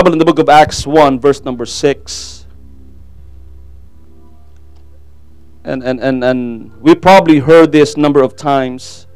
Bible 0.00 0.12
in 0.12 0.18
the 0.18 0.24
book 0.24 0.38
of 0.38 0.48
Acts 0.48 0.86
1, 0.86 1.20
verse 1.20 1.44
number 1.44 1.66
6. 1.66 2.46
And, 5.62 5.82
and, 5.82 6.00
and, 6.00 6.24
and 6.24 6.80
we 6.80 6.94
probably 6.94 7.38
heard 7.38 7.70
this 7.70 7.98
number 7.98 8.22
of 8.22 8.34
times. 8.34 9.06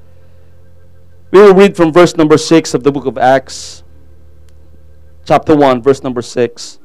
We 1.30 1.40
will 1.40 1.54
read 1.54 1.74
from 1.74 1.90
verse 1.90 2.16
number 2.18 2.36
6 2.36 2.74
of 2.74 2.82
the 2.82 2.92
book 2.92 3.06
of 3.06 3.16
Acts, 3.16 3.82
chapter 5.24 5.56
1, 5.56 5.82
verse 5.82 6.02
number 6.02 6.20
6. 6.20 6.78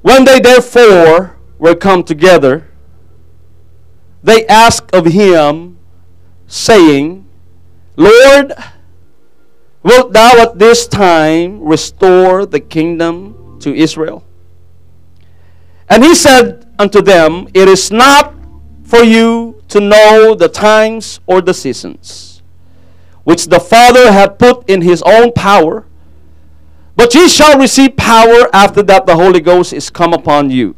When 0.00 0.24
they 0.24 0.40
therefore 0.40 1.36
were 1.58 1.74
come 1.74 2.02
together, 2.02 2.66
they 4.22 4.46
asked 4.46 4.94
of 4.94 5.04
him, 5.04 5.78
saying, 6.46 7.28
Lord, 7.94 8.54
wilt 9.88 10.12
thou 10.12 10.42
at 10.42 10.58
this 10.58 10.86
time 10.86 11.64
restore 11.64 12.44
the 12.44 12.60
kingdom 12.60 13.58
to 13.60 13.74
Israel? 13.74 14.22
And 15.88 16.04
he 16.04 16.14
said 16.14 16.68
unto 16.78 17.00
them, 17.00 17.48
It 17.54 17.68
is 17.68 17.90
not 17.90 18.34
for 18.84 19.02
you 19.02 19.62
to 19.68 19.80
know 19.80 20.34
the 20.34 20.48
times 20.48 21.20
or 21.26 21.40
the 21.40 21.54
seasons, 21.54 22.42
which 23.24 23.46
the 23.46 23.60
Father 23.60 24.12
hath 24.12 24.36
put 24.38 24.68
in 24.68 24.82
his 24.82 25.02
own 25.02 25.32
power, 25.32 25.86
but 26.94 27.14
ye 27.14 27.28
shall 27.28 27.58
receive 27.58 27.96
power 27.96 28.50
after 28.52 28.82
that 28.82 29.06
the 29.06 29.16
Holy 29.16 29.40
Ghost 29.40 29.72
is 29.72 29.88
come 29.88 30.12
upon 30.12 30.50
you. 30.50 30.76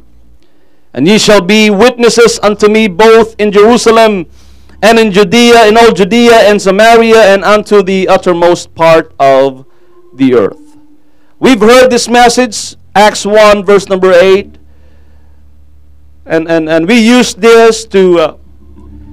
And 0.93 1.07
ye 1.07 1.17
shall 1.17 1.41
be 1.41 1.69
witnesses 1.69 2.39
unto 2.43 2.69
me 2.69 2.87
both 2.87 3.35
in 3.39 3.51
Jerusalem 3.51 4.27
and 4.81 4.97
in 4.97 5.11
Judea, 5.11 5.67
in 5.67 5.77
all 5.77 5.91
Judea 5.91 6.49
and 6.49 6.61
Samaria, 6.61 7.33
and 7.33 7.43
unto 7.43 7.83
the 7.83 8.07
uttermost 8.07 8.73
part 8.73 9.13
of 9.19 9.65
the 10.15 10.33
earth. 10.33 10.77
We've 11.39 11.59
heard 11.59 11.89
this 11.89 12.07
message, 12.07 12.75
Acts 12.95 13.25
1, 13.25 13.63
verse 13.63 13.87
number 13.87 14.11
8. 14.11 14.57
And, 16.25 16.49
and, 16.49 16.69
and 16.69 16.87
we 16.87 16.99
use 16.99 17.33
this 17.33 17.85
to 17.85 18.19
uh, 18.19 18.37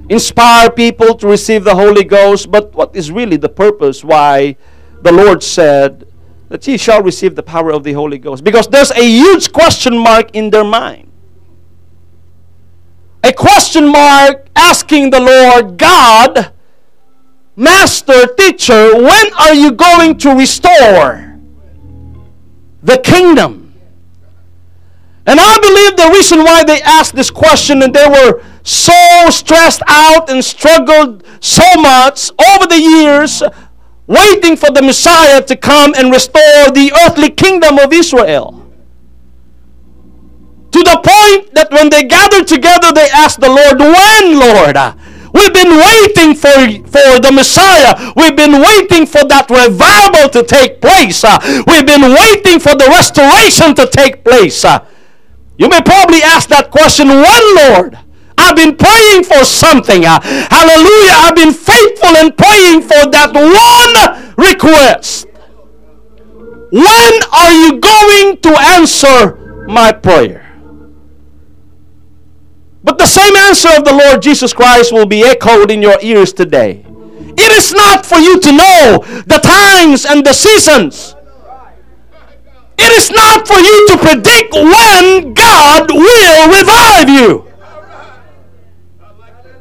inspire 0.09 0.69
people 0.69 1.15
to 1.15 1.27
receive 1.27 1.63
the 1.63 1.75
Holy 1.75 2.03
Ghost. 2.03 2.51
But 2.51 2.73
what 2.73 2.95
is 2.95 3.11
really 3.11 3.37
the 3.37 3.49
purpose 3.49 4.03
why 4.03 4.57
the 5.01 5.11
Lord 5.11 5.41
said 5.43 6.05
that 6.49 6.67
ye 6.67 6.77
shall 6.77 7.01
receive 7.01 7.35
the 7.35 7.43
power 7.43 7.71
of 7.71 7.83
the 7.83 7.93
Holy 7.93 8.17
Ghost? 8.17 8.43
Because 8.43 8.67
there's 8.67 8.91
a 8.91 9.03
huge 9.03 9.51
question 9.51 9.97
mark 9.97 10.29
in 10.35 10.49
their 10.49 10.63
mind 10.63 11.08
a 13.23 13.33
question 13.33 13.87
mark 13.91 14.47
asking 14.55 15.09
the 15.09 15.19
Lord, 15.19 15.77
God, 15.77 16.51
Master, 17.55 18.27
Teacher, 18.37 18.95
when 18.95 19.33
are 19.33 19.53
you 19.53 19.71
going 19.71 20.17
to 20.19 20.35
restore 20.35 21.37
the 22.81 22.97
kingdom? 22.99 23.73
And 25.25 25.39
I 25.39 25.59
believe 25.59 25.95
the 25.97 26.09
reason 26.17 26.43
why 26.43 26.63
they 26.63 26.81
asked 26.81 27.15
this 27.15 27.29
question 27.29 27.83
and 27.83 27.93
they 27.93 28.07
were 28.07 28.41
so 28.63 29.29
stressed 29.29 29.81
out 29.87 30.29
and 30.29 30.43
struggled 30.43 31.23
so 31.39 31.63
much 31.75 32.31
over 32.39 32.65
the 32.65 32.79
years, 32.79 33.43
waiting 34.07 34.55
for 34.55 34.71
the 34.71 34.81
Messiah 34.81 35.41
to 35.43 35.55
come 35.55 35.93
and 35.95 36.11
restore 36.11 36.71
the 36.71 36.91
earthly 37.05 37.29
kingdom 37.29 37.77
of 37.77 37.93
Israel. 37.93 38.58
To 40.71 40.79
the 40.83 41.01
point 41.01 41.53
that 41.55 41.71
when 41.71 41.89
they 41.89 42.03
gathered 42.03 42.47
together, 42.47 42.93
they 42.93 43.09
asked 43.09 43.39
the 43.41 43.49
Lord, 43.49 43.79
When, 43.79 44.39
Lord? 44.39 44.77
We've 45.33 45.53
been 45.53 45.77
waiting 45.77 46.33
for, 46.33 46.53
for 46.89 47.19
the 47.21 47.31
Messiah. 47.31 48.13
We've 48.15 48.35
been 48.35 48.61
waiting 48.61 49.05
for 49.05 49.25
that 49.29 49.49
revival 49.49 50.29
to 50.29 50.43
take 50.43 50.81
place. 50.81 51.23
Uh, 51.23 51.37
we've 51.67 51.85
been 51.85 52.01
waiting 52.01 52.59
for 52.59 52.73
the 52.73 52.85
restoration 52.89 53.75
to 53.75 53.85
take 53.87 54.23
place. 54.23 54.65
Uh, 54.65 54.85
you 55.57 55.69
may 55.69 55.81
probably 55.81 56.23
ask 56.23 56.49
that 56.49 56.71
question, 56.71 57.07
When, 57.09 57.45
Lord? 57.55 57.99
I've 58.37 58.55
been 58.55 58.75
praying 58.75 59.25
for 59.25 59.43
something. 59.45 60.05
Uh, 60.05 60.19
hallelujah. 60.21 61.13
I've 61.27 61.35
been 61.35 61.53
faithful 61.53 62.15
in 62.15 62.31
praying 62.33 62.81
for 62.81 63.05
that 63.11 63.35
one 63.35 64.33
request. 64.37 65.27
When 66.71 67.13
are 67.33 67.53
you 67.53 67.79
going 67.79 68.37
to 68.37 68.51
answer 68.77 69.35
my 69.67 69.91
prayer? 69.91 70.48
But 72.89 72.97
the 72.97 73.05
same 73.05 73.35
answer 73.35 73.69
of 73.77 73.85
the 73.85 73.93
Lord 73.93 74.19
Jesus 74.19 74.51
Christ 74.51 74.91
will 74.91 75.05
be 75.05 75.21
echoed 75.21 75.69
in 75.69 75.79
your 75.79 76.01
ears 76.01 76.33
today. 76.33 76.83
It 77.37 77.51
is 77.51 77.71
not 77.71 78.03
for 78.03 78.17
you 78.17 78.39
to 78.39 78.51
know 78.51 79.05
the 79.27 79.37
times 79.37 80.07
and 80.07 80.25
the 80.25 80.33
seasons. 80.33 81.13
It 82.79 82.91
is 82.97 83.11
not 83.11 83.47
for 83.47 83.59
you 83.59 83.87
to 83.89 83.97
predict 83.99 84.53
when 84.55 85.35
God 85.35 85.91
will 85.91 86.49
revive 86.49 87.09
you. 87.09 87.45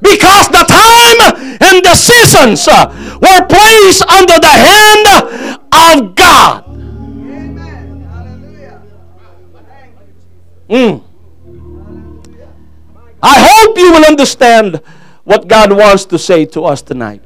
Because 0.01 0.49
the 0.49 0.65
time 0.65 1.59
and 1.61 1.85
the 1.85 1.97
seasons 1.97 2.67
uh, 2.67 2.89
were 3.21 3.47
placed 3.47 4.09
under 4.09 4.41
the 4.41 4.49
hand 4.49 5.05
of 5.71 6.15
God. 6.17 6.65
Mm. 10.71 11.08
I 13.23 13.35
hope 13.41 13.77
you 13.79 13.93
will 13.93 14.05
understand 14.05 14.81
what 15.25 15.49
God 15.49 15.73
wants 15.73 16.05
to 16.07 16.19
say 16.19 16.45
to 16.47 16.65
us 16.65 16.83
tonight. 16.83 17.23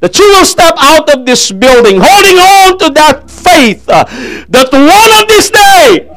That 0.00 0.18
you 0.18 0.24
will 0.34 0.44
step 0.44 0.74
out 0.78 1.14
of 1.14 1.26
this 1.26 1.52
building 1.52 2.00
holding 2.02 2.38
on 2.38 2.78
to 2.78 2.90
that 2.90 3.30
faith 3.30 3.88
uh, 3.88 4.04
that 4.48 4.72
one 4.72 5.12
of 5.20 5.28
these 5.28 5.50
days, 5.50 6.08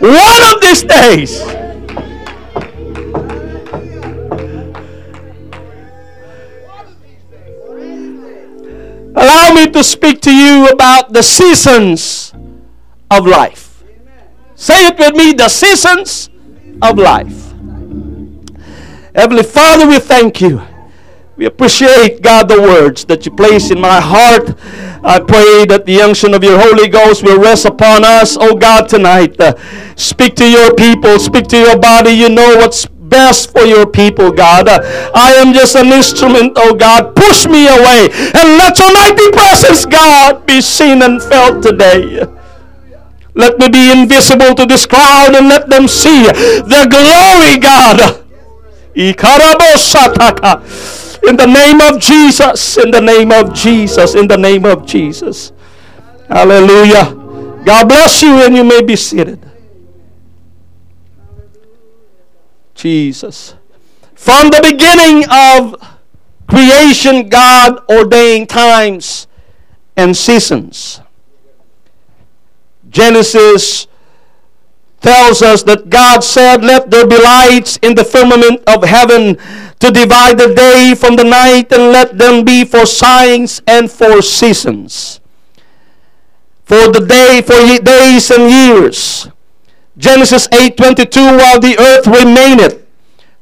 one 0.00 0.42
of 0.54 0.60
these 0.62 0.82
days, 0.84 1.42
allow 9.14 9.52
me 9.54 9.68
to 9.70 9.82
speak 9.84 10.20
to 10.22 10.32
you 10.32 10.68
about 10.68 11.12
the 11.12 11.22
seasons 11.22 12.32
of 13.10 13.26
life. 13.26 13.67
Say 14.60 14.88
it 14.88 14.98
with 14.98 15.14
me 15.14 15.34
the 15.34 15.48
seasons 15.48 16.30
of 16.82 16.98
life. 16.98 17.52
Heavenly 19.14 19.44
Father, 19.44 19.86
we 19.86 20.00
thank 20.00 20.40
you. 20.40 20.60
We 21.36 21.46
appreciate, 21.46 22.22
God, 22.22 22.48
the 22.48 22.60
words 22.60 23.04
that 23.04 23.24
you 23.24 23.30
place 23.30 23.70
in 23.70 23.80
my 23.80 24.00
heart. 24.00 24.58
I 25.04 25.20
pray 25.20 25.64
that 25.66 25.84
the 25.86 26.02
unction 26.02 26.34
of 26.34 26.42
your 26.42 26.58
Holy 26.58 26.88
Ghost 26.88 27.22
will 27.22 27.38
rest 27.40 27.66
upon 27.66 28.04
us, 28.04 28.36
oh 28.40 28.56
God, 28.56 28.88
tonight. 28.88 29.40
Uh, 29.40 29.54
speak 29.94 30.34
to 30.34 30.50
your 30.50 30.74
people, 30.74 31.20
speak 31.20 31.46
to 31.54 31.56
your 31.56 31.78
body. 31.78 32.10
You 32.10 32.28
know 32.28 32.56
what's 32.56 32.84
best 32.86 33.52
for 33.52 33.62
your 33.62 33.86
people, 33.86 34.32
God. 34.32 34.66
Uh, 34.66 34.80
I 35.14 35.34
am 35.34 35.54
just 35.54 35.76
an 35.76 35.86
instrument, 35.86 36.54
oh 36.56 36.74
God. 36.74 37.14
Push 37.14 37.46
me 37.46 37.68
away 37.68 38.10
and 38.10 38.58
let 38.58 38.76
your 38.80 38.92
mighty 38.92 39.30
presence, 39.30 39.86
God, 39.86 40.44
be 40.46 40.60
seen 40.60 41.00
and 41.00 41.22
felt 41.22 41.62
today. 41.62 42.26
Let 43.38 43.56
me 43.56 43.68
be 43.68 43.92
invisible 43.92 44.52
to 44.56 44.66
this 44.66 44.84
crowd 44.84 45.32
and 45.36 45.48
let 45.48 45.70
them 45.70 45.86
see 45.86 46.24
the 46.26 46.88
glory, 46.90 47.56
God. 47.62 48.26
In 51.22 51.36
the 51.36 51.46
name 51.46 51.80
of 51.80 52.00
Jesus, 52.00 52.76
in 52.78 52.90
the 52.90 53.00
name 53.00 53.30
of 53.30 53.54
Jesus, 53.54 54.16
in 54.16 54.26
the 54.26 54.36
name 54.36 54.64
of 54.64 54.84
Jesus. 54.84 55.52
Hallelujah. 56.28 57.14
God 57.64 57.88
bless 57.88 58.22
you 58.22 58.42
and 58.42 58.56
you 58.56 58.64
may 58.64 58.82
be 58.82 58.96
seated. 58.96 59.38
Jesus. 62.74 63.54
From 64.16 64.50
the 64.50 64.60
beginning 64.60 65.24
of 65.30 65.76
creation, 66.48 67.28
God 67.28 67.84
ordained 67.88 68.48
times 68.48 69.28
and 69.96 70.16
seasons. 70.16 71.02
Genesis 72.90 73.86
tells 75.00 75.42
us 75.42 75.62
that 75.64 75.90
God 75.90 76.24
said, 76.24 76.62
Let 76.62 76.90
there 76.90 77.06
be 77.06 77.20
lights 77.20 77.78
in 77.82 77.94
the 77.94 78.04
firmament 78.04 78.62
of 78.66 78.84
heaven 78.84 79.36
to 79.78 79.90
divide 79.90 80.38
the 80.38 80.54
day 80.54 80.94
from 80.96 81.16
the 81.16 81.24
night, 81.24 81.72
and 81.72 81.92
let 81.92 82.18
them 82.18 82.44
be 82.44 82.64
for 82.64 82.84
signs 82.84 83.62
and 83.66 83.90
for 83.90 84.22
seasons. 84.22 85.20
For 86.64 86.90
the 86.90 87.00
day, 87.00 87.40
for 87.42 87.56
days 87.82 88.30
and 88.30 88.50
years. 88.50 89.28
Genesis 89.96 90.48
8:22 90.48 91.38
While 91.38 91.60
the 91.60 91.78
earth 91.78 92.06
remaineth, 92.06 92.87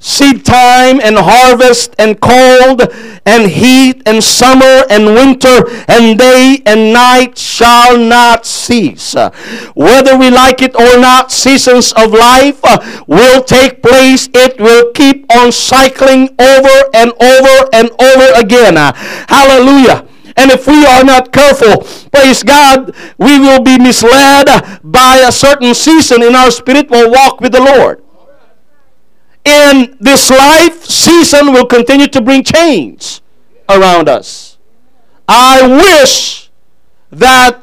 seed 0.06 0.44
time 0.44 1.00
and 1.02 1.18
harvest 1.18 1.92
and 1.98 2.20
cold 2.20 2.80
and 3.26 3.50
heat 3.50 4.00
and 4.06 4.22
summer 4.22 4.86
and 4.88 5.06
winter 5.06 5.66
and 5.88 6.16
day 6.16 6.62
and 6.64 6.92
night 6.92 7.36
shall 7.36 7.98
not 7.98 8.46
cease. 8.46 9.14
Whether 9.74 10.16
we 10.16 10.30
like 10.30 10.62
it 10.62 10.76
or 10.76 10.96
not, 11.00 11.32
seasons 11.32 11.92
of 11.94 12.12
life 12.12 12.62
will 13.08 13.42
take 13.42 13.82
place. 13.82 14.28
It 14.32 14.60
will 14.60 14.92
keep 14.92 15.26
on 15.34 15.50
cycling 15.50 16.30
over 16.38 16.76
and 16.94 17.10
over 17.20 17.68
and 17.72 17.90
over 17.98 18.28
again. 18.38 18.76
Hallelujah. 19.26 20.06
And 20.36 20.52
if 20.52 20.68
we 20.68 20.86
are 20.86 21.02
not 21.02 21.32
careful, 21.32 21.82
praise 22.12 22.44
God, 22.44 22.94
we 23.18 23.40
will 23.40 23.62
be 23.62 23.76
misled 23.76 24.46
by 24.84 25.24
a 25.26 25.32
certain 25.32 25.74
season 25.74 26.22
in 26.22 26.36
our 26.36 26.52
spiritual 26.52 27.10
walk 27.10 27.40
with 27.40 27.52
the 27.52 27.60
Lord. 27.60 28.05
In 29.46 29.96
this 30.00 30.28
life, 30.28 30.84
season 30.84 31.52
will 31.52 31.66
continue 31.66 32.08
to 32.08 32.20
bring 32.20 32.42
change 32.42 33.20
around 33.68 34.08
us. 34.08 34.58
I 35.28 35.64
wish 35.66 36.50
that 37.10 37.62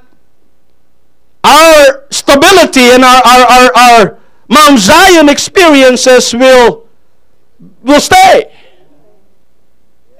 our 1.43 2.05
stability 2.09 2.79
and 2.79 3.03
our, 3.03 3.21
our, 3.25 3.45
our, 3.51 3.75
our 3.75 4.19
Mount 4.47 4.79
Zion 4.79 5.27
experiences 5.27 6.33
will, 6.33 6.87
will 7.81 7.99
stay. 7.99 8.49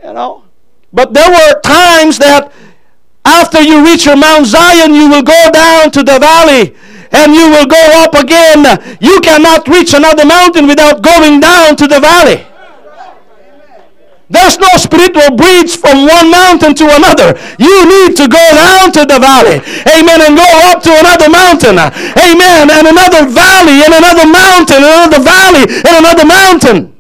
You 0.04 0.12
know? 0.14 0.44
But 0.92 1.14
there 1.14 1.30
were 1.30 1.62
times 1.62 2.18
that 2.20 2.52
after 3.24 3.62
you 3.62 3.86
reach 3.86 4.06
your 4.06 4.18
Mount 4.18 4.48
Zion, 4.48 4.94
you 4.94 5.10
will 5.10 5.24
go 5.24 5.50
down 5.52 5.92
to 5.92 6.04
the 6.04 6.20
valley 6.20 6.76
and 7.14 7.34
you 7.34 7.50
will 7.50 7.66
go 7.66 7.84
up 8.02 8.14
again. 8.16 8.66
You 9.00 9.22
cannot 9.22 9.68
reach 9.68 9.94
another 9.94 10.26
mountain 10.26 10.68
without 10.68 11.02
going 11.02 11.40
down 11.40 11.76
to 11.78 11.88
the 11.88 12.00
valley. 12.00 12.46
There's 14.30 14.58
no 14.58 14.68
spiritual 14.82 15.38
bridge 15.38 15.78
from 15.78 16.10
one 16.10 16.32
mountain 16.32 16.74
to 16.74 16.90
another. 16.90 17.38
You 17.62 17.86
need 17.86 18.18
to 18.18 18.26
go 18.26 18.42
down 18.58 18.92
to 18.98 19.06
the 19.06 19.22
valley. 19.22 19.62
Amen. 19.86 20.26
And 20.26 20.34
go 20.36 20.50
up 20.74 20.82
to 20.84 20.90
another 20.90 21.30
mountain. 21.30 21.78
Amen. 21.78 22.66
And 22.74 22.88
another 22.88 23.30
valley 23.30 23.86
and 23.86 23.94
another 23.94 24.26
mountain 24.26 24.82
and 24.82 24.90
another 24.90 25.22
valley 25.22 25.70
and 25.70 25.94
another 26.02 26.26
mountain. 26.26 26.96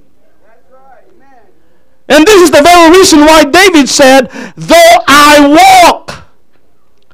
And 2.07 2.27
this 2.27 2.41
is 2.43 2.51
the 2.51 2.61
very 2.61 2.91
reason 2.91 3.21
why 3.21 3.45
David 3.45 3.89
said, 3.89 4.29
Though 4.55 4.95
I 5.07 5.41
walk 5.41 6.23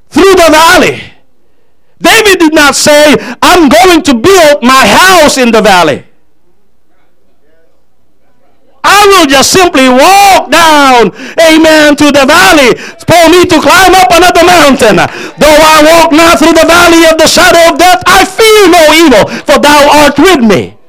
through 0.09 0.35
the 0.35 0.49
valley. 0.51 1.08
David 1.99 2.39
did 2.39 2.53
not 2.53 2.75
say, 2.75 3.15
I'm 3.41 3.67
going 3.67 4.01
to 4.03 4.13
build 4.13 4.63
my 4.63 4.87
house 4.87 5.37
in 5.37 5.51
the 5.51 5.61
valley. 5.61 6.05
I 8.83 9.05
will 9.11 9.27
just 9.27 9.51
simply 9.51 9.91
walk 9.91 10.49
down, 10.49 11.11
amen, 11.35 11.99
to 11.99 12.07
the 12.15 12.23
valley 12.23 12.73
for 13.03 13.23
me 13.27 13.43
to 13.45 13.57
climb 13.59 13.93
up 13.93 14.07
another 14.09 14.47
mountain. 14.47 14.95
Though 15.37 15.59
I 15.59 15.83
walk 15.83 16.15
not 16.15 16.39
through 16.39 16.55
the 16.55 16.65
valley 16.65 17.03
of 17.05 17.19
the 17.19 17.27
shadow 17.27 17.69
of 17.69 17.77
death, 17.77 18.01
I 18.07 18.23
fear 18.23 18.71
no 18.71 18.83
evil, 18.95 19.23
for 19.43 19.59
thou 19.59 20.07
art 20.07 20.17
with 20.17 20.41
me. 20.41 20.79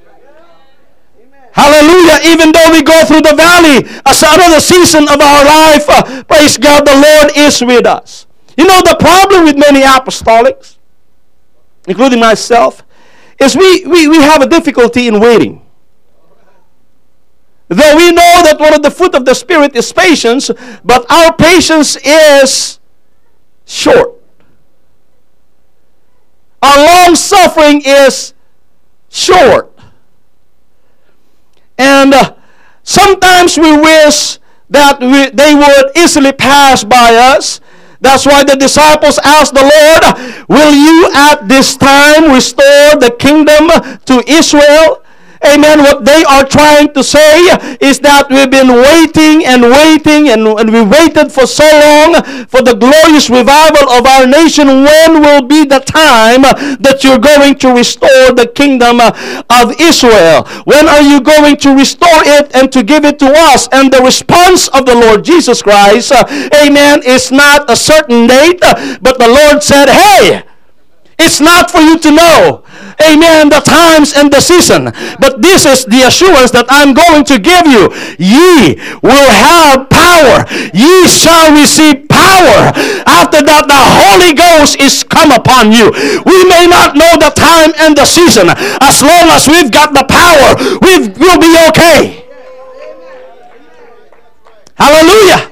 Hallelujah. 1.53 2.25
Even 2.31 2.53
though 2.53 2.71
we 2.71 2.83
go 2.83 3.05
through 3.05 3.23
the 3.23 3.35
valley, 3.35 3.85
as 4.07 4.23
another 4.23 4.61
season 4.61 5.09
of 5.11 5.21
our 5.21 5.45
life, 5.45 5.85
uh, 5.91 6.23
praise 6.25 6.57
God, 6.57 6.87
the 6.87 6.95
Lord 6.95 7.37
is 7.37 7.61
with 7.61 7.87
us. 7.87 8.27
You 8.57 8.67
know, 8.67 8.81
the 8.83 8.97
problem 8.99 9.45
with 9.45 9.59
many 9.59 9.83
apostolics, 9.83 10.77
including 11.87 12.21
myself, 12.21 12.83
is 13.39 13.57
we, 13.57 13.85
we, 13.87 14.09
we 14.09 14.17
have 14.17 14.43
a 14.43 14.47
difficulty 14.47 15.09
in 15.09 15.21
waiting. 15.21 15.67
Though 17.69 17.97
we 17.97 18.11
know 18.11 18.43
that 18.43 18.57
one 18.59 18.75
of 18.75 18.83
the 18.83 18.91
fruit 18.91 19.15
of 19.15 19.25
the 19.25 19.35
Spirit 19.35 19.77
is 19.77 19.93
patience, 19.93 20.51
but 20.85 21.11
our 21.11 21.35
patience 21.37 21.97
is 21.97 22.81
short. 23.65 24.21
Our 26.63 26.77
long 26.77 27.15
suffering 27.15 27.83
is 27.85 28.35
short. 29.09 29.73
And 31.79 32.13
uh, 32.13 32.35
sometimes 32.83 33.57
we 33.57 33.77
wish 33.77 34.39
that 34.69 35.01
we, 35.01 35.31
they 35.31 35.55
would 35.55 35.97
easily 35.97 36.33
pass 36.33 36.85
by 36.85 37.15
us. 37.15 37.61
That's 38.01 38.25
why 38.25 38.45
the 38.45 38.57
disciples 38.57 39.19
asked 39.23 39.55
the 39.55 39.63
Lord, 39.63 40.49
Will 40.49 40.75
you 40.75 41.11
at 41.15 41.49
this 41.49 41.77
time 41.77 42.33
restore 42.33 42.97
the 42.97 43.15
kingdom 43.19 43.69
to 44.07 44.25
Israel? 44.31 45.03
Amen. 45.43 45.79
What 45.81 46.05
they 46.05 46.23
are 46.29 46.45
trying 46.45 46.93
to 46.93 47.03
say 47.03 47.49
is 47.81 47.99
that 48.01 48.29
we've 48.29 48.51
been 48.53 48.69
waiting 48.69 49.49
and 49.49 49.65
waiting 49.65 50.29
and, 50.29 50.45
and 50.45 50.69
we 50.69 50.85
waited 50.85 51.33
for 51.33 51.47
so 51.47 51.65
long 51.65 52.21
for 52.45 52.61
the 52.61 52.77
glorious 52.77 53.31
revival 53.33 53.89
of 53.89 54.05
our 54.05 54.27
nation. 54.29 54.69
When 54.69 55.25
will 55.25 55.41
be 55.49 55.65
the 55.65 55.81
time 55.81 56.45
that 56.85 57.01
you're 57.01 57.19
going 57.19 57.57
to 57.65 57.73
restore 57.73 58.37
the 58.37 58.53
kingdom 58.53 59.01
of 59.01 59.81
Israel? 59.81 60.45
When 60.69 60.89
are 60.89 61.01
you 61.01 61.23
going 61.25 61.57
to 61.65 61.73
restore 61.73 62.21
it 62.37 62.55
and 62.55 62.71
to 62.73 62.83
give 62.83 63.07
it 63.07 63.19
to 63.21 63.33
us? 63.33 63.67
And 63.73 63.91
the 63.91 64.05
response 64.05 64.69
of 64.69 64.85
the 64.85 64.95
Lord 64.95 65.25
Jesus 65.25 65.63
Christ, 65.63 66.13
amen, 66.53 67.01
is 67.07 67.33
not 67.33 67.71
a 67.71 67.77
certain 67.77 68.27
date, 68.27 68.61
but 69.01 69.17
the 69.17 69.29
Lord 69.29 69.63
said, 69.63 69.89
hey, 69.89 70.45
it's 71.19 71.41
not 71.41 71.71
for 71.71 71.81
you 71.81 71.99
to 71.99 72.11
know 72.11 72.65
amen, 73.03 73.49
the 73.49 73.61
times 73.61 74.13
and 74.15 74.33
the 74.33 74.41
season. 74.41 74.93
But 75.19 75.43
this 75.43 75.67
is 75.67 75.85
the 75.85 76.07
assurance 76.07 76.51
that 76.53 76.67
I'm 76.69 76.95
going 76.95 77.25
to 77.27 77.39
give 77.39 77.67
you. 77.67 77.91
Ye 78.19 78.77
will 79.03 79.31
have 79.31 79.89
power. 79.89 80.45
Ye 80.73 81.09
shall 81.09 81.53
receive 81.53 82.09
power. 82.09 82.73
After 83.09 83.43
that, 83.43 83.67
the 83.67 83.83
Holy 83.83 84.33
Ghost 84.35 84.81
is 84.81 85.03
come 85.03 85.31
upon 85.33 85.73
you. 85.73 85.91
We 86.25 86.45
may 86.47 86.67
not 86.67 86.97
know 86.97 87.17
the 87.19 87.33
time 87.35 87.73
and 87.79 87.97
the 87.97 88.07
season. 88.07 88.49
As 88.81 89.03
long 89.03 89.31
as 89.33 89.49
we've 89.49 89.71
got 89.71 89.93
the 89.93 90.05
power, 90.05 90.57
we 90.85 91.09
will 91.19 91.39
be 91.39 91.53
okay. 91.69 92.25
Hallelujah. 94.77 95.50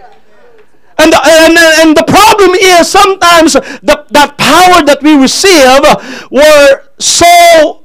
And, 0.98 1.12
the, 1.12 1.20
and, 1.24 1.56
and 1.56 1.96
the 1.96 2.04
problem 2.04 2.50
is 2.54 2.90
sometimes 2.90 3.52
the, 3.52 4.04
that 4.10 4.36
power 4.36 4.84
that 4.84 4.98
we 5.02 5.14
receive 5.14 5.80
were 6.30 6.82
so 6.98 7.84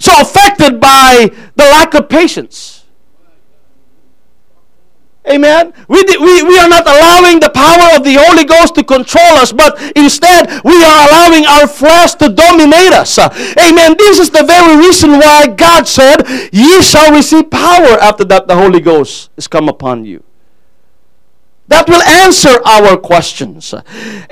so 0.00 0.12
affected 0.20 0.80
by 0.80 1.30
the 1.56 1.64
lack 1.64 1.94
of 1.94 2.08
patience. 2.08 2.84
Amen. 5.28 5.74
We, 5.86 6.02
we, 6.02 6.42
we 6.42 6.58
are 6.58 6.68
not 6.68 6.86
allowing 6.86 7.38
the 7.38 7.50
power 7.50 7.94
of 7.96 8.04
the 8.04 8.14
Holy 8.18 8.44
Ghost 8.44 8.74
to 8.76 8.82
control 8.82 9.36
us, 9.36 9.52
but 9.52 9.78
instead 9.94 10.48
we 10.64 10.82
are 10.82 11.08
allowing 11.08 11.44
our 11.44 11.68
flesh 11.68 12.14
to 12.14 12.30
dominate 12.30 12.92
us. 12.94 13.18
Amen. 13.18 13.94
This 13.98 14.18
is 14.18 14.30
the 14.30 14.42
very 14.42 14.78
reason 14.78 15.10
why 15.12 15.48
God 15.48 15.86
said, 15.86 16.22
Ye 16.50 16.80
shall 16.80 17.12
receive 17.12 17.50
power 17.50 18.00
after 18.00 18.24
that 18.24 18.48
the 18.48 18.56
Holy 18.56 18.80
Ghost 18.80 19.30
is 19.36 19.46
come 19.46 19.68
upon 19.68 20.06
you 20.06 20.24
that 21.70 21.86
will 21.86 22.02
answer 22.02 22.58
our 22.66 22.98
questions. 22.98 23.72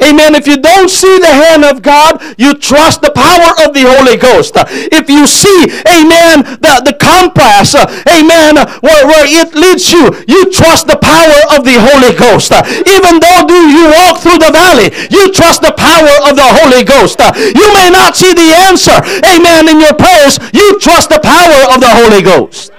Amen. 0.03 0.35
If 0.35 0.51
you 0.51 0.59
don't 0.59 0.91
see 0.91 1.23
the 1.23 1.31
hand 1.31 1.63
of 1.63 1.87
God, 1.87 2.19
you 2.35 2.59
trust 2.59 3.01
the 3.01 3.15
power 3.15 3.55
of 3.63 3.71
the 3.73 3.87
Holy 3.87 4.19
Ghost. 4.19 4.59
If 4.91 5.07
you 5.07 5.23
see, 5.31 5.71
amen, 5.87 6.59
the, 6.59 6.83
the 6.83 6.99
compass, 6.99 7.79
amen, 8.11 8.59
where, 8.83 9.07
where 9.07 9.23
it 9.23 9.55
leads 9.55 9.87
you, 9.95 10.11
you 10.27 10.51
trust 10.51 10.91
the 10.91 10.99
power 10.99 11.39
of 11.55 11.63
the 11.63 11.79
Holy 11.79 12.11
Ghost. 12.19 12.51
Even 12.91 13.23
though 13.23 13.47
do 13.47 13.59
you 13.71 13.87
walk 14.03 14.19
through 14.19 14.43
the 14.43 14.51
valley, 14.51 14.91
you 15.15 15.31
trust 15.31 15.63
the 15.63 15.73
power 15.79 16.15
of 16.27 16.35
the 16.35 16.49
Holy 16.59 16.83
Ghost. 16.83 17.23
You 17.39 17.69
may 17.79 17.89
not 17.89 18.19
see 18.19 18.35
the 18.35 18.51
answer, 18.67 18.99
amen, 19.23 19.71
in 19.71 19.79
your 19.79 19.95
prayers. 19.95 20.43
You 20.51 20.75
trust 20.83 21.15
the 21.15 21.23
power 21.23 21.71
of 21.71 21.79
the 21.79 21.93
Holy 22.03 22.21
Ghost. 22.21 22.75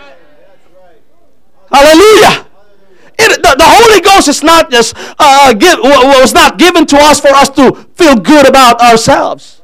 Hallelujah. 1.71 2.48
It, 3.21 3.41
the, 3.43 3.55
the, 3.57 3.65
Holy 3.65 4.01
Ghost 4.01 4.29
is 4.29 4.43
not 4.43 4.71
just 4.71 4.95
uh, 5.19 5.53
give, 5.53 5.79
was 5.79 6.33
not 6.33 6.57
given 6.57 6.85
to 6.87 6.97
us 6.97 7.19
for 7.19 7.29
us 7.29 7.49
to 7.49 7.73
feel 7.95 8.15
good 8.15 8.47
about 8.47 8.79
ourselves 8.79 9.61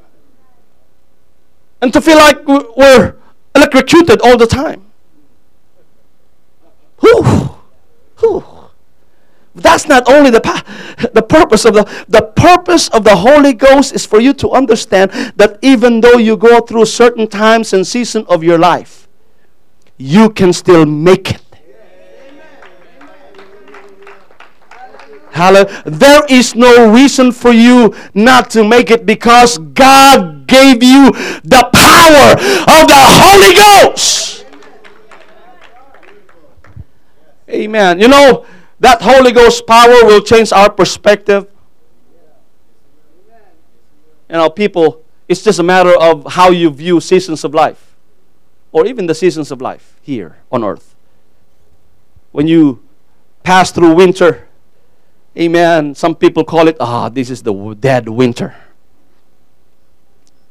and 1.82 1.94
to 1.94 2.02
feel 2.02 2.18
like 2.18 2.46
we're 2.48 3.16
electrocuted 3.56 4.22
all 4.22 4.38
the 4.38 4.48
time. 4.48 4.86
Whew. 7.00 7.24
Whew. 8.20 8.44
That's 9.56 9.88
not 9.88 10.10
only 10.10 10.32
the, 10.32 10.42
the 11.14 11.22
purpose 11.22 11.64
of 11.64 11.76
the 11.76 11.86
the 12.10 12.22
purpose 12.22 12.90
of 12.90 13.06
the 13.06 13.16
Holy 13.16 13.54
Ghost 13.54 13.94
is 13.94 14.06
for 14.06 14.20
you 14.20 14.34
to 14.34 14.52
understand 14.52 15.12
that 15.38 15.60
even 15.62 16.02
though 16.02 16.18
you 16.18 16.36
go 16.36 16.60
through 16.60 16.86
certain 16.86 17.28
times 17.28 17.72
and 17.72 17.88
seasons 17.88 18.26
of 18.28 18.44
your 18.44 18.58
life, 18.58 19.08
you 19.98 20.30
can 20.30 20.52
still 20.52 20.86
make 20.86 21.36
it. 21.36 21.45
Hallelujah. 25.36 25.84
There 25.86 26.24
is 26.30 26.56
no 26.56 26.94
reason 26.94 27.34
for 27.34 27.52
you 27.52 27.94
not 28.14 28.50
to 28.52 28.64
make 28.64 28.90
it 28.90 29.06
because 29.06 29.58
God 29.58 30.48
gave 30.48 30.82
you 30.82 31.12
the 31.44 31.70
power 31.76 32.28
of 32.72 32.88
the 32.88 33.02
Holy 33.20 33.54
Ghost. 33.54 34.46
Amen. 37.50 38.00
You 38.00 38.08
know, 38.08 38.46
that 38.80 39.02
Holy 39.02 39.34
Ghost 39.34 39.68
power 39.68 40.06
will 40.06 40.22
change 40.22 40.54
our 40.54 40.72
perspective. 40.72 41.48
You 44.30 44.38
know, 44.38 44.50
people, 44.50 45.04
it's 45.28 45.44
just 45.44 45.60
a 45.60 45.64
matter 45.64 45.94
of 46.00 46.32
how 46.32 46.50
you 46.50 46.70
view 46.70 47.02
seasons 47.02 47.44
of 47.44 47.54
life 47.54 47.98
or 48.72 48.88
even 48.88 49.06
the 49.06 49.16
seasons 49.16 49.52
of 49.52 49.62
life 49.62 50.00
here 50.02 50.38
on 50.50 50.64
earth. 50.64 50.96
When 52.32 52.48
you 52.48 52.82
pass 53.44 53.70
through 53.72 53.94
winter, 53.96 54.45
Amen. 55.38 55.96
Some 55.96 56.16
people 56.16 56.46
call 56.46 56.68
it, 56.68 56.78
ah, 56.80 57.10
this 57.10 57.30
is 57.30 57.44
the 57.44 57.54
dead 57.80 58.08
winter. 58.08 58.56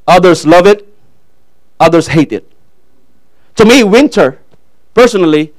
Others 0.07 0.47
love 0.47 0.67
it, 0.67 0.87
others 1.81 2.09
hate 2.09 2.33
it. 2.33 2.51
To 3.57 3.65
me, 3.65 3.83
winter, 3.83 4.39
personally, 4.93 5.55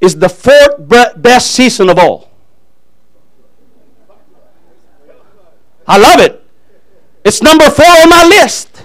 is 0.00 0.18
the 0.18 0.28
fourth 0.28 0.76
best 1.16 1.52
season 1.52 1.88
of 1.88 1.98
all. 1.98 2.30
I 5.86 5.96
love 5.98 6.20
it. 6.20 6.44
It's 7.24 7.42
number 7.42 7.70
four 7.70 7.86
on 7.86 8.10
my 8.10 8.24
list. 8.24 8.82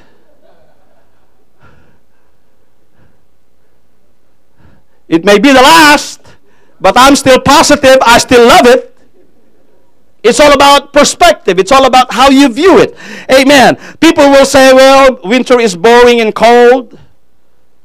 It 5.09 5.25
may 5.25 5.39
be 5.39 5.49
the 5.49 5.61
last, 5.61 6.21
but 6.79 6.93
I'm 6.95 7.17
still 7.17 7.41
positive. 7.41 7.97
I 8.01 8.17
still 8.17 8.47
love 8.47 8.65
it. 8.65 8.90
It's 10.23 10.39
all 10.39 10.53
about 10.53 10.93
perspective. 10.93 11.57
It's 11.57 11.71
all 11.71 11.85
about 11.85 12.13
how 12.13 12.29
you 12.29 12.47
view 12.49 12.79
it. 12.79 12.95
Amen. 13.31 13.77
People 13.99 14.29
will 14.29 14.45
say, 14.45 14.73
well, 14.73 15.19
winter 15.23 15.59
is 15.59 15.75
boring 15.75 16.21
and 16.21 16.33
cold. 16.33 16.99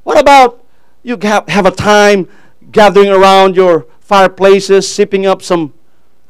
What 0.02 0.18
about 0.20 0.62
you 1.02 1.16
have, 1.22 1.66
a 1.66 1.70
time 1.70 2.28
gathering 2.70 3.08
around 3.08 3.56
your 3.56 3.86
fireplaces, 4.00 4.92
sipping 4.92 5.24
up 5.24 5.40
some 5.40 5.72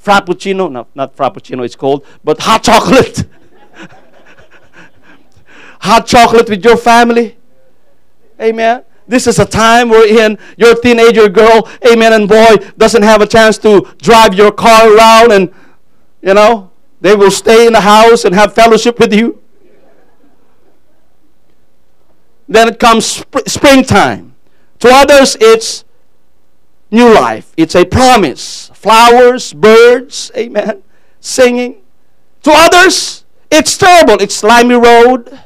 frappuccino? 0.03 0.71
No, 0.71 0.87
not 0.95 1.17
frappuccino, 1.17 1.65
it's 1.65 1.75
cold, 1.75 2.07
but 2.23 2.39
hot 2.41 2.63
chocolate. 2.63 3.25
hot 5.81 6.07
chocolate 6.07 6.49
with 6.49 6.65
your 6.65 6.77
family. 6.77 7.37
Amen. 8.41 8.85
This 9.09 9.27
is 9.27 9.39
a 9.39 9.45
time 9.45 9.89
wherein 9.89 10.39
your 10.57 10.75
teenager 10.75 11.29
girl, 11.29 11.69
amen, 11.91 12.13
and 12.13 12.29
boy 12.29 12.57
doesn't 12.77 13.03
have 13.03 13.23
a 13.23 13.27
chance 13.27 13.57
to 13.59 13.87
drive 13.99 14.35
your 14.35 14.53
car 14.53 14.95
around 14.95 15.33
and, 15.33 15.53
you 16.23 16.35
know, 16.35 16.71
they 17.01 17.15
will 17.15 17.31
stay 17.31 17.67
in 17.67 17.73
the 17.73 17.81
house 17.81 18.25
and 18.25 18.35
have 18.35 18.55
fellowship 18.55 18.99
with 18.99 19.13
you. 19.13 19.43
Then 22.49 22.69
it 22.69 22.79
comes 22.79 23.07
sp- 23.07 23.47
springtime. 23.47 24.35
To 24.81 24.89
others, 24.91 25.37
it's 25.41 25.85
new 26.91 27.13
life. 27.13 27.53
It's 27.57 27.75
a 27.75 27.85
promise. 27.85 28.71
Flowers, 28.75 29.53
birds, 29.53 30.31
amen, 30.37 30.83
singing. 31.21 31.83
To 32.45 32.53
others, 32.55 33.25
it's 33.51 33.77
terrible. 33.77 34.15
It's 34.23 34.35
slimy 34.35 34.75
road. 34.75 35.41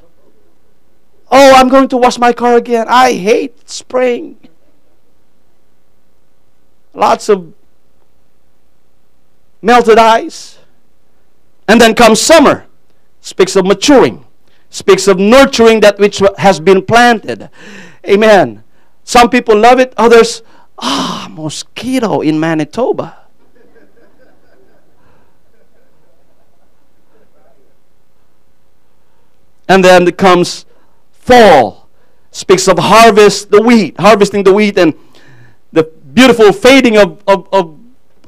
Oh, 1.31 1.55
I'm 1.55 1.69
going 1.69 1.89
to 1.89 1.97
wash 1.97 2.19
my 2.19 2.33
car 2.33 2.57
again. 2.57 2.87
I 2.89 3.12
hate 3.12 3.69
spring. 3.69 4.37
Lots 6.93 7.29
of 7.29 7.55
melted 9.62 9.99
ice. 9.99 10.59
And 11.71 11.81
then 11.81 11.95
comes 11.95 12.21
summer. 12.21 12.67
Speaks 13.21 13.55
of 13.55 13.65
maturing. 13.65 14.27
Speaks 14.71 15.07
of 15.07 15.21
nurturing 15.21 15.79
that 15.81 16.00
which 16.00 16.21
has 16.37 16.59
been 16.59 16.85
planted. 16.85 17.49
Amen. 18.05 18.65
Some 19.05 19.31
people 19.31 19.57
love 19.57 19.79
it, 19.79 19.95
others, 19.97 20.43
ah, 20.81 21.29
mosquito 21.31 22.23
in 22.23 22.41
Manitoba. 22.41 23.17
and 29.71 29.85
then 29.85 30.11
comes 30.12 30.67
fall 31.12 31.89
speaks 32.33 32.67
of 32.67 32.77
harvest 32.79 33.53
the 33.53 33.62
wheat, 33.62 33.95
harvesting 34.00 34.43
the 34.43 34.53
wheat 34.53 34.77
and 34.77 34.95
the 35.73 35.85
beautiful 36.12 36.53
fading 36.53 36.97
of, 36.97 37.23
of, 37.29 37.49
of 37.53 37.79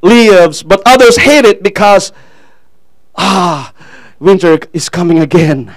leaves. 0.03 0.63
But 0.63 0.83
others 0.87 1.17
hate 1.17 1.45
it 1.45 1.63
because, 1.63 2.13
ah, 3.16 3.73
winter 4.19 4.59
is 4.73 4.88
coming 4.88 5.19
again. 5.19 5.75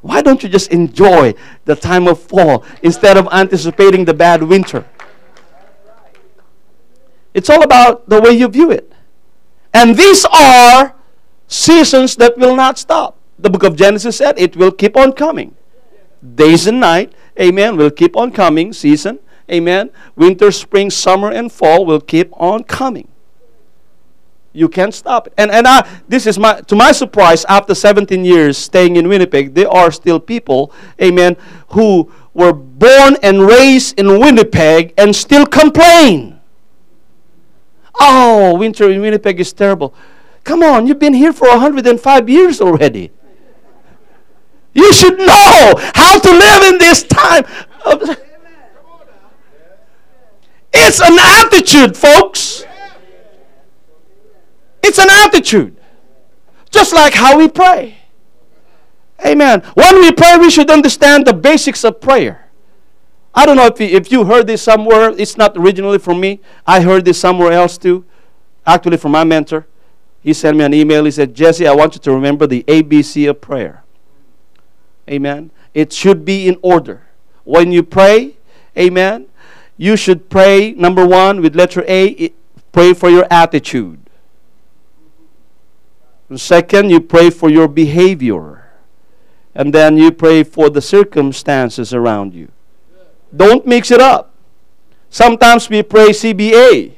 Why 0.00 0.20
don't 0.20 0.42
you 0.42 0.48
just 0.48 0.72
enjoy 0.72 1.34
the 1.64 1.76
time 1.76 2.08
of 2.08 2.20
fall 2.20 2.64
instead 2.82 3.16
of 3.16 3.28
anticipating 3.30 4.04
the 4.04 4.14
bad 4.14 4.42
winter? 4.42 4.84
It's 7.34 7.48
all 7.48 7.62
about 7.62 8.08
the 8.08 8.20
way 8.20 8.32
you 8.32 8.48
view 8.48 8.70
it. 8.70 8.92
And 9.72 9.96
these 9.96 10.24
are 10.26 10.94
seasons 11.46 12.16
that 12.16 12.36
will 12.36 12.56
not 12.56 12.78
stop. 12.78 13.16
The 13.38 13.48
book 13.48 13.62
of 13.62 13.76
Genesis 13.76 14.16
said 14.16 14.38
it 14.38 14.56
will 14.56 14.72
keep 14.72 14.96
on 14.96 15.12
coming 15.12 15.54
days 16.34 16.66
and 16.66 16.80
night. 16.80 17.12
Amen. 17.40 17.76
Will 17.76 17.90
keep 17.90 18.16
on 18.16 18.32
coming. 18.32 18.72
Season. 18.72 19.18
Amen. 19.50 19.90
Winter, 20.16 20.52
spring, 20.52 20.90
summer, 20.90 21.30
and 21.30 21.50
fall 21.50 21.84
will 21.84 22.00
keep 22.00 22.30
on 22.40 22.64
coming. 22.64 23.08
You 24.52 24.68
can't 24.68 24.92
stop 24.92 25.26
it. 25.28 25.34
And 25.38 25.50
and 25.50 25.66
I, 25.66 25.88
this 26.08 26.26
is 26.26 26.38
my 26.38 26.60
to 26.60 26.76
my 26.76 26.92
surprise. 26.92 27.44
After 27.46 27.74
17 27.74 28.24
years 28.24 28.58
staying 28.58 28.96
in 28.96 29.08
Winnipeg, 29.08 29.54
there 29.54 29.70
are 29.70 29.90
still 29.90 30.20
people, 30.20 30.72
amen, 31.00 31.36
who 31.68 32.12
were 32.34 32.52
born 32.52 33.16
and 33.22 33.42
raised 33.42 33.98
in 33.98 34.20
Winnipeg 34.20 34.92
and 34.98 35.16
still 35.16 35.46
complain. 35.46 36.38
Oh, 37.98 38.56
winter 38.58 38.90
in 38.90 39.00
Winnipeg 39.00 39.40
is 39.40 39.52
terrible. 39.52 39.94
Come 40.44 40.62
on, 40.62 40.86
you've 40.86 40.98
been 40.98 41.14
here 41.14 41.32
for 41.32 41.48
105 41.48 42.28
years 42.28 42.60
already. 42.60 43.10
You 44.74 44.92
should 44.92 45.18
know 45.18 45.74
how 45.94 46.18
to 46.18 46.30
live 46.30 46.72
in 46.72 46.78
this 46.78 47.02
time. 47.04 47.44
It's 50.72 51.00
an 51.00 51.18
attitude, 51.18 51.96
folks. 51.96 52.64
It's 54.82 54.98
an 54.98 55.08
attitude. 55.10 55.76
Just 56.70 56.92
like 56.92 57.14
how 57.14 57.38
we 57.38 57.48
pray. 57.48 57.98
Amen. 59.24 59.60
When 59.74 60.00
we 60.00 60.12
pray, 60.12 60.36
we 60.38 60.50
should 60.50 60.70
understand 60.70 61.26
the 61.26 61.32
basics 61.32 61.84
of 61.84 62.00
prayer. 62.00 62.50
I 63.34 63.46
don't 63.46 63.56
know 63.56 63.66
if 63.66 63.80
you, 63.80 63.86
if 63.86 64.10
you 64.10 64.24
heard 64.24 64.46
this 64.46 64.62
somewhere. 64.62 65.10
It's 65.16 65.36
not 65.36 65.56
originally 65.56 65.98
from 65.98 66.20
me. 66.20 66.40
I 66.66 66.80
heard 66.80 67.04
this 67.04 67.20
somewhere 67.20 67.52
else 67.52 67.78
too. 67.78 68.04
Actually, 68.66 68.96
from 68.96 69.12
my 69.12 69.24
mentor. 69.24 69.66
He 70.22 70.32
sent 70.32 70.56
me 70.56 70.64
an 70.64 70.74
email. 70.74 71.04
He 71.04 71.10
said, 71.10 71.34
Jesse, 71.34 71.66
I 71.66 71.74
want 71.74 71.94
you 71.94 72.00
to 72.00 72.12
remember 72.12 72.46
the 72.46 72.62
ABC 72.64 73.28
of 73.28 73.40
prayer. 73.40 73.84
Amen. 75.08 75.50
It 75.74 75.92
should 75.92 76.24
be 76.24 76.46
in 76.48 76.58
order. 76.62 77.06
When 77.44 77.72
you 77.72 77.82
pray, 77.82 78.36
amen, 78.78 79.26
you 79.76 79.96
should 79.96 80.30
pray, 80.30 80.72
number 80.72 81.04
one, 81.04 81.40
with 81.40 81.56
letter 81.56 81.84
A, 81.88 82.32
pray 82.70 82.94
for 82.94 83.10
your 83.10 83.26
attitude. 83.30 83.98
And 86.32 86.40
second, 86.40 86.88
you 86.88 86.98
pray 86.98 87.28
for 87.28 87.50
your 87.50 87.68
behavior. 87.68 88.64
And 89.54 89.70
then 89.70 89.98
you 89.98 90.10
pray 90.10 90.44
for 90.44 90.70
the 90.70 90.80
circumstances 90.80 91.92
around 91.92 92.32
you. 92.32 92.50
Don't 93.36 93.66
mix 93.66 93.90
it 93.90 94.00
up. 94.00 94.34
Sometimes 95.10 95.68
we 95.68 95.82
pray 95.82 96.08
CBA. 96.08 96.94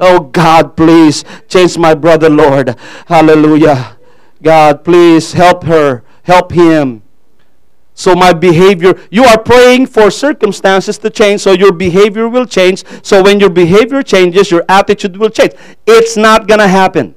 Oh 0.00 0.18
God, 0.18 0.76
please 0.76 1.24
change 1.46 1.78
my 1.78 1.94
brother, 1.94 2.28
Lord. 2.28 2.74
Hallelujah. 3.06 3.96
God, 4.42 4.82
please 4.82 5.34
help 5.34 5.62
her, 5.62 6.02
help 6.24 6.50
him. 6.50 7.04
So 7.94 8.16
my 8.16 8.32
behavior, 8.32 9.00
you 9.08 9.22
are 9.22 9.40
praying 9.40 9.86
for 9.86 10.10
circumstances 10.10 10.98
to 10.98 11.10
change, 11.10 11.42
so 11.42 11.52
your 11.52 11.72
behavior 11.72 12.28
will 12.28 12.44
change. 12.44 12.82
So 13.04 13.22
when 13.22 13.38
your 13.38 13.50
behavior 13.50 14.02
changes, 14.02 14.50
your 14.50 14.64
attitude 14.68 15.16
will 15.16 15.30
change. 15.30 15.52
It's 15.86 16.16
not 16.16 16.48
going 16.48 16.58
to 16.58 16.66
happen. 16.66 17.14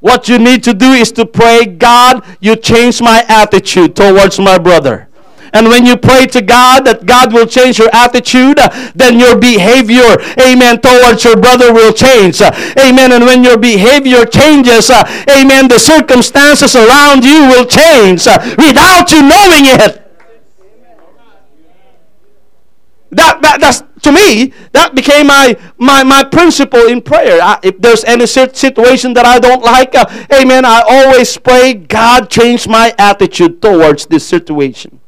What 0.00 0.28
you 0.28 0.38
need 0.38 0.62
to 0.64 0.74
do 0.74 0.92
is 0.92 1.10
to 1.12 1.26
pray, 1.26 1.66
God, 1.66 2.24
you 2.40 2.54
change 2.54 3.00
my 3.02 3.24
attitude 3.28 3.96
towards 3.96 4.38
my 4.38 4.58
brother. 4.58 5.08
And 5.52 5.68
when 5.68 5.86
you 5.86 5.96
pray 5.96 6.26
to 6.26 6.42
God 6.42 6.84
that 6.84 7.06
God 7.06 7.32
will 7.32 7.46
change 7.46 7.78
your 7.78 7.88
attitude, 7.92 8.58
then 8.94 9.18
your 9.18 9.38
behavior, 9.38 10.20
amen, 10.38 10.80
towards 10.80 11.24
your 11.24 11.36
brother 11.36 11.72
will 11.72 11.92
change. 11.92 12.40
Amen. 12.42 13.12
And 13.12 13.24
when 13.24 13.42
your 13.42 13.58
behavior 13.58 14.24
changes, 14.24 14.90
amen, 14.90 15.68
the 15.68 15.78
circumstances 15.78 16.76
around 16.76 17.24
you 17.24 17.48
will 17.48 17.64
change 17.64 18.26
without 18.60 19.10
you 19.10 19.22
knowing 19.22 19.66
it. 19.66 20.07
That, 23.10 23.40
that 23.42 23.60
that's 23.60 23.82
to 24.02 24.12
me 24.12 24.52
that 24.72 24.94
became 24.94 25.26
my 25.26 25.56
my 25.78 26.02
my 26.04 26.24
principle 26.24 26.86
in 26.86 27.00
prayer. 27.00 27.40
I, 27.42 27.58
if 27.62 27.78
there's 27.80 28.04
any 28.04 28.26
situation 28.26 29.14
that 29.14 29.24
i 29.24 29.38
don't 29.38 29.62
like 29.62 29.94
uh, 29.94 30.04
amen 30.32 30.64
i 30.64 30.82
always 30.86 31.36
pray 31.38 31.74
god 31.74 32.30
change 32.30 32.68
my 32.68 32.94
attitude 32.98 33.62
towards 33.62 34.06
this 34.06 34.26
situation 34.26 35.00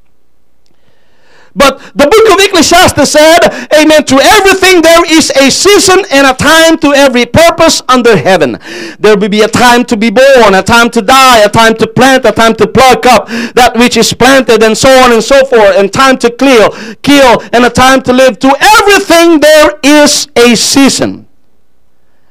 but 1.54 1.78
the 1.94 2.06
book 2.06 2.26
of 2.32 2.38
Ecclesiastes 2.44 3.10
said, 3.10 3.40
Amen, 3.74 4.04
to 4.04 4.16
everything 4.22 4.82
there 4.82 5.04
is 5.10 5.30
a 5.30 5.50
season 5.50 6.04
and 6.12 6.26
a 6.26 6.34
time 6.34 6.78
to 6.78 6.92
every 6.94 7.26
purpose 7.26 7.82
under 7.88 8.16
heaven. 8.16 8.58
There 8.98 9.16
will 9.16 9.28
be 9.28 9.42
a 9.42 9.48
time 9.48 9.84
to 9.86 9.96
be 9.96 10.10
born, 10.10 10.54
a 10.54 10.62
time 10.62 10.90
to 10.90 11.02
die, 11.02 11.40
a 11.40 11.48
time 11.48 11.74
to 11.74 11.86
plant, 11.86 12.24
a 12.24 12.32
time 12.32 12.54
to 12.54 12.66
pluck 12.66 13.06
up 13.06 13.26
that 13.54 13.72
which 13.76 13.96
is 13.96 14.12
planted, 14.12 14.62
and 14.62 14.76
so 14.76 14.88
on 14.88 15.12
and 15.12 15.22
so 15.22 15.44
forth, 15.44 15.76
and 15.76 15.92
time 15.92 16.18
to 16.18 16.30
kill, 16.30 16.70
kill, 17.02 17.42
and 17.52 17.64
a 17.64 17.70
time 17.70 18.02
to 18.02 18.12
live. 18.12 18.38
To 18.40 18.54
everything 18.60 19.40
there 19.40 19.78
is 19.82 20.28
a 20.36 20.54
season 20.54 21.26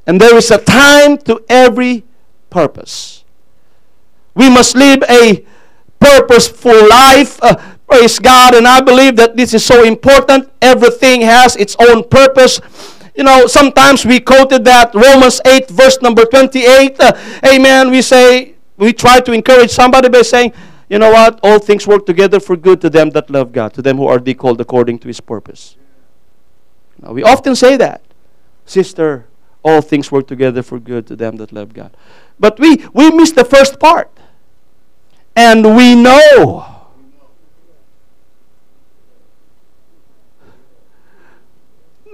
And 0.10 0.20
there 0.20 0.36
is 0.36 0.50
a 0.50 0.58
time 0.58 1.20
to 1.30 1.46
every 1.48 2.04
purpose. 2.50 3.24
We 4.34 4.50
must 4.50 4.76
live 4.76 5.04
a 5.08 5.46
purposeful 6.00 6.90
life. 6.90 7.38
Uh, 7.44 7.58
praise 7.89 8.19
God. 8.19 8.53
And 8.53 8.67
I 8.67 8.81
believe 8.81 9.15
that 9.15 9.36
this 9.36 9.53
is 9.53 9.65
so 9.65 9.84
important. 9.84 10.50
Everything 10.62 11.22
has 11.22 11.55
its 11.55 11.75
own 11.79 12.08
purpose. 12.08 12.62
You 13.15 13.24
know, 13.24 13.48
sometimes 13.48 14.05
we 14.05 14.19
quoted 14.19 14.63
that 14.65 14.93
Romans 14.93 15.41
8, 15.46 15.69
verse 15.69 16.01
number 16.01 16.25
28. 16.25 17.00
Uh, 17.00 17.12
amen. 17.46 17.91
We 17.91 18.01
say, 18.01 18.55
we 18.77 18.93
try 18.93 19.19
to 19.19 19.31
encourage 19.34 19.72
somebody 19.72 20.08
by 20.10 20.22
saying, 20.22 20.53
you 20.89 21.00
know 21.00 21.12
what? 21.12 21.39
All 21.43 21.60
things 21.60 21.86
work 21.86 22.05
together 22.05 22.39
for 22.39 22.55
good 22.55 22.81
to 22.81 22.89
them 22.89 23.10
that 23.12 23.29
love 23.29 23.51
God, 23.51 23.74
to 23.74 23.81
them 23.81 23.98
who 23.98 24.08
are 24.08 24.19
be 24.19 24.34
called 24.34 24.62
according 24.62 25.00
to 25.00 25.08
his 25.08 25.19
purpose. 25.19 25.75
Now, 27.01 27.12
we 27.12 27.24
often 27.24 27.55
say 27.55 27.77
that. 27.77 28.01
Sister, 28.65 29.25
all 29.63 29.81
things 29.81 30.12
work 30.12 30.27
together 30.27 30.63
for 30.63 30.79
good 30.79 31.08
to 31.08 31.15
them 31.15 31.38
that 31.38 31.51
love 31.51 31.74
God. 31.74 31.96
But 32.39 32.60
we, 32.60 32.86
we 32.93 33.12
miss 33.12 33.31
the 33.31 33.43
first 33.43 33.79
part. 33.79 34.12
And 35.36 35.75
we 35.75 35.96
know. 35.96 36.69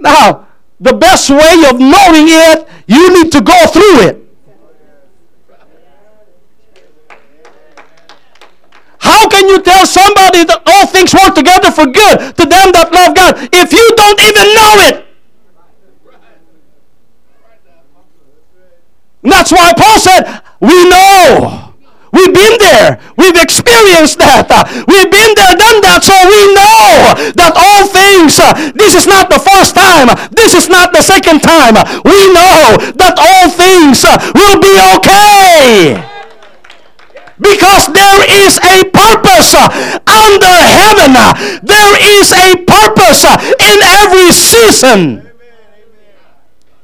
Now, 0.00 0.46
the 0.80 0.92
best 0.92 1.30
way 1.30 1.64
of 1.70 1.78
knowing 1.78 2.26
it, 2.28 2.68
you 2.86 3.22
need 3.22 3.32
to 3.32 3.40
go 3.40 3.66
through 3.66 4.00
it. 4.08 4.22
How 8.98 9.28
can 9.28 9.48
you 9.48 9.62
tell 9.62 9.86
somebody 9.86 10.44
that 10.44 10.62
all 10.66 10.86
things 10.86 11.14
work 11.14 11.34
together 11.34 11.70
for 11.70 11.86
good 11.86 12.36
to 12.36 12.44
them 12.44 12.72
that 12.72 12.90
love 12.92 13.14
God 13.14 13.48
if 13.52 13.72
you 13.72 13.94
don't 13.96 14.20
even 14.20 14.54
know 14.54 14.74
it? 14.88 15.06
And 19.22 19.32
that's 19.32 19.50
why 19.50 19.72
Paul 19.76 19.98
said, 19.98 20.42
We 20.60 20.88
know. 20.88 21.74
We've 22.16 22.32
been 22.32 22.56
there. 22.56 22.96
We've 23.20 23.36
experienced 23.36 24.16
that. 24.24 24.48
We've 24.88 25.12
been 25.12 25.32
there, 25.36 25.52
done 25.52 25.84
that, 25.84 26.00
so 26.00 26.16
we 26.16 26.40
know 26.56 27.12
that 27.36 27.52
all 27.52 27.84
things, 27.92 28.40
uh, 28.40 28.56
this 28.72 28.96
is 28.96 29.04
not 29.04 29.28
the 29.28 29.36
first 29.36 29.76
time. 29.76 30.08
This 30.32 30.56
is 30.56 30.72
not 30.72 30.96
the 30.96 31.04
second 31.04 31.44
time. 31.44 31.76
We 32.08 32.16
know 32.32 32.80
that 32.96 33.20
all 33.20 33.52
things 33.52 34.00
uh, 34.00 34.16
will 34.32 34.56
be 34.64 34.72
okay. 34.96 36.00
Because 37.36 37.92
there 37.92 38.22
is 38.48 38.56
a 38.64 38.88
purpose 38.88 39.52
uh, 39.52 39.68
under 40.08 40.56
heaven. 40.56 41.12
There 41.60 41.94
is 42.00 42.32
a 42.32 42.64
purpose 42.64 43.28
in 43.60 43.76
every 43.84 44.32
season. 44.32 45.25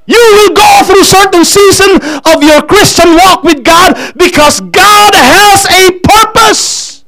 You 0.06 0.18
will 0.34 0.54
go 0.54 0.82
through 0.84 1.04
certain 1.04 1.44
season 1.44 1.96
of 2.26 2.42
your 2.42 2.62
Christian 2.62 3.14
walk 3.14 3.44
with 3.44 3.64
God 3.64 3.94
because 4.16 4.60
God 4.60 5.14
has 5.14 5.66
a 5.70 5.98
purpose. 6.00 7.04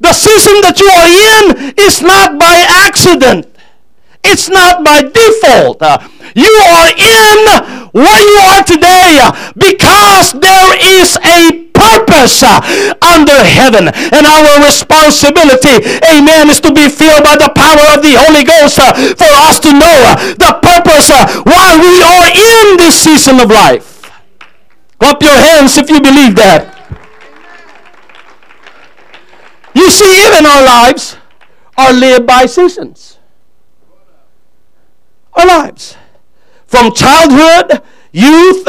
The 0.00 0.12
season 0.12 0.60
that 0.66 0.80
you 0.82 0.90
are 0.90 1.06
in 1.06 1.74
is 1.78 2.02
not 2.02 2.38
by 2.38 2.66
accident. 2.86 3.46
It's 4.24 4.48
not 4.48 4.84
by 4.84 5.02
default. 5.02 5.82
Uh, 5.82 5.98
you 6.34 6.50
are 6.50 6.90
in 6.90 7.90
where 7.92 8.22
you 8.22 8.38
are 8.50 8.64
today 8.64 9.18
uh, 9.22 9.52
because 9.56 10.32
there 10.32 10.74
is 10.78 11.16
a 11.22 11.70
purpose 11.82 12.46
uh, 12.46 12.62
under 13.02 13.34
heaven. 13.42 13.90
And 13.90 14.22
our 14.22 14.62
responsibility, 14.62 15.82
amen, 16.06 16.50
is 16.50 16.60
to 16.62 16.70
be 16.70 16.86
filled 16.86 17.26
by 17.26 17.34
the 17.34 17.50
power 17.50 17.86
of 17.94 18.02
the 18.06 18.14
Holy 18.14 18.46
Ghost 18.46 18.78
uh, 18.78 18.94
for 19.18 19.30
us 19.50 19.58
to 19.66 19.70
know 19.74 19.96
uh, 20.06 20.14
the 20.38 20.52
purpose 20.62 21.10
while 21.42 21.76
we 21.82 21.94
are 22.02 22.28
in 22.30 22.78
this 22.78 23.02
season 23.02 23.40
of 23.42 23.50
life. 23.50 24.06
Clap 24.98 25.20
your 25.22 25.34
hands 25.34 25.76
if 25.78 25.90
you 25.90 26.00
believe 26.00 26.36
that. 26.36 26.70
You 29.74 29.90
see, 29.90 30.26
even 30.26 30.46
our 30.46 30.62
lives 30.62 31.16
are 31.76 31.92
lived 31.92 32.26
by 32.26 32.46
seasons. 32.46 33.18
Our 35.34 35.46
lives. 35.46 35.96
From 36.66 36.92
childhood, 36.94 37.82
youth, 38.12 38.68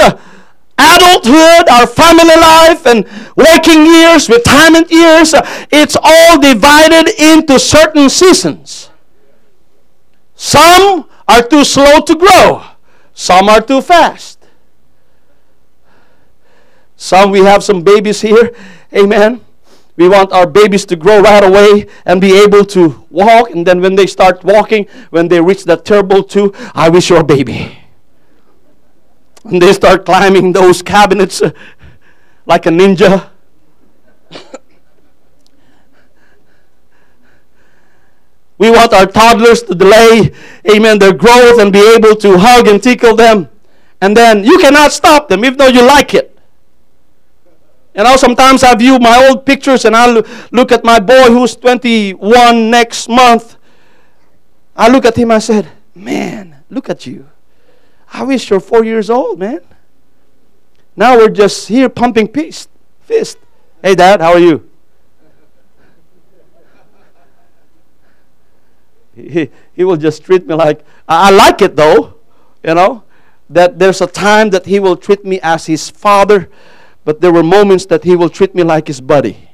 adulthood, 0.78 1.70
our 1.70 1.88
family 1.88 2.36
life, 2.36 2.86
and 2.86 3.06
working 3.36 3.86
years, 3.86 4.30
retirement 4.30 4.92
years, 4.92 5.34
it's 5.72 5.96
all 6.02 6.40
divided 6.40 7.10
into 7.20 7.60
certain 7.60 8.10
seasons. 8.10 8.90
Some 10.36 11.08
are 11.28 11.44
too 11.44 11.64
slow 11.64 12.02
to 12.02 12.16
grow, 12.16 12.64
some 13.14 13.50
are 13.50 13.62
too 13.62 13.82
fast. 13.82 14.40
Some 16.96 17.32
we 17.32 17.40
have 17.40 17.64
some 17.64 17.84
babies 17.84 18.22
here, 18.22 18.56
amen. 18.94 19.42
We 19.96 20.10
want 20.10 20.32
our 20.32 20.48
babies 20.48 20.86
to 20.86 20.96
grow 20.96 21.22
right 21.22 21.44
away 21.44 21.88
and 22.06 22.20
be 22.20 22.42
able 22.42 22.66
to 22.66 23.06
walk. 23.12 23.52
And 23.52 23.66
then 23.66 23.80
when 23.80 23.96
they 23.96 24.08
start 24.08 24.44
walking, 24.44 24.88
when 25.12 25.28
they 25.28 25.40
reach 25.40 25.66
that 25.66 25.86
terrible 25.86 26.24
two, 26.24 26.54
I 26.74 26.90
wish 26.90 27.10
you're 27.10 27.20
a 27.20 27.24
baby. 27.24 27.78
And 29.44 29.62
they 29.62 29.74
start 29.74 30.06
climbing 30.06 30.54
those 30.54 30.82
cabinets 30.82 31.42
uh, 31.42 31.52
like 32.46 32.66
a 32.66 32.70
ninja. 32.70 33.30
we 38.58 38.70
want 38.72 38.94
our 38.94 39.06
toddlers 39.06 39.64
to 39.64 39.76
delay, 39.76 40.32
amen, 40.74 41.00
their 41.00 41.14
growth 41.14 41.60
and 41.60 41.74
be 41.74 41.94
able 41.96 42.16
to 42.16 42.38
hug 42.38 42.68
and 42.68 42.82
tickle 42.82 43.16
them. 43.16 43.50
And 44.02 44.16
then 44.16 44.44
you 44.44 44.58
cannot 44.60 44.92
stop 44.92 45.28
them 45.30 45.44
even 45.46 45.58
though 45.58 45.68
you 45.68 45.86
like 45.86 46.14
it. 46.14 46.38
You 47.96 48.04
know, 48.04 48.16
sometimes 48.16 48.64
I 48.64 48.74
view 48.76 48.98
my 48.98 49.28
old 49.28 49.46
pictures 49.46 49.86
and 49.86 49.96
I 49.96 50.24
look 50.52 50.72
at 50.72 50.84
my 50.84 51.00
boy 51.00 51.26
who's 51.26 51.56
21 51.56 52.72
next 52.72 53.08
month. 53.08 53.58
I 54.76 54.90
look 54.90 55.06
at 55.06 55.16
him, 55.16 55.30
I 55.30 55.40
said, 55.40 55.70
Man, 55.94 56.64
look 56.70 56.90
at 56.90 57.06
you. 57.06 57.30
I 58.14 58.22
wish 58.22 58.52
you're 58.52 58.60
four 58.60 58.86
years 58.86 59.10
old, 59.10 59.40
man. 59.40 59.62
Now 60.96 61.18
we're 61.18 61.30
just 61.30 61.68
here 61.68 61.90
pumping 61.90 62.28
fist. 62.28 62.70
Fist. 63.02 63.40
Hey, 63.82 63.96
Dad, 63.96 64.22
how 64.22 64.34
are 64.34 64.40
you? 64.40 64.70
He, 69.16 69.50
he 69.74 69.84
will 69.84 69.98
just 69.98 70.24
treat 70.24 70.48
me 70.48 70.54
like 70.56 70.86
I 71.08 71.32
like 71.32 71.62
it 71.62 71.76
though, 71.76 72.16
you 72.64 72.74
know, 72.74 73.04
that 73.50 73.78
there's 73.78 74.02
a 74.02 74.08
time 74.08 74.50
that 74.52 74.66
he 74.66 74.80
will 74.80 74.96
treat 74.96 75.24
me 75.26 75.40
as 75.42 75.66
his 75.66 75.90
father, 75.90 76.50
but 77.06 77.22
there 77.22 77.32
were 77.32 77.44
moments 77.44 77.86
that 77.88 78.04
he 78.04 78.16
will 78.16 78.30
treat 78.30 78.56
me 78.56 78.64
like 78.64 78.88
his 78.88 79.02
buddy. 79.02 79.50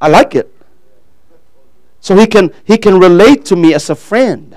I 0.00 0.08
like 0.08 0.34
it. 0.34 0.52
So 2.00 2.14
he 2.16 2.26
can 2.26 2.52
he 2.64 2.78
can 2.78 3.00
relate 3.00 3.44
to 3.46 3.56
me 3.56 3.74
as 3.74 3.90
a 3.90 3.96
friend. 3.96 4.56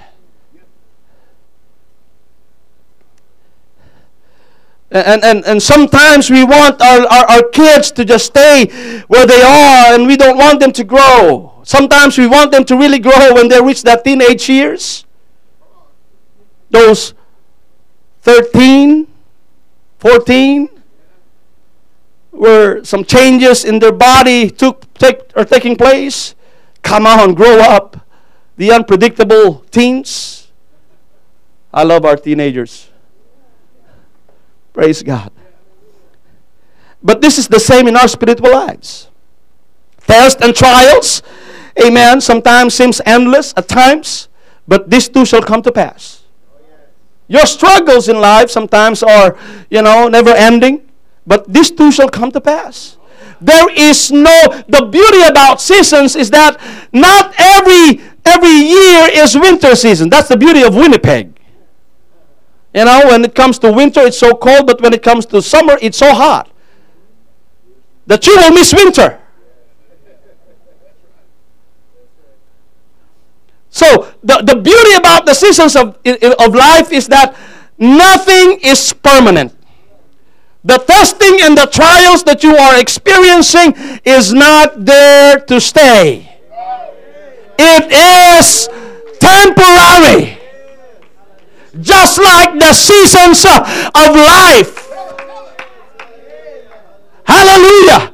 And, 4.92 5.24
and, 5.24 5.46
and 5.46 5.62
sometimes 5.62 6.32
we 6.32 6.44
want 6.44 6.82
our, 6.82 7.02
our, 7.08 7.26
our 7.30 7.44
kids 7.50 7.92
to 7.92 8.04
just 8.04 8.26
stay 8.26 8.66
where 9.08 9.28
they 9.28 9.42
are 9.42 9.94
and 9.94 10.08
we 10.08 10.18
don't 10.18 10.38
want 10.38 10.60
them 10.60 10.72
to 10.74 10.84
grow. 10.84 11.62
Sometimes 11.64 12.18
we 12.18 12.26
want 12.26 12.52
them 12.52 12.66
to 12.66 12.76
really 12.76 12.98
grow 12.98 13.34
when 13.34 13.48
they 13.50 13.62
reach 13.62 13.84
that 13.84 14.04
teenage 14.04 14.50
years. 14.50 15.06
Those 16.72 17.14
13, 18.22 19.08
14, 20.00 20.70
where 22.32 22.84
some 22.84 23.04
changes 23.04 23.66
in 23.66 23.80
their 23.80 23.92
body 23.92 24.50
took, 24.50 24.92
take, 24.96 25.20
are 25.36 25.46
taking 25.46 25.76
place. 25.76 26.34
Come 26.82 27.06
on, 27.06 27.36
grow 27.36 27.60
up. 27.60 28.08
The 28.58 28.72
unpredictable 28.72 29.60
teens. 29.72 30.48
I 31.72 31.84
love 31.84 32.06
our 32.06 32.16
teenagers. 32.16 32.89
Praise 34.80 35.04
God. 35.04 35.30
But 37.04 37.20
this 37.20 37.38
is 37.38 37.50
the 37.50 37.60
same 37.60 37.90
in 37.90 37.98
our 37.98 38.08
spiritual 38.08 38.52
lives. 38.52 39.10
Tests 40.08 40.42
and 40.42 40.56
trials, 40.56 41.22
amen, 41.84 42.22
sometimes 42.22 42.76
seems 42.76 43.02
endless 43.06 43.54
at 43.58 43.68
times, 43.68 44.30
but 44.70 44.90
this 44.90 45.10
too 45.10 45.26
shall 45.26 45.42
come 45.42 45.62
to 45.64 45.72
pass. 45.74 46.24
Your 47.28 47.46
struggles 47.46 48.08
in 48.08 48.22
life 48.22 48.50
sometimes 48.50 49.04
are, 49.04 49.38
you 49.70 49.82
know, 49.82 50.08
never 50.08 50.30
ending, 50.30 50.88
but 51.28 51.52
this 51.52 51.70
too 51.72 51.92
shall 51.92 52.08
come 52.08 52.32
to 52.32 52.40
pass. 52.40 52.96
There 53.42 53.70
is 53.76 54.14
no 54.14 54.64
the 54.70 54.88
beauty 54.90 55.24
about 55.28 55.60
seasons 55.60 56.16
is 56.16 56.32
that 56.32 56.56
not 56.94 57.34
every 57.38 58.00
every 58.24 58.56
year 58.64 59.10
is 59.12 59.36
winter 59.36 59.76
season. 59.76 60.10
That's 60.10 60.30
the 60.30 60.38
beauty 60.38 60.64
of 60.64 60.74
Winnipeg. 60.74 61.36
You 62.74 62.86
know, 62.86 63.02
when 63.06 63.26
it 63.26 63.34
comes 63.34 63.58
to 63.60 63.72
winter, 63.72 64.02
it's 64.02 64.20
so 64.20 64.36
cold, 64.36 64.68
but 64.68 64.82
when 64.82 64.94
it 64.94 65.02
comes 65.02 65.26
to 65.28 65.42
summer, 65.42 65.78
it's 65.82 65.98
so 65.98 66.14
hot 66.14 66.52
that 68.06 68.26
you 68.28 68.36
will 68.36 68.52
miss 68.52 68.74
winter. 68.74 69.20
So 73.70 74.12
the, 74.24 74.42
the 74.42 74.56
beauty 74.56 74.96
about 74.96 75.26
the 75.26 75.34
seasons 75.34 75.76
of, 75.76 75.98
of 76.06 76.56
life 76.56 76.92
is 76.92 77.08
that 77.08 77.36
nothing 77.78 78.60
is 78.62 78.94
permanent. 78.94 79.56
The 80.64 80.78
testing 80.78 81.40
and 81.42 81.58
the 81.58 81.68
trials 81.68 82.24
that 82.24 82.44
you 82.44 82.56
are 82.56 82.80
experiencing 82.80 83.74
is 84.04 84.34
not 84.34 84.86
there 84.86 85.40
to 85.40 85.62
stay. 85.62 86.38
It 87.58 87.92
is 87.92 88.68
temporary. 89.20 90.39
Just 91.82 92.18
like 92.20 92.60
the 92.60 92.74
seasons 92.74 93.46
of 93.46 94.16
life. 94.16 94.90
Hallelujah. 97.24 98.12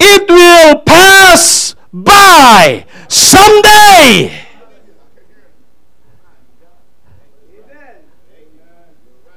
It 0.00 0.28
will 0.28 0.80
pass 0.80 1.76
by 1.92 2.86
someday. 3.08 4.40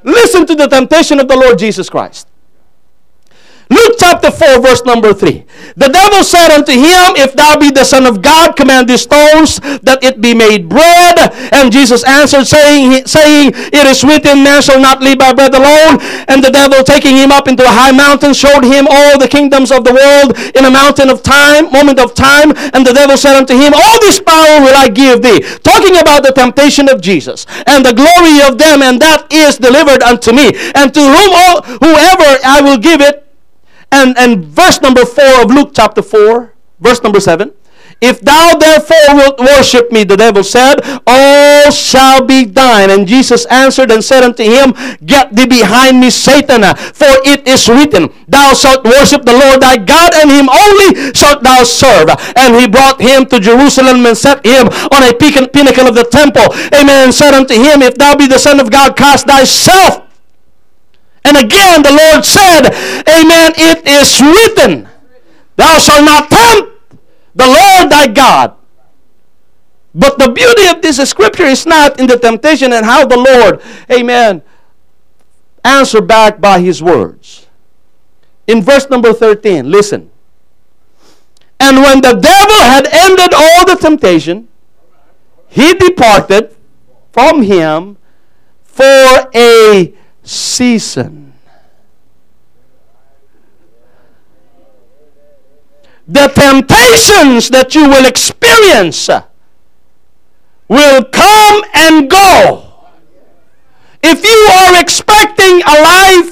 Listen 0.03 0.45
to 0.45 0.55
the 0.55 0.67
temptation 0.67 1.19
of 1.19 1.27
the 1.27 1.35
Lord 1.35 1.59
Jesus 1.59 1.89
Christ. 1.89 2.27
Luke 3.69 3.95
chapter 3.99 4.31
4, 4.31 4.61
verse 4.61 4.83
number 4.85 5.13
3. 5.13 5.43
The 5.75 5.91
devil 5.91 6.23
said 6.23 6.55
unto 6.55 6.71
him, 6.71 7.19
If 7.19 7.35
thou 7.35 7.59
be 7.59 7.69
the 7.69 7.83
Son 7.83 8.05
of 8.05 8.21
God, 8.21 8.55
command 8.55 8.87
these 8.87 9.03
stones 9.03 9.59
that 9.83 9.99
it 10.01 10.21
be 10.21 10.33
made 10.33 10.69
bread. 10.69 11.19
And 11.51 11.71
Jesus 11.71 12.03
answered, 12.07 12.47
saying, 12.47 13.05
saying 13.05 13.51
It 13.53 13.85
is 13.85 14.03
written, 14.03 14.43
Man 14.43 14.61
shall 14.61 14.79
not 14.79 15.01
live 15.01 15.19
by 15.19 15.33
bread 15.33 15.53
alone. 15.53 15.99
And 16.31 16.39
the 16.39 16.51
devil, 16.51 16.83
taking 16.83 17.17
him 17.19 17.31
up 17.31 17.47
into 17.47 17.63
a 17.63 17.73
high 17.73 17.91
mountain, 17.91 18.33
showed 18.33 18.63
him 18.63 18.87
all 18.89 19.19
the 19.19 19.27
kingdoms 19.27 19.71
of 19.71 19.83
the 19.83 19.91
world 19.91 20.39
in 20.55 20.63
a 20.63 20.71
mountain 20.71 21.09
of 21.09 21.21
time, 21.21 21.71
moment 21.71 21.99
of 21.99 22.15
time. 22.15 22.55
And 22.71 22.87
the 22.87 22.95
devil 22.95 23.17
said 23.19 23.35
unto 23.35 23.53
him, 23.53 23.75
All 23.75 23.99
this 23.99 24.23
power 24.23 24.63
will 24.63 24.75
I 24.79 24.87
give 24.87 25.21
thee. 25.21 25.43
Talking 25.59 25.99
about 25.99 26.23
the 26.23 26.31
temptation 26.31 26.87
of 26.87 27.01
Jesus 27.01 27.45
and 27.67 27.85
the 27.85 27.93
glory 27.93 28.39
of 28.47 28.57
them, 28.57 28.79
and 28.81 29.01
that 29.03 29.27
is 29.27 29.59
delivered 29.59 30.01
unto 30.03 30.31
me. 30.31 30.55
And 30.71 30.93
to 30.95 31.03
whom 31.03 31.31
all, 31.35 31.61
whoever 31.83 32.29
I 32.47 32.63
will 32.63 32.79
give 32.79 33.01
it, 33.01 33.26
and, 33.91 34.17
and 34.17 34.45
verse 34.45 34.81
number 34.81 35.05
4 35.05 35.43
of 35.43 35.51
Luke 35.51 35.71
chapter 35.73 36.01
4, 36.01 36.53
verse 36.79 37.01
number 37.03 37.19
7. 37.19 37.53
If 37.99 38.21
thou 38.21 38.53
therefore 38.53 39.17
wilt 39.17 39.39
worship 39.39 39.91
me, 39.91 40.03
the 40.03 40.17
devil 40.17 40.43
said, 40.43 40.81
all 41.07 41.71
shall 41.71 42.23
be 42.23 42.45
thine. 42.45 42.91
And 42.91 43.07
Jesus 43.07 43.45
answered 43.47 43.89
and 43.89 44.03
said 44.03 44.23
unto 44.23 44.43
him, 44.43 44.73
Get 45.03 45.35
thee 45.35 45.47
behind 45.47 45.99
me, 45.99 46.11
Satan, 46.11 46.61
for 46.93 47.09
it 47.25 47.47
is 47.47 47.67
written, 47.67 48.13
Thou 48.27 48.53
shalt 48.53 48.85
worship 48.85 49.25
the 49.25 49.33
Lord 49.33 49.61
thy 49.61 49.77
God, 49.77 50.13
and 50.13 50.29
him 50.29 50.47
only 50.47 51.11
shalt 51.13 51.41
thou 51.41 51.63
serve. 51.63 52.09
And 52.35 52.55
he 52.55 52.67
brought 52.67 53.01
him 53.01 53.25
to 53.33 53.39
Jerusalem 53.39 54.05
and 54.05 54.17
set 54.17 54.45
him 54.45 54.67
on 54.93 55.01
a 55.01 55.13
pinnacle 55.17 55.87
of 55.87 55.95
the 55.95 56.07
temple. 56.11 56.53
Amen. 56.77 57.09
And 57.09 57.13
said 57.13 57.33
unto 57.33 57.55
him, 57.55 57.81
If 57.81 57.95
thou 57.95 58.15
be 58.15 58.27
the 58.27 58.37
Son 58.37 58.59
of 58.59 58.69
God, 58.69 58.95
cast 58.95 59.25
thyself 59.25 60.06
and 61.27 61.35
again, 61.35 61.83
the 61.83 61.91
Lord 61.91 62.23
said, 62.23 62.71
Amen, 63.03 63.51
it 63.57 63.85
is 63.85 64.21
written, 64.21 64.87
Thou 65.57 65.77
shalt 65.77 66.05
not 66.05 66.29
tempt 66.31 66.95
the 67.35 67.45
Lord 67.45 67.91
thy 67.91 68.07
God. 68.07 68.55
But 69.93 70.19
the 70.19 70.31
beauty 70.31 70.67
of 70.67 70.81
this 70.81 70.97
scripture 71.09 71.43
is 71.43 71.65
not 71.65 71.99
in 71.99 72.07
the 72.07 72.17
temptation 72.17 72.71
and 72.71 72.85
how 72.85 73.05
the 73.05 73.17
Lord, 73.17 73.61
amen, 73.91 74.41
answer 75.65 76.01
back 76.01 76.39
by 76.39 76.59
his 76.61 76.81
words. 76.81 77.47
In 78.47 78.61
verse 78.61 78.89
number 78.89 79.11
13, 79.11 79.69
listen. 79.69 80.09
And 81.59 81.77
when 81.77 82.01
the 82.01 82.13
devil 82.13 82.61
had 82.61 82.87
ended 82.87 83.33
all 83.33 83.65
the 83.65 83.75
temptation, 83.75 84.47
he 85.49 85.73
departed 85.73 86.55
from 87.11 87.41
him 87.41 87.97
for 88.63 89.29
a 89.33 89.93
season. 90.27 91.33
The 96.07 96.27
temptations 96.27 97.49
that 97.49 97.75
you 97.75 97.87
will 97.87 98.05
experience 98.05 99.09
will 100.67 101.03
come 101.03 101.63
and 101.73 102.09
go. 102.09 102.63
If 104.03 104.23
you 104.23 104.47
are 104.53 104.79
expecting 104.79 105.61
a 105.63 105.75
life, 105.81 106.31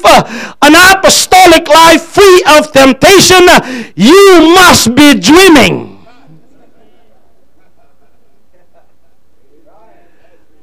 an 0.61 0.75
apostolic 0.75 1.67
life 1.67 2.03
free 2.03 2.43
of 2.47 2.71
temptation, 2.71 3.43
you 3.95 4.53
must 4.55 4.95
be 4.95 5.19
dreaming. 5.19 5.94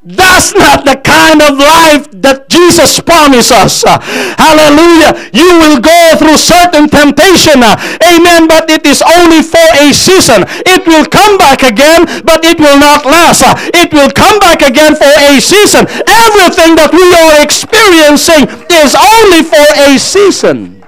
That's 0.05 0.53
not 0.53 0.85
the 0.85 0.99
kind 0.99 1.39
of 1.39 1.55
life 1.55 2.11
that 2.27 2.51
Jesus 2.51 2.99
promised 2.99 3.55
us. 3.55 3.87
hallelujah. 4.35 5.15
You 5.31 5.47
will 5.63 5.79
go 5.79 6.19
through 6.19 6.43
certain 6.43 6.91
temptation. 6.91 7.63
amen. 7.63 8.51
But 8.51 8.67
it 8.67 8.83
is 8.83 8.99
only 8.99 9.47
for 9.47 9.63
a 9.79 9.95
season. 9.95 10.43
It 10.67 10.83
will 10.91 11.07
come 11.07 11.39
back 11.39 11.63
again, 11.63 12.03
but 12.27 12.43
it 12.43 12.59
will 12.59 12.83
not 12.83 13.07
last. 13.07 13.47
it 13.79 13.95
will 13.95 14.11
come 14.11 14.43
back 14.43 14.63
again 14.63 14.99
for 14.99 15.07
a 15.07 15.39
season. 15.39 15.87
Everything 16.11 16.75
that 16.83 16.91
we 16.91 17.07
are 17.07 17.39
experiencing 17.39 18.51
is 18.75 18.99
only 18.99 19.47
for 19.47 19.67
a 19.87 19.99
season. 20.03 20.82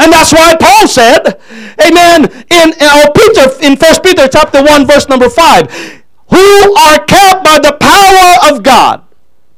And 0.00 0.10
that's 0.10 0.32
why 0.32 0.56
Paul 0.58 0.88
said, 0.88 1.38
Amen, 1.78 2.24
in 2.48 2.72
or 2.72 3.12
Peter 3.12 3.44
in 3.60 3.76
First 3.76 4.02
Peter 4.02 4.26
chapter 4.28 4.64
1, 4.64 4.86
verse 4.86 5.08
number 5.08 5.28
5, 5.28 5.70
who 6.30 6.76
are 6.76 7.04
kept 7.04 7.44
by 7.44 7.58
the 7.60 7.76
power 7.78 8.50
of 8.50 8.62
God. 8.62 9.04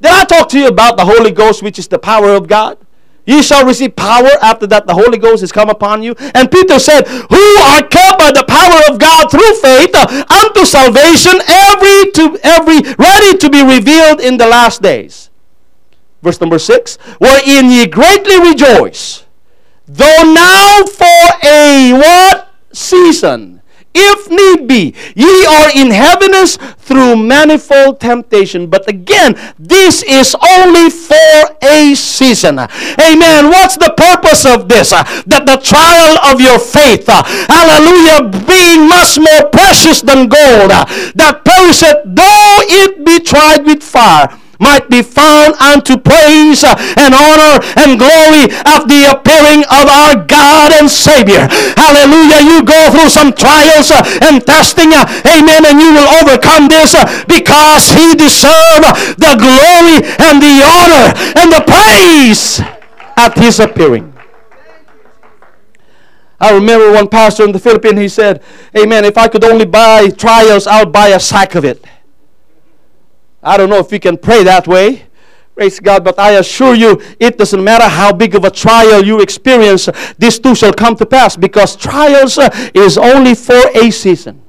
Did 0.01 0.11
I 0.11 0.25
talk 0.25 0.49
to 0.49 0.59
you 0.59 0.67
about 0.67 0.97
the 0.97 1.05
Holy 1.05 1.31
Ghost, 1.31 1.63
which 1.63 1.79
is 1.79 1.87
the 1.87 1.97
power 1.97 2.31
of 2.35 2.49
God? 2.49 2.77
Ye 3.25 3.41
shall 3.41 3.65
receive 3.65 3.95
power 3.95 4.31
after 4.41 4.67
that 4.67 4.85
the 4.85 4.93
Holy 4.93 5.17
Ghost 5.17 5.43
is 5.43 5.53
come 5.53 5.69
upon 5.69 6.03
you. 6.03 6.13
And 6.35 6.51
Peter 6.51 6.77
said, 6.77 7.07
Who 7.07 7.45
are 7.71 7.87
kept 7.87 8.19
by 8.19 8.33
the 8.33 8.43
power 8.43 8.81
of 8.91 8.99
God 8.99 9.31
through 9.31 9.53
faith 9.63 9.95
uh, 9.95 10.25
unto 10.27 10.65
salvation, 10.65 11.39
every 11.47 12.11
to 12.19 12.37
every 12.43 12.81
ready 12.99 13.37
to 13.37 13.49
be 13.49 13.63
revealed 13.63 14.19
in 14.19 14.35
the 14.35 14.47
last 14.47 14.81
days. 14.81 15.29
Verse 16.21 16.41
number 16.41 16.59
six, 16.59 16.97
wherein 17.19 17.71
ye 17.71 17.87
greatly 17.87 18.39
rejoice 18.39 19.22
Though 19.93 20.33
now 20.33 20.83
for 20.85 21.23
a 21.45 21.93
what? 21.93 22.49
Season. 22.73 23.61
If 23.93 24.27
need 24.27 24.67
be, 24.67 24.95
ye 25.15 25.45
are 25.45 25.69
in 25.69 25.91
heaviness 25.91 26.57
through 26.79 27.15
manifold 27.15 27.99
temptation. 27.99 28.65
But 28.65 28.89
again, 28.89 29.37
this 29.59 30.01
is 30.01 30.35
only 30.41 30.89
for 30.89 31.57
a 31.61 31.93
season. 31.93 32.57
Amen. 32.57 33.49
What's 33.53 33.77
the 33.77 33.93
purpose 33.95 34.47
of 34.47 34.67
this? 34.67 34.89
That 34.89 35.45
the 35.45 35.61
trial 35.61 36.17
of 36.25 36.41
your 36.41 36.57
faith, 36.57 37.05
hallelujah, 37.05 38.33
being 38.49 38.89
much 38.89 39.19
more 39.19 39.47
precious 39.53 40.01
than 40.01 40.25
gold, 40.25 40.73
that 41.13 41.45
perisheth 41.45 42.01
though 42.03 42.57
it 42.65 43.05
be 43.05 43.19
tried 43.19 43.63
with 43.63 43.83
fire 43.83 44.39
might 44.63 44.87
be 44.87 45.03
found 45.03 45.59
unto 45.59 45.99
praise 45.99 46.63
and 46.63 47.11
honor 47.11 47.59
and 47.83 47.99
glory 47.99 48.47
of 48.71 48.87
the 48.87 49.11
appearing 49.11 49.67
of 49.67 49.85
our 49.91 50.23
God 50.23 50.71
and 50.71 50.87
Savior. 50.87 51.45
Hallelujah. 51.75 52.39
You 52.39 52.63
go 52.63 52.79
through 52.95 53.11
some 53.11 53.35
trials 53.35 53.91
and 53.91 54.39
testing. 54.47 54.95
Amen. 55.27 55.67
And 55.67 55.77
you 55.83 55.91
will 55.91 56.09
overcome 56.23 56.71
this 56.71 56.95
because 57.27 57.91
he 57.91 58.15
deserves 58.15 59.19
the 59.19 59.35
glory 59.35 60.07
and 60.23 60.39
the 60.39 60.55
honor 60.63 61.07
and 61.35 61.51
the 61.51 61.63
praise 61.67 62.61
at 63.17 63.37
his 63.37 63.59
appearing. 63.59 64.13
I 66.39 66.51
remember 66.53 66.91
one 66.91 67.07
pastor 67.07 67.45
in 67.45 67.53
the 67.53 67.59
Philippines, 67.59 67.99
he 67.99 68.09
said, 68.09 68.43
Amen, 68.77 69.05
if 69.05 69.17
I 69.17 69.29
could 69.29 69.45
only 69.45 69.65
buy 69.65 70.09
trials, 70.09 70.67
I'll 70.67 70.85
buy 70.85 71.09
a 71.09 71.19
sack 71.19 71.55
of 71.55 71.63
it. 71.63 71.85
I 73.43 73.57
don't 73.57 73.69
know 73.69 73.79
if 73.79 73.91
you 73.91 73.99
can 73.99 74.17
pray 74.17 74.43
that 74.43 74.67
way. 74.67 75.05
Praise 75.55 75.79
God, 75.79 76.03
but 76.03 76.17
I 76.17 76.31
assure 76.31 76.73
you, 76.73 76.99
it 77.19 77.37
doesn't 77.37 77.63
matter 77.63 77.87
how 77.87 78.11
big 78.11 78.33
of 78.33 78.43
a 78.43 78.49
trial 78.49 79.03
you 79.03 79.21
experience, 79.21 79.87
this 80.17 80.39
too 80.39 80.55
shall 80.55 80.73
come 80.73 80.95
to 80.95 81.05
pass 81.05 81.35
because 81.35 81.75
trials 81.75 82.39
uh, 82.39 82.49
is 82.73 82.97
only 82.97 83.35
for 83.35 83.61
a 83.75 83.91
season. 83.91 84.41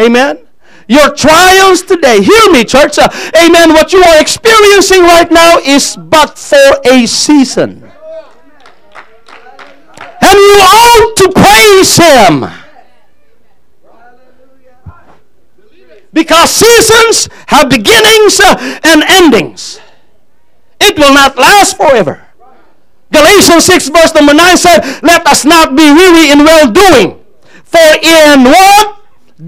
Amen. 0.00 0.46
Your 0.86 1.14
trials 1.14 1.82
today, 1.82 2.22
hear 2.22 2.52
me, 2.52 2.64
church. 2.64 2.98
Uh, 2.98 3.08
amen. 3.44 3.70
What 3.70 3.92
you 3.92 4.02
are 4.02 4.20
experiencing 4.20 5.02
right 5.02 5.30
now 5.30 5.58
is 5.58 5.96
but 5.96 6.38
for 6.38 6.80
a 6.84 7.06
season. 7.06 7.90
And 10.22 10.38
you 10.38 10.56
ought 10.62 11.16
to 11.16 11.32
praise 11.32 11.96
Him. 11.96 12.59
Because 16.12 16.50
seasons 16.50 17.28
have 17.46 17.70
beginnings 17.70 18.40
uh, 18.40 18.56
and 18.82 19.02
endings. 19.08 19.80
It 20.80 20.98
will 20.98 21.14
not 21.14 21.36
last 21.36 21.76
forever. 21.76 22.26
Galatians 23.12 23.64
6 23.64 23.88
verse 23.88 24.14
number 24.14 24.34
9 24.34 24.56
said, 24.56 24.80
Let 25.02 25.26
us 25.26 25.44
not 25.44 25.76
be 25.76 25.92
weary 25.92 26.30
in 26.30 26.38
well 26.38 26.70
doing. 26.70 27.24
For 27.64 27.90
in 28.02 28.44
what? 28.44 28.96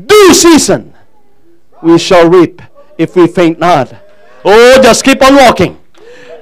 Due 0.06 0.34
season 0.34 0.94
we 1.82 1.98
shall 1.98 2.28
reap 2.30 2.62
if 2.96 3.16
we 3.16 3.26
faint 3.26 3.58
not. 3.58 3.92
Oh, 4.44 4.80
just 4.82 5.04
keep 5.04 5.22
on 5.22 5.34
walking. 5.34 5.81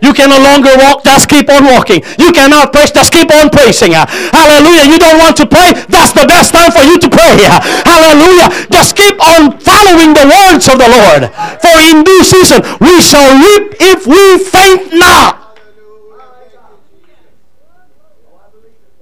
You 0.03 0.13
can 0.13 0.31
no 0.31 0.41
longer 0.41 0.73
walk, 0.77 1.05
just 1.05 1.29
keep 1.29 1.49
on 1.51 1.65
walking. 1.65 2.03
You 2.19 2.33
cannot 2.33 2.73
praise, 2.73 2.91
just 2.91 3.13
keep 3.13 3.31
on 3.31 3.51
praising. 3.51 3.93
Hallelujah. 3.93 4.89
You 4.89 4.99
don't 4.99 5.19
want 5.19 5.37
to 5.37 5.47
pray, 5.47 5.73
that's 5.89 6.13
the 6.13 6.25
best 6.27 6.53
time 6.53 6.73
for 6.73 6.81
you 6.81 6.99
to 6.99 7.09
pray. 7.09 7.37
Hallelujah. 7.85 8.49
Just 8.73 8.97
keep 8.97 9.21
on 9.21 9.61
following 9.61 10.17
the 10.17 10.25
words 10.25 10.69
of 10.69 10.81
the 10.81 10.89
Lord. 10.89 11.29
For 11.61 11.75
in 11.85 12.05
due 12.05 12.25
season 12.25 12.63
we 12.81 13.01
shall 13.01 13.29
reap 13.37 13.77
if 13.81 14.07
we 14.07 14.39
faint 14.41 14.95
not. 14.95 15.59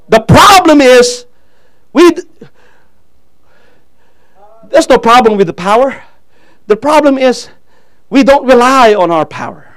The 0.08 0.20
problem 0.20 0.80
is, 0.80 1.26
we 1.92 2.10
there's 4.70 4.88
no 4.88 4.98
problem 4.98 5.36
with 5.36 5.46
the 5.46 5.52
power. 5.52 6.02
The 6.66 6.76
problem 6.76 7.18
is 7.18 7.48
we 8.10 8.24
don't 8.24 8.46
rely 8.46 8.94
on 8.94 9.10
our 9.10 9.24
power. 9.24 9.67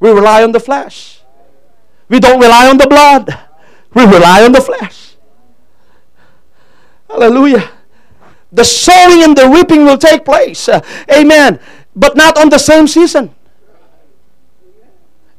We 0.00 0.10
rely 0.10 0.42
on 0.42 0.52
the 0.52 0.60
flesh. 0.60 1.20
We 2.08 2.20
don't 2.20 2.40
rely 2.40 2.68
on 2.68 2.78
the 2.78 2.86
blood. 2.86 3.38
We 3.94 4.04
rely 4.04 4.44
on 4.44 4.52
the 4.52 4.60
flesh. 4.60 5.16
Hallelujah. 7.08 7.70
The 8.52 8.64
sowing 8.64 9.22
and 9.22 9.36
the 9.36 9.48
reaping 9.48 9.84
will 9.84 9.98
take 9.98 10.24
place. 10.24 10.68
Uh, 10.68 10.80
amen. 11.10 11.60
But 11.94 12.16
not 12.16 12.38
on 12.38 12.48
the 12.48 12.58
same 12.58 12.86
season. 12.86 13.34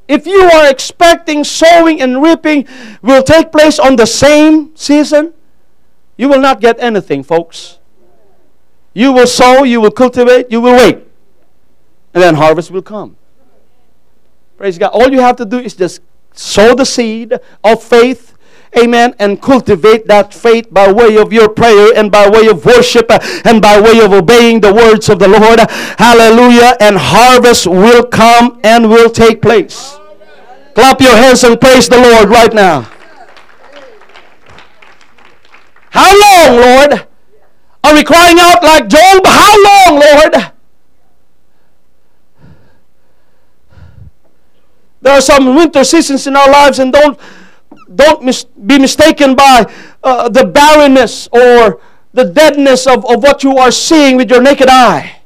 If 0.07 0.25
you 0.25 0.41
are 0.41 0.67
expecting 0.67 1.43
sowing 1.43 2.01
and 2.01 2.21
reaping 2.21 2.67
will 3.03 3.21
take 3.21 3.51
place 3.51 3.77
on 3.77 3.95
the 3.95 4.07
same 4.07 4.75
season, 4.75 5.33
you 6.17 6.27
will 6.27 6.41
not 6.41 6.59
get 6.59 6.77
anything, 6.79 7.21
folks. 7.21 7.77
You 8.93 9.13
will 9.13 9.27
sow, 9.27 9.63
you 9.63 9.79
will 9.79 9.91
cultivate, 9.91 10.51
you 10.51 10.61
will 10.61 10.75
wait. 10.75 10.97
And 12.13 12.23
then 12.23 12.35
harvest 12.35 12.71
will 12.71 12.81
come. 12.81 13.18
Praise 14.59 14.77
God. 14.77 14.89
All 14.89 15.09
you 15.09 15.21
have 15.21 15.37
to 15.37 15.45
do 15.45 15.57
is 15.57 15.73
just 15.73 16.01
sow 16.33 16.75
the 16.75 16.85
seed 16.85 17.33
of 17.63 17.81
faith. 17.81 18.35
Amen. 18.77 19.15
And 19.17 19.41
cultivate 19.41 20.05
that 20.07 20.33
faith 20.33 20.67
by 20.69 20.91
way 20.91 21.17
of 21.17 21.31
your 21.31 21.47
prayer 21.47 21.93
and 21.95 22.11
by 22.11 22.29
way 22.29 22.47
of 22.47 22.65
worship 22.65 23.09
and 23.45 23.61
by 23.61 23.79
way 23.79 24.01
of 24.01 24.11
obeying 24.11 24.59
the 24.59 24.73
words 24.73 25.07
of 25.07 25.17
the 25.17 25.29
Lord. 25.29 25.61
Hallelujah. 25.97 26.75
And 26.81 26.97
harvest 26.99 27.67
will 27.67 28.03
come 28.03 28.59
and 28.65 28.89
will 28.89 29.09
take 29.09 29.41
place. 29.41 29.97
Clap 30.75 30.99
your 30.99 31.15
hands 31.15 31.45
and 31.45 31.59
praise 31.59 31.87
the 31.87 31.97
Lord 31.97 32.27
right 32.27 32.53
now. 32.53 32.81
How 35.91 36.11
long, 36.19 36.59
Lord? 36.59 37.07
Are 37.85 37.93
we 37.93 38.03
crying 38.03 38.37
out 38.37 38.61
like 38.61 38.89
Job? 38.89 39.25
How 39.25 39.55
long, 39.63 40.01
Lord? 40.01 40.51
There 45.01 45.13
are 45.13 45.21
some 45.21 45.55
winter 45.55 45.83
seasons 45.83 46.27
in 46.27 46.35
our 46.35 46.49
lives, 46.49 46.79
and 46.79 46.91
don't 46.91 47.19
don't 47.95 48.23
mis- 48.23 48.43
be 48.43 48.77
mistaken 48.77 49.35
by 49.35 49.65
uh, 50.03 50.29
the 50.29 50.45
barrenness 50.45 51.27
or 51.31 51.81
the 52.13 52.25
deadness 52.25 52.87
of, 52.87 53.05
of 53.05 53.23
what 53.23 53.43
you 53.43 53.57
are 53.57 53.71
seeing 53.71 54.17
with 54.17 54.29
your 54.29 54.41
naked 54.41 54.67
eye. 54.69 55.21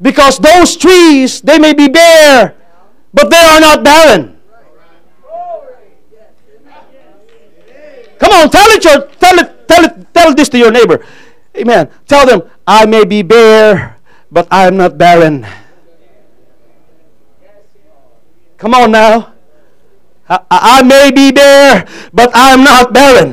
Because 0.00 0.38
those 0.38 0.76
trees, 0.76 1.40
they 1.40 1.58
may 1.58 1.74
be 1.74 1.88
bare, 1.88 2.54
but 3.12 3.30
they 3.30 3.36
are 3.36 3.60
not 3.60 3.84
barren. 3.84 4.38
Come 8.18 8.32
on, 8.32 8.50
tell 8.50 8.68
it, 8.68 8.84
your, 8.84 9.06
tell 9.16 9.38
it, 9.38 9.68
tell 9.68 9.84
it, 9.84 10.14
tell 10.14 10.34
this 10.34 10.48
to 10.50 10.58
your 10.58 10.70
neighbor. 10.70 11.04
Amen. 11.56 11.88
Tell 12.06 12.26
them, 12.26 12.48
I 12.66 12.84
may 12.84 13.04
be 13.04 13.22
bare, 13.22 13.96
but 14.30 14.46
I 14.50 14.66
am 14.66 14.76
not 14.76 14.98
barren. 14.98 15.46
Come 18.60 18.74
on 18.74 18.92
now. 18.92 19.32
I, 20.28 20.38
I 20.50 20.82
may 20.82 21.10
be 21.10 21.32
bare, 21.32 21.88
but 22.12 22.30
I'm 22.34 22.62
not 22.62 22.92
barren. 22.92 23.32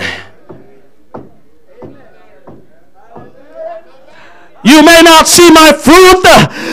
You 4.63 4.83
may 4.83 5.01
not 5.03 5.27
see 5.27 5.51
my 5.51 5.75
fruit. 5.75 6.23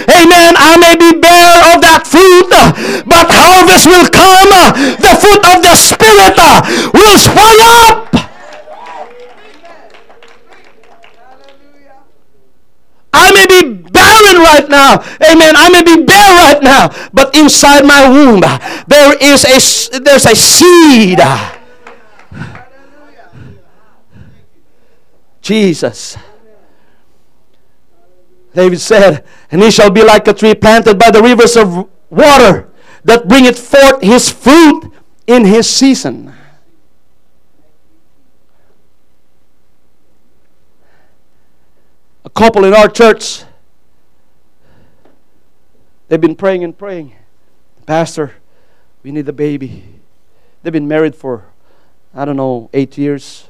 Amen. 0.07 0.55
I 0.55 0.79
may 0.79 0.95
be 0.95 1.19
bare 1.19 1.75
of 1.75 1.83
that 1.83 2.07
fruit, 2.07 2.47
but 3.03 3.27
harvest 3.27 3.91
will 3.91 4.07
come. 4.07 4.55
The 5.03 5.15
fruit 5.19 5.43
of 5.51 5.59
the 5.59 5.75
Spirit 5.75 6.39
will 6.95 7.19
spring 7.19 7.59
up. 7.59 8.24
I 13.15 13.31
may 13.31 13.47
be 13.47 13.79
barren 13.89 14.43
right 14.43 14.69
now. 14.69 14.99
Amen. 15.23 15.55
I 15.57 15.71
may 15.71 15.83
be 15.83 16.05
bare 16.05 16.35
right 16.43 16.63
now, 16.63 16.91
but 17.13 17.35
inside 17.37 17.87
my 17.87 18.09
womb 18.09 18.41
there 18.87 19.15
is 19.23 19.45
a 19.47 20.01
there's 20.01 20.27
a 20.27 20.35
seed. 20.35 21.21
Jesus. 25.41 26.17
David 28.55 28.81
said, 28.81 29.25
And 29.51 29.63
he 29.63 29.71
shall 29.71 29.91
be 29.91 30.03
like 30.03 30.27
a 30.27 30.33
tree 30.33 30.55
planted 30.55 30.99
by 30.99 31.11
the 31.11 31.21
rivers 31.21 31.57
of 31.57 31.89
water 32.09 32.71
that 33.05 33.29
bringeth 33.29 33.59
forth 33.59 34.01
his 34.01 34.31
fruit 34.31 34.91
in 35.27 35.45
his 35.45 35.69
season. 35.69 36.33
A 42.24 42.24
couple 42.35 42.65
in 42.65 42.75
our 42.75 42.89
church 42.89 43.45
They've 46.09 46.21
been 46.21 46.37
praying 46.37 46.65
and 46.65 46.77
praying. 46.77 47.15
Pastor, 47.87 48.35
we 49.03 49.11
need 49.11 49.29
a 49.29 49.33
baby. 49.33 49.85
They've 50.63 50.73
been 50.73 50.89
married 50.89 51.17
for, 51.17 51.47
I 52.15 52.25
don't 52.25 52.37
know, 52.37 52.71
eight 52.73 52.97
years. 52.97 53.49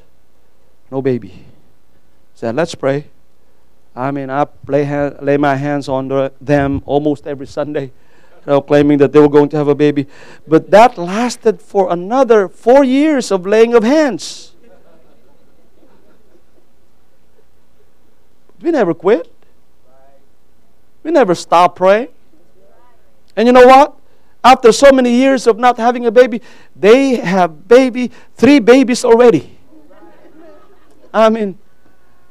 No 0.89 1.01
baby. 1.01 1.45
Said, 2.33 2.55
let's 2.55 2.75
pray. 2.75 3.07
I 3.95 4.11
mean, 4.11 4.29
I 4.29 4.47
lay, 4.67 4.83
hand, 4.83 5.17
lay 5.21 5.37
my 5.37 5.55
hands 5.55 5.87
on 5.87 6.07
the, 6.07 6.33
them 6.41 6.81
almost 6.85 7.27
every 7.27 7.47
Sunday, 7.47 7.85
you 7.85 8.47
know, 8.47 8.61
claiming 8.61 8.97
that 8.97 9.11
they 9.13 9.19
were 9.19 9.29
going 9.29 9.49
to 9.49 9.57
have 9.57 9.67
a 9.67 9.75
baby. 9.75 10.07
But 10.47 10.71
that 10.71 10.97
lasted 10.97 11.61
for 11.61 11.93
another 11.93 12.49
four 12.49 12.83
years 12.83 13.31
of 13.31 13.45
laying 13.45 13.73
of 13.73 13.83
hands. 13.83 14.54
We 18.61 18.71
never 18.71 18.93
quit. 18.93 19.31
We 21.03 21.11
never 21.11 21.35
stop 21.35 21.75
praying. 21.75 22.09
And 23.35 23.47
you 23.47 23.53
know 23.53 23.65
what? 23.67 23.95
After 24.43 24.71
so 24.71 24.91
many 24.91 25.11
years 25.11 25.47
of 25.47 25.57
not 25.57 25.77
having 25.77 26.05
a 26.05 26.11
baby, 26.11 26.41
they 26.75 27.15
have 27.15 27.67
baby, 27.67 28.11
three 28.35 28.59
babies 28.59 29.03
already. 29.03 29.57
I 31.13 31.29
mean, 31.29 31.57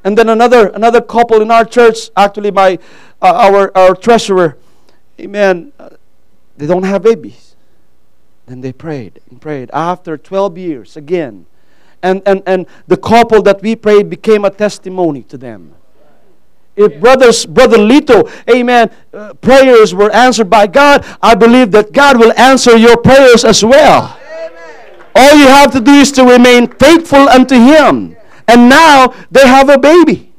and 0.04 0.16
then 0.16 0.28
another 0.28 0.68
another 0.68 1.00
couple 1.00 1.40
in 1.40 1.50
our 1.50 1.64
church, 1.64 2.10
actually 2.16 2.50
my 2.50 2.78
uh, 3.22 3.32
our 3.32 3.76
our 3.76 3.94
treasurer, 3.94 4.58
amen. 5.18 5.72
Uh, 5.78 5.90
they 6.56 6.66
don't 6.66 6.84
have 6.84 7.02
babies. 7.02 7.56
Then 8.46 8.60
they 8.60 8.72
prayed 8.72 9.20
and 9.30 9.40
prayed 9.40 9.70
after 9.72 10.16
12 10.16 10.58
years 10.58 10.96
again. 10.96 11.46
And, 12.02 12.22
and, 12.26 12.42
and 12.46 12.66
the 12.86 12.98
couple 12.98 13.40
that 13.42 13.62
we 13.62 13.74
prayed 13.76 14.10
became 14.10 14.44
a 14.44 14.50
testimony 14.50 15.22
to 15.24 15.38
them. 15.38 15.74
If 16.76 17.00
brothers, 17.00 17.46
brother 17.46 17.78
Lito, 17.78 18.30
amen, 18.50 18.90
uh, 19.12 19.34
prayers 19.34 19.94
were 19.94 20.10
answered 20.10 20.50
by 20.50 20.66
God, 20.66 21.06
I 21.22 21.34
believe 21.34 21.70
that 21.70 21.92
God 21.92 22.18
will 22.18 22.32
answer 22.36 22.76
your 22.76 22.96
prayers 22.96 23.44
as 23.44 23.64
well. 23.64 24.18
Amen. 24.18 25.06
All 25.14 25.36
you 25.36 25.46
have 25.46 25.72
to 25.72 25.80
do 25.80 25.92
is 25.92 26.10
to 26.12 26.24
remain 26.24 26.66
faithful 26.66 27.28
unto 27.28 27.54
Him. 27.54 28.16
And 28.48 28.68
now 28.68 29.14
they 29.30 29.46
have 29.46 29.68
a 29.68 29.78
baby, 29.78 30.32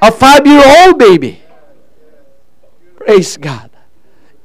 a 0.00 0.10
five 0.10 0.46
year 0.46 0.64
old 0.64 0.98
baby. 0.98 1.42
Praise 2.96 3.36
God. 3.36 3.70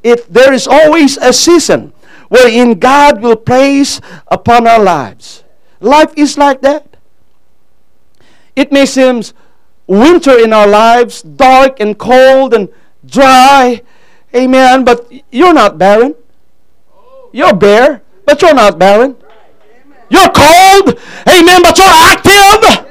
If 0.03 0.27
there 0.27 0.53
is 0.53 0.67
always 0.67 1.17
a 1.17 1.31
season 1.31 1.93
wherein 2.27 2.79
God 2.79 3.21
will 3.21 3.35
place 3.35 3.99
upon 4.27 4.67
our 4.67 4.81
lives. 4.81 5.43
Life 5.79 6.13
is 6.15 6.37
like 6.37 6.61
that. 6.61 6.95
It 8.55 8.71
may 8.71 8.85
seem 8.85 9.21
winter 9.91 10.39
in 10.39 10.53
our 10.53 10.67
lives, 10.67 11.21
dark 11.21 11.81
and 11.81 11.97
cold 11.99 12.53
and 12.53 12.69
dry. 13.05 13.81
Amen. 14.33 14.85
But 14.85 15.11
you're 15.31 15.53
not 15.53 15.77
barren. 15.77 16.15
You're 17.33 17.53
bare, 17.53 18.01
but 18.25 18.41
you're 18.41 18.53
not 18.53 18.79
barren. 18.79 19.17
You're 20.09 20.31
cold. 20.31 20.97
Amen. 21.27 21.61
But 21.61 21.77
you're 21.77 21.87
active. 21.87 22.87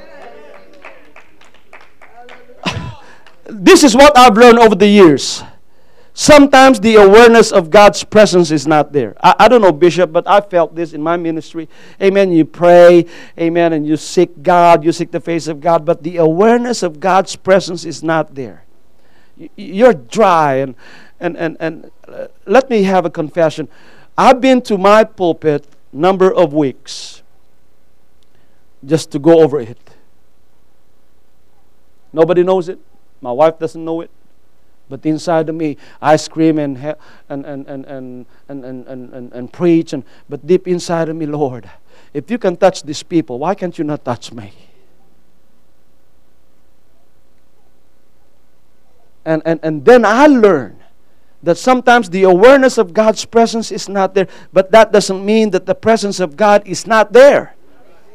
This 3.49 3.83
is 3.83 3.97
what 3.97 4.17
I've 4.17 4.37
learned 4.37 4.59
over 4.59 4.75
the 4.75 4.87
years. 4.87 5.43
Sometimes 6.15 6.81
the 6.81 6.97
awareness 6.97 7.53
of 7.53 7.71
God's 7.71 8.05
presence 8.05 8.51
is 8.51 8.67
not 8.67 8.93
there. 8.93 9.17
I, 9.23 9.35
I, 9.41 9.49
don't 9.49 9.63
know, 9.63 9.73
Bishop, 9.73 10.13
but 10.13 10.27
I 10.27 10.41
felt 10.41 10.75
this 10.75 10.93
in 10.93 11.03
my 11.03 11.17
ministry. 11.17 11.69
Amen. 12.03 12.33
You 12.33 12.45
pray, 12.45 13.07
amen, 13.39 13.73
and 13.73 13.87
you 13.87 13.97
seek 13.97 14.43
God, 14.43 14.85
you 14.85 14.93
seek 14.93 15.11
the 15.11 15.21
face 15.21 15.47
of 15.47 15.61
God, 15.61 15.85
but 15.85 16.03
the 16.03 16.17
awareness 16.19 16.83
of 16.83 17.01
God's 17.01 17.37
presence 17.37 17.85
is 17.85 18.03
not 18.03 18.35
there. 18.35 18.65
You're 19.57 19.95
dry. 19.95 20.57
And, 20.57 20.75
and, 21.19 21.37
and, 21.37 21.57
and 21.61 21.91
uh, 22.07 22.27
let 22.47 22.69
me 22.71 22.83
have 22.85 23.05
a 23.05 23.11
confession. 23.11 23.69
I've 24.17 24.41
been 24.41 24.63
to 24.63 24.77
my 24.77 25.05
pulpit 25.05 25.67
number 25.93 26.33
of 26.33 26.53
weeks 26.53 27.23
just 28.85 29.11
to 29.13 29.19
go 29.19 29.41
over 29.41 29.61
it. 29.61 29.79
Nobody 32.13 32.43
knows 32.43 32.69
it. 32.69 32.79
My 33.21 33.33
wife 33.33 33.59
doesn't 33.59 33.85
know 33.85 34.01
it. 34.01 34.11
But 34.91 35.07
inside 35.07 35.49
of 35.49 35.55
me, 35.55 35.77
I 36.03 36.17
scream 36.17 36.59
and, 36.59 36.77
and, 36.77 37.47
and, 37.47 37.67
and, 37.67 37.87
and, 37.87 38.27
and, 38.49 38.65
and, 38.65 38.87
and, 39.15 39.33
and, 39.33 39.53
preach. 39.53 39.93
And, 39.93 40.05
but 40.29 40.45
deep 40.47 40.67
inside 40.67 41.09
of 41.09 41.17
me, 41.17 41.27
Lord, 41.27 41.71
if 42.13 42.31
you 42.31 42.37
can 42.37 42.57
touch 42.57 42.83
these 42.83 43.05
people, 43.05 43.39
why 43.39 43.55
can't 43.55 43.79
you 43.79 43.85
not 43.85 44.05
touch 44.05 44.33
me? 44.33 44.53
And, 49.25 49.43
and, 49.45 49.61
and 49.63 49.85
then 49.85 50.05
I 50.05 50.27
learn 50.27 50.79
that 51.43 51.57
sometimes 51.57 52.11
the 52.11 52.25
awareness 52.25 52.77
of 52.77 52.93
God's 52.93 53.25
presence 53.25 53.71
is 53.71 53.89
not 53.89 54.15
there, 54.15 54.27
but 54.53 54.73
that 54.73 54.93
doesn't 54.93 55.25
mean 55.25 55.51
that 55.51 55.67
the 55.67 55.75
presence 55.75 56.19
of 56.21 56.37
God 56.37 56.67
is 56.67 56.87
not 56.87 57.13
there. 57.13 57.55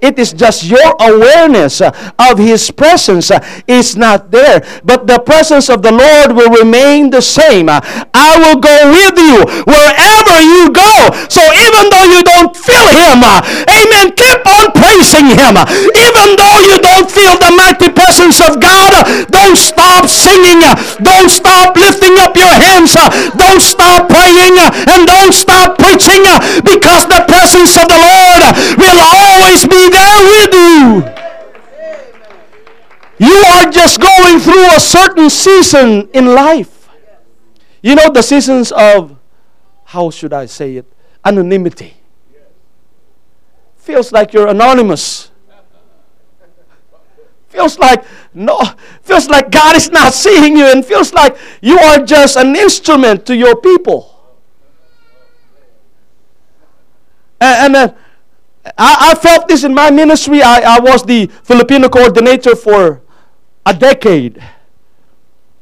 It 0.02 0.20
is 0.20 0.34
just 0.34 0.68
your 0.68 0.94
awareness 1.00 1.80
uh, 1.80 1.96
of 2.20 2.38
His 2.38 2.70
presence 2.70 3.32
uh, 3.32 3.40
is 3.68 3.96
not 3.96 4.30
there. 4.30 4.60
But 4.84 5.08
the 5.08 5.20
presence 5.20 5.70
of 5.70 5.82
the 5.82 5.92
Lord 5.92 6.36
will 6.36 6.52
remain 6.52 7.10
the 7.10 7.22
same. 7.24 7.70
Uh, 7.70 7.80
I 8.12 8.36
will 8.36 8.60
go 8.60 8.76
with 8.92 9.16
you 9.16 9.40
wherever 9.64 10.36
you 10.44 10.68
go. 10.76 10.92
So 11.32 11.40
even 11.40 11.88
though 11.88 12.08
you 12.12 12.22
don't 12.28 12.52
feel 12.52 12.86
Him, 12.92 13.24
uh, 13.24 13.40
amen, 13.72 14.12
keep 14.20 14.44
on 14.44 14.76
praising 14.76 15.32
Him. 15.32 15.56
Even 15.56 16.28
though 16.36 16.60
you 16.60 16.76
don't 16.84 17.08
feel 17.08 17.40
the 17.40 17.56
mighty 17.56 17.88
presence 17.88 18.44
of 18.44 18.60
God, 18.60 18.92
uh, 18.92 19.26
don't 19.32 19.56
stop 19.56 20.12
singing. 20.12 20.60
Uh, 20.60 20.76
don't 21.00 21.32
stop 21.32 21.76
lifting 21.80 22.20
up 22.20 22.36
your 22.36 22.52
hands. 22.52 23.00
Don't 23.40 23.64
stop 23.64 24.12
praying 24.12 24.60
and 24.60 25.08
don't 25.08 25.34
stop 25.34 25.80
preaching 25.80 26.24
because 26.62 27.08
the 27.08 27.24
presence 27.32 27.80
of 27.80 27.88
the 27.88 28.00
Lord 28.00 28.44
will 28.76 29.00
always 29.00 29.64
be 29.66 29.85
there 29.90 30.24
with 30.34 30.54
you. 30.54 31.04
You 33.18 33.36
are 33.56 33.72
just 33.72 34.02
going 34.02 34.40
through 34.40 34.66
a 34.76 34.80
certain 34.80 35.30
season 35.30 36.10
in 36.14 36.26
life. 36.34 36.90
You 37.82 37.96
know, 37.96 38.10
the 38.12 38.22
seasons 38.22 38.72
of, 38.72 39.18
how 39.86 40.10
should 40.10 40.34
I 40.34 40.48
say 40.48 40.78
it, 40.78 40.92
anonymity. 41.24 41.94
Feels 43.78 44.12
like 44.12 44.34
you're 44.34 44.48
anonymous. 44.48 45.32
Feels 47.48 47.80
like 47.80 48.04
no, 48.34 48.60
feels 49.02 49.30
like 49.30 49.50
God 49.50 49.78
is 49.78 49.90
not 49.90 50.14
seeing 50.14 50.58
you, 50.58 50.66
and 50.66 50.86
feels 50.86 51.14
like 51.14 51.38
you 51.62 51.80
are 51.80 52.00
just 52.00 52.36
an 52.36 52.54
instrument 52.54 53.26
to 53.28 53.36
your 53.36 53.56
people. 53.56 54.12
And, 57.40 57.76
and 57.76 57.92
uh, 57.92 57.94
I, 58.78 59.12
I 59.12 59.16
felt 59.16 59.48
this 59.48 59.64
in 59.64 59.74
my 59.74 59.92
ministry. 59.92 60.42
I, 60.42 60.78
I 60.78 60.80
was 60.80 61.04
the 61.04 61.28
Filipino 61.44 61.90
coordinator 61.90 62.56
for 62.56 63.02
a 63.66 63.74
decade. 63.74 64.44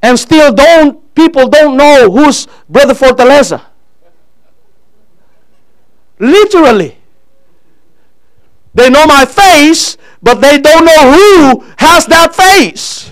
And 0.02 0.18
still 0.20 0.54
don't 0.54 1.14
people 1.16 1.48
don't 1.48 1.78
know 1.78 2.10
who's 2.12 2.48
Brother 2.70 2.94
Fortaleza. 2.94 3.62
Literally. 6.20 6.98
They 8.74 8.90
know 8.90 9.06
my 9.06 9.26
face, 9.26 9.98
but 10.22 10.42
they 10.42 10.60
don't 10.60 10.86
know 10.86 11.12
who 11.14 11.66
has 11.78 12.06
that 12.08 12.36
face. 12.36 13.12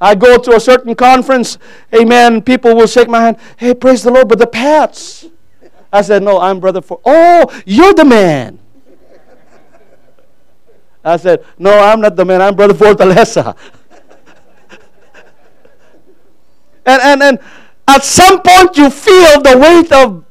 I 0.00 0.14
go 0.14 0.38
to 0.38 0.54
a 0.54 0.60
certain 0.60 0.94
conference, 0.94 1.58
amen. 1.94 2.42
People 2.42 2.74
will 2.74 2.86
shake 2.86 3.08
my 3.08 3.20
hand. 3.20 3.36
Hey, 3.56 3.74
praise 3.74 4.02
the 4.02 4.10
Lord, 4.10 4.28
but 4.28 4.38
the 4.38 4.46
Pats. 4.46 5.26
I 5.92 6.02
said, 6.02 6.22
No, 6.22 6.40
I'm 6.40 6.60
brother 6.60 6.80
for. 6.80 7.00
Oh, 7.04 7.62
you're 7.64 7.94
the 7.94 8.04
man. 8.04 8.58
I 11.04 11.16
said, 11.16 11.44
No, 11.58 11.78
I'm 11.78 12.00
not 12.00 12.16
the 12.16 12.24
man. 12.24 12.42
I'm 12.42 12.54
brother 12.54 12.74
Fortaleza. 12.74 13.56
and, 16.86 17.02
and, 17.02 17.22
and 17.22 17.38
at 17.86 18.04
some 18.04 18.42
point, 18.42 18.76
you 18.76 18.90
feel 18.90 19.40
the 19.40 19.56
weight 19.56 19.90
of 19.92 20.24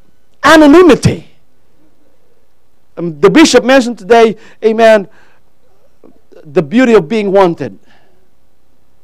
anonymity. 0.44 1.28
Um, 2.96 3.20
the 3.20 3.30
bishop 3.30 3.64
mentioned 3.64 4.00
today, 4.00 4.36
amen, 4.64 5.08
the 6.44 6.62
beauty 6.62 6.94
of 6.94 7.08
being 7.08 7.32
wanted. 7.32 7.78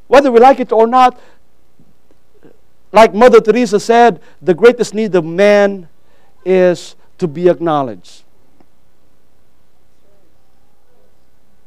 Whether 0.08 0.32
we 0.32 0.39
like 0.39 0.60
it 0.60 0.72
or 0.72 0.88
not, 0.88 1.20
like 2.92 3.13
Mother 3.13 3.42
Teresa 3.42 3.80
said, 3.80 4.22
the 4.42 4.54
greatest 4.54 4.94
need 4.94 5.16
of 5.16 5.26
man 5.26 5.89
is 6.46 6.96
to 7.18 7.28
be 7.28 7.48
acknowledged. 7.48 8.24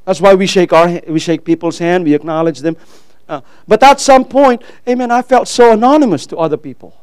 That's 0.05 0.21
why 0.21 0.35
we 0.35 0.47
shake 0.47 0.73
our 0.73 1.01
we 1.09 1.19
shake 1.19 1.45
people's 1.45 1.79
hand, 1.79 2.05
we 2.05 2.15
acknowledge 2.15 2.61
them. 2.61 2.77
Uh, 3.29 3.41
but 3.67 3.83
at 3.83 4.01
some 4.01 4.25
point, 4.25 4.63
amen, 4.89 5.11
I 5.11 5.23
felt 5.23 5.49
so 5.49 5.73
anonymous 5.73 6.27
to 6.27 6.37
other 6.37 6.57
people. 6.57 6.95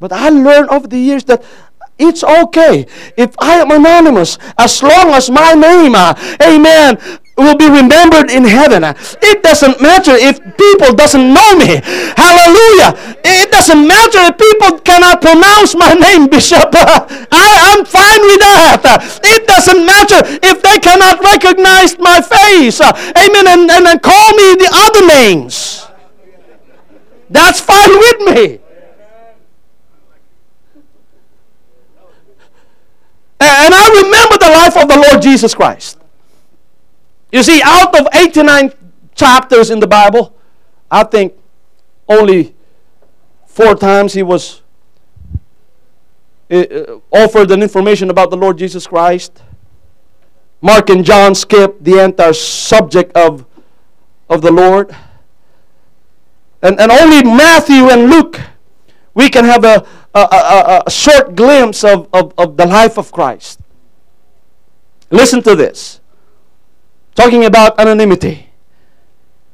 But 0.00 0.12
I 0.12 0.30
learned 0.30 0.70
over 0.70 0.86
the 0.86 0.98
years 0.98 1.24
that 1.24 1.44
it's 1.98 2.24
okay 2.24 2.86
if 3.16 3.34
I 3.38 3.56
am 3.56 3.70
anonymous 3.70 4.38
as 4.58 4.82
long 4.82 5.10
as 5.10 5.30
my 5.30 5.52
name, 5.52 5.94
uh, 5.94 6.14
amen, 6.42 6.98
will 7.36 7.56
be 7.56 7.68
remembered 7.68 8.30
in 8.30 8.44
heaven. 8.44 8.82
It 9.22 9.42
doesn't 9.42 9.80
matter 9.80 10.12
if 10.16 10.40
people 10.56 10.96
doesn't 10.96 11.32
know 11.32 11.56
me. 11.56 11.80
Hallelujah. 12.16 12.96
It 13.24 13.50
doesn't 13.52 13.86
matter 13.86 14.32
if 14.32 14.38
people 14.40 14.80
cannot 14.80 15.20
pronounce 15.20 15.76
my 15.76 15.92
name, 15.92 16.26
Bishop. 16.32 16.72
I 16.72 17.76
am 17.76 17.84
fine 17.84 18.22
with 18.24 18.40
that. 18.40 19.20
It 19.22 19.46
doesn't 19.46 19.84
matter 19.84 20.20
if 20.42 20.62
they 20.62 20.78
cannot 20.80 21.20
recognize 21.20 21.98
my 21.98 22.20
face. 22.20 22.80
Amen. 22.80 23.46
And, 23.46 23.70
and, 23.70 23.86
and 23.86 24.02
call 24.02 24.30
me 24.32 24.56
the 24.56 24.70
other 24.72 25.06
names. 25.06 25.86
That's 27.28 27.60
fine 27.60 27.90
with 27.90 28.34
me. 28.34 28.60
And 33.38 33.74
I 33.74 33.88
remember 34.02 34.38
the 34.38 34.50
life 34.50 34.76
of 34.76 34.88
the 34.88 34.96
Lord 34.96 35.22
Jesus 35.22 35.54
Christ. 35.54 35.98
You 37.36 37.42
see, 37.42 37.60
out 37.62 37.94
of 38.00 38.08
89 38.14 38.72
chapters 39.14 39.68
in 39.68 39.78
the 39.78 39.86
Bible, 39.86 40.34
I 40.90 41.04
think 41.04 41.34
only 42.08 42.54
four 43.44 43.74
times 43.74 44.14
he 44.14 44.22
was 44.22 44.62
uh, 46.50 46.96
offered 47.10 47.50
an 47.50 47.62
information 47.62 48.08
about 48.08 48.30
the 48.30 48.38
Lord 48.38 48.56
Jesus 48.56 48.86
Christ. 48.86 49.42
Mark 50.62 50.88
and 50.88 51.04
John 51.04 51.34
skip 51.34 51.76
the 51.78 52.02
entire 52.02 52.32
subject 52.32 53.14
of, 53.14 53.44
of 54.30 54.40
the 54.40 54.50
Lord. 54.50 54.96
And, 56.62 56.80
and 56.80 56.90
only 56.90 57.22
Matthew 57.22 57.90
and 57.90 58.08
Luke, 58.08 58.40
we 59.12 59.28
can 59.28 59.44
have 59.44 59.62
a, 59.62 59.86
a, 60.14 60.20
a, 60.20 60.82
a 60.86 60.90
short 60.90 61.36
glimpse 61.36 61.84
of, 61.84 62.08
of, 62.14 62.32
of 62.38 62.56
the 62.56 62.64
life 62.64 62.96
of 62.96 63.12
Christ. 63.12 63.60
Listen 65.10 65.42
to 65.42 65.54
this. 65.54 66.00
Talking 67.16 67.44
about 67.44 67.80
anonymity. 67.80 68.46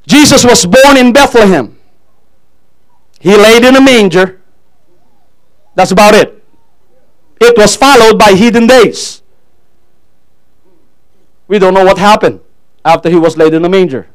Jesus 0.07 0.45
was 0.45 0.67
born 0.67 0.97
in 0.99 1.13
Bethlehem. 1.13 1.79
He 3.21 3.37
laid 3.37 3.65
in 3.65 3.77
a 3.77 3.81
manger. 3.81 4.43
That's 5.75 5.93
about 5.93 6.15
it. 6.15 6.43
It 7.41 7.57
was 7.57 7.77
followed 7.77 8.19
by 8.19 8.35
hidden 8.35 8.67
days. 8.67 9.23
We 11.47 11.59
don't 11.59 11.75
know 11.75 11.85
what 11.85 11.99
happened 11.99 12.41
after 12.85 13.09
he 13.09 13.17
was 13.17 13.37
laid 13.37 13.55
in 13.55 13.65
a 13.65 13.69
manger. 13.69 14.09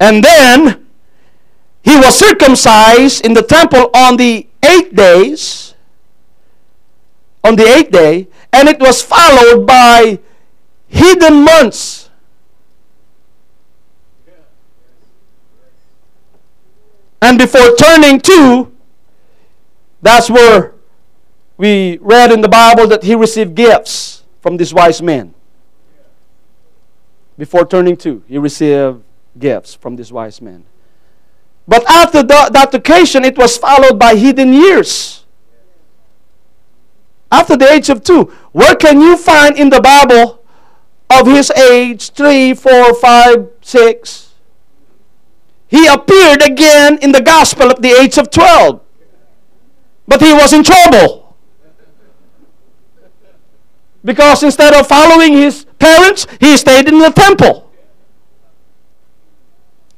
And 0.00 0.24
then 0.24 0.86
he 1.82 1.96
was 1.96 2.18
circumcised 2.18 3.24
in 3.24 3.34
the 3.34 3.42
temple 3.42 3.90
on 3.94 4.16
the 4.16 4.46
eighth 4.62 4.94
days. 4.94 5.74
On 7.44 7.56
the 7.56 7.64
eighth 7.64 7.90
day, 7.90 8.28
and 8.52 8.68
it 8.68 8.80
was 8.80 9.02
followed 9.02 9.66
by 9.66 10.18
hidden 10.94 11.44
months. 11.44 12.08
And 17.20 17.36
before 17.36 17.74
turning 17.76 18.20
to, 18.20 18.72
that's 20.00 20.30
where 20.30 20.74
we 21.56 21.98
read 22.00 22.30
in 22.30 22.42
the 22.42 22.48
Bible 22.48 22.86
that 22.88 23.02
he 23.02 23.14
received 23.14 23.54
gifts 23.54 24.22
from 24.40 24.56
these 24.56 24.72
wise 24.72 25.02
men. 25.02 25.34
Before 27.36 27.66
turning 27.66 27.96
to, 27.98 28.22
he 28.28 28.38
received 28.38 29.02
gifts 29.38 29.74
from 29.74 29.96
these 29.96 30.12
wise 30.12 30.40
men. 30.40 30.64
But 31.66 31.84
after 31.90 32.22
that 32.22 32.72
occasion, 32.72 33.24
it 33.24 33.36
was 33.36 33.56
followed 33.56 33.98
by 33.98 34.14
hidden 34.14 34.52
years. 34.52 35.24
After 37.32 37.56
the 37.56 37.68
age 37.72 37.88
of 37.88 38.04
two, 38.04 38.24
where 38.52 38.76
can 38.76 39.00
you 39.00 39.16
find 39.16 39.56
in 39.56 39.70
the 39.70 39.80
Bible 39.80 40.43
of 41.10 41.26
his 41.26 41.50
age 41.50 42.10
three, 42.10 42.54
four, 42.54 42.94
five, 42.94 43.48
six? 43.60 44.32
He 45.68 45.86
appeared 45.86 46.42
again 46.42 46.98
in 47.02 47.12
the 47.12 47.20
gospel 47.20 47.70
at 47.70 47.82
the 47.82 47.90
age 47.90 48.16
of 48.18 48.30
12. 48.30 48.80
But 50.06 50.20
he 50.20 50.32
was 50.32 50.52
in 50.52 50.62
trouble. 50.62 51.36
Because 54.04 54.42
instead 54.42 54.74
of 54.74 54.86
following 54.86 55.32
his 55.32 55.64
parents, 55.78 56.26
he 56.38 56.56
stayed 56.56 56.88
in 56.88 56.98
the 56.98 57.10
temple. 57.10 57.70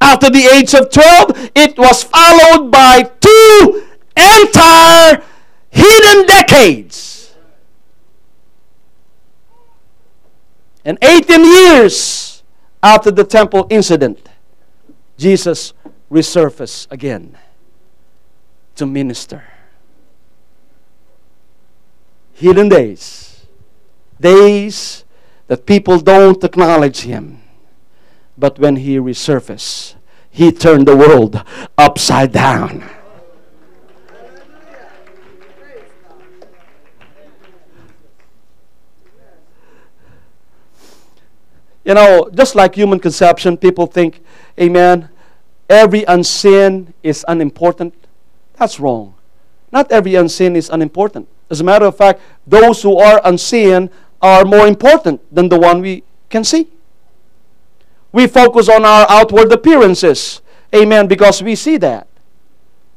After 0.00 0.30
the 0.30 0.46
age 0.46 0.74
of 0.74 0.90
12, 0.90 1.50
it 1.54 1.76
was 1.76 2.04
followed 2.04 2.70
by 2.70 3.11
two 3.20 3.86
entire 4.16 5.22
hidden 5.70 6.26
decades. 6.26 7.15
And 10.87 10.99
18 11.03 11.45
years 11.45 12.45
after 12.80 13.11
the 13.11 13.24
temple 13.24 13.66
incident, 13.70 14.28
Jesus 15.18 15.72
resurfaced 16.09 16.87
again 16.93 17.37
to 18.76 18.87
minister. 18.87 19.43
Hidden 22.34 22.68
days, 22.68 23.47
days 24.20 25.05
that 25.49 25.66
people 25.66 25.99
don't 25.99 26.43
acknowledge 26.45 27.01
him. 27.01 27.43
But 28.39 28.61
when 28.61 28.76
he 28.76 28.99
resurfaced, 28.99 29.97
he 30.30 30.53
turned 30.53 30.87
the 30.87 30.95
world 30.95 31.43
upside 31.76 32.30
down. 32.30 32.89
You 41.87 41.95
know, 41.95 42.28
just 42.34 42.57
like 42.57 42.74
human 42.74 42.99
conception, 42.99 43.57
people 43.57 43.87
think, 43.87 44.20
amen, 44.61 45.09
every 45.70 46.03
unseen 46.03 46.93
is 47.05 47.24
unimportant. 47.28 47.95
That's 48.59 48.80
wrong. 48.80 49.14
Not 49.70 49.93
every 49.93 50.16
unseen 50.16 50.57
is 50.57 50.68
unimportant. 50.68 51.28
As 51.49 51.61
a 51.61 51.64
matter 51.64 51.84
of 51.84 51.97
fact, 51.97 52.20
those 52.45 52.82
who 52.82 52.99
are 52.99 53.20
unseen 53.24 53.89
are 54.20 54.45
more 54.45 54.66
important 54.66 55.22
than 55.32 55.49
the 55.49 55.61
one 55.61 55.80
we 55.80 56.03
can 56.28 56.43
see. 56.43 56.66
We 58.11 58.26
focus 58.26 58.68
on 58.68 58.84
our 58.84 59.07
outward 59.09 59.53
appearances. 59.53 60.41
Amen. 60.74 61.07
Because 61.07 61.41
we 61.41 61.55
see 61.55 61.76
that. 61.76 62.09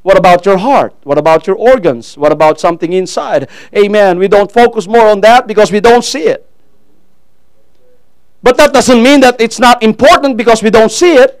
What 0.02 0.18
about 0.18 0.44
your 0.44 0.58
heart? 0.58 0.96
What 1.04 1.18
about 1.18 1.46
your 1.46 1.54
organs? 1.54 2.18
What 2.18 2.32
about 2.32 2.58
something 2.58 2.92
inside? 2.92 3.48
Amen. 3.76 4.18
We 4.18 4.26
don't 4.26 4.50
focus 4.50 4.88
more 4.88 5.06
on 5.06 5.20
that 5.20 5.46
because 5.46 5.70
we 5.70 5.78
don't 5.78 6.02
see 6.02 6.24
it. 6.24 6.49
But 8.42 8.56
that 8.56 8.72
doesn't 8.72 9.02
mean 9.02 9.20
that 9.20 9.40
it's 9.40 9.58
not 9.58 9.82
important 9.82 10.36
because 10.36 10.62
we 10.62 10.70
don't 10.70 10.90
see 10.90 11.14
it. 11.14 11.36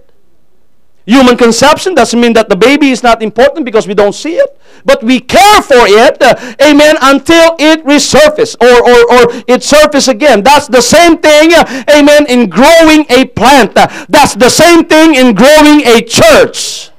Human 1.06 1.36
conception 1.36 1.94
doesn't 1.94 2.20
mean 2.20 2.34
that 2.34 2.48
the 2.48 2.56
baby 2.56 2.90
is 2.90 3.02
not 3.02 3.22
important 3.22 3.64
because 3.64 3.88
we 3.88 3.94
don't 3.94 4.12
see 4.12 4.36
it, 4.36 4.60
but 4.84 5.02
we 5.02 5.18
care 5.18 5.62
for 5.62 5.88
it, 5.88 6.22
uh, 6.22 6.34
amen, 6.62 6.96
until 7.00 7.56
it 7.58 7.82
resurfaces 7.84 8.54
or, 8.60 8.76
or, 8.84 9.00
or 9.14 9.42
it 9.48 9.62
surfaces 9.62 10.08
again. 10.08 10.42
That's 10.42 10.68
the 10.68 10.82
same 10.82 11.16
thing, 11.18 11.52
uh, 11.54 11.84
amen, 11.90 12.26
in 12.28 12.48
growing 12.48 13.06
a 13.08 13.24
plant. 13.24 13.76
Uh, 13.76 13.88
that's 14.08 14.34
the 14.34 14.50
same 14.50 14.84
thing 14.84 15.14
in 15.14 15.34
growing 15.34 15.80
a 15.86 16.02
church. 16.02 16.90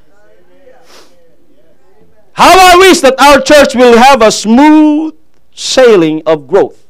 How 2.33 2.57
I 2.57 2.75
wish 2.77 3.01
that 3.01 3.19
our 3.19 3.39
church 3.39 3.75
will 3.75 3.97
have 3.97 4.21
a 4.21 4.31
smooth 4.31 5.13
sailing 5.53 6.23
of 6.25 6.47
growth. 6.47 6.80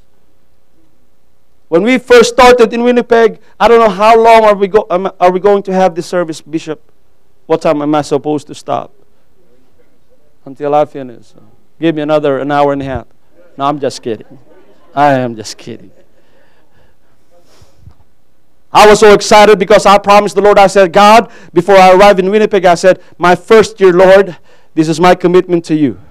When 1.71 1.83
we 1.83 1.99
first 1.99 2.33
started 2.33 2.73
in 2.73 2.83
Winnipeg, 2.83 3.39
I 3.57 3.69
don't 3.69 3.79
know 3.79 3.87
how 3.87 4.21
long 4.21 4.43
are 4.43 4.53
we, 4.53 4.67
go, 4.67 4.85
are 4.89 5.31
we 5.31 5.39
going 5.39 5.63
to 5.63 5.73
have 5.73 5.95
this 5.95 6.05
service, 6.05 6.41
Bishop? 6.41 6.91
What 7.45 7.61
time 7.61 7.81
am 7.81 7.95
I 7.95 8.01
supposed 8.01 8.47
to 8.47 8.53
stop? 8.55 8.93
Until 10.43 10.75
I 10.75 10.83
finish. 10.83 11.31
Give 11.79 11.95
me 11.95 12.01
another 12.01 12.39
an 12.39 12.51
hour 12.51 12.73
and 12.73 12.81
a 12.81 12.83
half. 12.83 13.07
No, 13.55 13.63
I'm 13.63 13.79
just 13.79 14.01
kidding. 14.01 14.37
I 14.93 15.13
am 15.13 15.33
just 15.37 15.57
kidding. 15.57 15.91
I 18.73 18.85
was 18.85 18.99
so 18.99 19.13
excited 19.13 19.57
because 19.57 19.85
I 19.85 19.97
promised 19.97 20.35
the 20.35 20.41
Lord, 20.41 20.59
I 20.59 20.67
said, 20.67 20.91
God, 20.91 21.31
before 21.53 21.77
I 21.77 21.93
arrived 21.93 22.19
in 22.19 22.29
Winnipeg, 22.29 22.65
I 22.65 22.75
said, 22.75 23.01
my 23.17 23.33
first 23.33 23.79
year, 23.79 23.93
Lord, 23.93 24.35
this 24.73 24.89
is 24.89 24.99
my 24.99 25.15
commitment 25.15 25.63
to 25.65 25.75
you. 25.75 26.01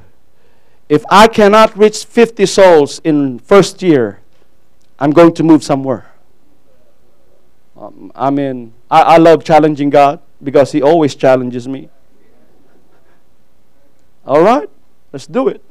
If 0.88 1.04
I 1.10 1.28
cannot 1.28 1.76
reach 1.76 2.06
50 2.06 2.46
souls 2.46 2.98
in 3.04 3.40
first 3.40 3.82
year, 3.82 4.19
I'm 5.00 5.12
going 5.12 5.32
to 5.34 5.42
move 5.42 5.64
somewhere. 5.64 6.12
Um, 7.76 8.12
I 8.14 8.28
mean, 8.28 8.74
I, 8.90 9.02
I 9.02 9.16
love 9.16 9.42
challenging 9.42 9.88
God 9.88 10.20
because 10.42 10.72
He 10.72 10.82
always 10.82 11.14
challenges 11.14 11.66
me. 11.66 11.88
All 14.26 14.42
right, 14.42 14.68
let's 15.12 15.26
do 15.26 15.48
it. 15.48 15.64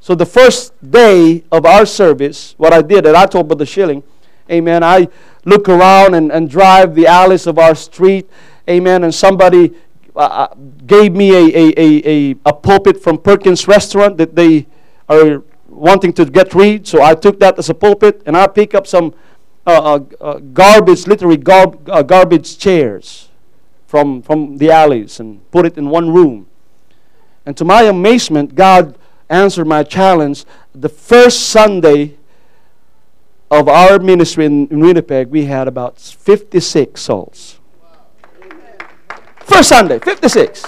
So 0.00 0.14
the 0.14 0.26
first 0.26 0.72
day 0.90 1.42
of 1.50 1.64
our 1.64 1.86
service, 1.86 2.54
what 2.58 2.72
I 2.72 2.82
did, 2.82 3.06
and 3.06 3.16
I 3.16 3.26
told 3.26 3.48
Brother 3.48 3.66
Schilling, 3.66 4.02
Amen. 4.50 4.82
I 4.82 5.08
look 5.44 5.68
around 5.68 6.14
and, 6.14 6.30
and 6.30 6.48
drive 6.48 6.94
the 6.94 7.06
alleys 7.06 7.46
of 7.46 7.58
our 7.58 7.74
street, 7.74 8.28
Amen. 8.68 9.04
And 9.04 9.14
somebody 9.14 9.74
uh, 10.14 10.18
uh 10.18 10.54
gave 10.86 11.12
me 11.12 11.32
a, 11.32 11.44
a, 11.56 11.74
a, 11.76 12.30
a, 12.30 12.36
a 12.46 12.52
pulpit 12.52 13.02
from 13.02 13.18
Perkins 13.18 13.66
Restaurant 13.66 14.18
that 14.18 14.36
they 14.36 14.66
are 15.08 15.42
wanting 15.68 16.12
to 16.14 16.24
get 16.24 16.54
rid. 16.54 16.86
So 16.86 17.02
I 17.02 17.14
took 17.14 17.38
that 17.40 17.58
as 17.58 17.68
a 17.68 17.74
pulpit, 17.74 18.22
and 18.26 18.36
I 18.36 18.46
pick 18.46 18.74
up 18.74 18.86
some 18.86 19.14
uh, 19.66 19.70
uh, 19.70 20.24
uh 20.24 20.38
garbage, 20.38 21.06
literally 21.06 21.40
uh, 21.46 22.02
garbage 22.02 22.58
chairs 22.58 23.28
from, 23.88 24.22
from 24.22 24.58
the 24.58 24.70
alleys 24.70 25.18
and 25.18 25.50
put 25.50 25.66
it 25.66 25.78
in 25.78 25.88
one 25.88 26.12
room. 26.12 26.46
And 27.46 27.56
to 27.56 27.64
my 27.64 27.82
amazement, 27.82 28.54
God 28.54 28.98
answered 29.30 29.66
my 29.66 29.82
challenge. 29.82 30.44
The 30.74 30.90
first 30.90 31.48
Sunday 31.48 32.16
of 33.50 33.68
our 33.68 33.98
ministry 33.98 34.44
in, 34.44 34.68
in 34.68 34.80
Winnipeg, 34.80 35.28
we 35.28 35.46
had 35.46 35.66
about 35.66 35.98
56 35.98 37.00
souls. 37.00 37.58
First 39.40 39.70
Sunday, 39.70 39.98
56. 39.98 40.66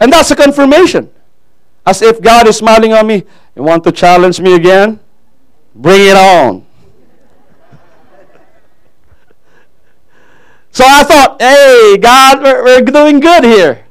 And 0.00 0.10
that's 0.10 0.30
a 0.30 0.36
confirmation. 0.36 1.10
As 1.84 2.00
if 2.00 2.22
God 2.22 2.48
is 2.48 2.56
smiling 2.56 2.94
on 2.94 3.06
me. 3.06 3.24
You 3.54 3.62
want 3.62 3.84
to 3.84 3.92
challenge 3.92 4.40
me 4.40 4.54
again? 4.54 5.00
Bring 5.74 6.00
it 6.02 6.16
on. 6.16 6.66
So 10.72 10.84
I 10.86 11.02
thought, 11.02 11.42
hey, 11.42 11.98
God, 12.00 12.42
we're, 12.42 12.64
we're 12.64 12.80
doing 12.82 13.20
good 13.20 13.44
here. 13.44 13.84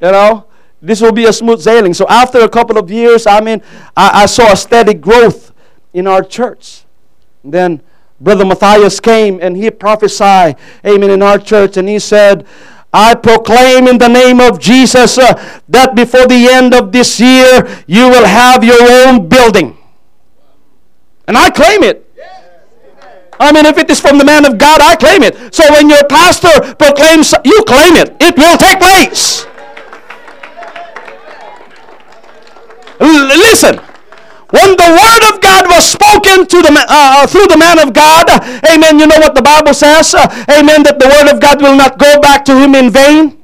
You 0.00 0.12
know, 0.12 0.46
this 0.80 1.00
will 1.00 1.12
be 1.12 1.24
a 1.26 1.32
smooth 1.32 1.60
sailing. 1.60 1.92
So 1.94 2.06
after 2.08 2.40
a 2.40 2.48
couple 2.48 2.78
of 2.78 2.90
years, 2.90 3.26
I 3.26 3.40
mean, 3.40 3.62
I, 3.96 4.22
I 4.22 4.26
saw 4.26 4.52
a 4.52 4.56
steady 4.56 4.94
growth 4.94 5.52
in 5.92 6.06
our 6.06 6.22
church. 6.22 6.84
And 7.42 7.52
then 7.52 7.82
Brother 8.20 8.44
Matthias 8.44 9.00
came 9.00 9.40
and 9.42 9.56
he 9.56 9.70
prophesied, 9.70 10.56
amen, 10.86 11.10
in 11.10 11.22
our 11.22 11.38
church. 11.38 11.76
And 11.76 11.88
he 11.88 11.98
said, 11.98 12.46
I 12.92 13.14
proclaim 13.14 13.88
in 13.88 13.96
the 13.96 14.08
name 14.08 14.40
of 14.40 14.60
Jesus 14.60 15.16
uh, 15.16 15.32
that 15.68 15.94
before 15.96 16.26
the 16.26 16.48
end 16.50 16.74
of 16.74 16.92
this 16.92 17.18
year, 17.18 17.82
you 17.86 18.08
will 18.08 18.26
have 18.26 18.62
your 18.62 18.82
own 18.82 19.28
building. 19.28 19.78
And 21.26 21.38
I 21.38 21.48
claim 21.48 21.82
it. 21.82 22.06
I 23.40 23.50
mean, 23.50 23.64
if 23.66 23.78
it 23.78 23.90
is 23.90 23.98
from 23.98 24.18
the 24.18 24.24
man 24.24 24.44
of 24.44 24.58
God, 24.58 24.80
I 24.80 24.94
claim 24.94 25.22
it. 25.22 25.54
So 25.54 25.64
when 25.72 25.88
your 25.88 26.04
pastor 26.04 26.74
proclaims, 26.74 27.34
you 27.44 27.64
claim 27.66 27.96
it. 27.96 28.14
It 28.20 28.36
will 28.36 28.56
take 28.56 28.78
place. 28.78 29.46
L- 33.00 33.26
listen. 33.26 33.80
When 34.52 34.76
the 34.76 34.90
word 34.92 35.22
of 35.32 35.40
God 35.40 35.64
was 35.72 35.88
spoken 35.88 36.46
to 36.46 36.58
the 36.60 36.72
uh, 36.72 37.24
uh, 37.24 37.26
through 37.26 37.48
the 37.48 37.56
man 37.56 37.80
of 37.80 37.92
God, 37.96 38.28
amen. 38.68 39.00
You 39.00 39.06
know 39.08 39.18
what 39.18 39.34
the 39.34 39.42
Bible 39.42 39.72
says, 39.72 40.14
uh, 40.14 40.28
amen. 40.52 40.84
That 40.84 41.00
the 41.00 41.08
word 41.08 41.32
of 41.32 41.40
God 41.40 41.62
will 41.62 41.76
not 41.76 41.98
go 41.98 42.20
back 42.20 42.44
to 42.46 42.54
him 42.56 42.74
in 42.74 42.90
vain 42.90 43.42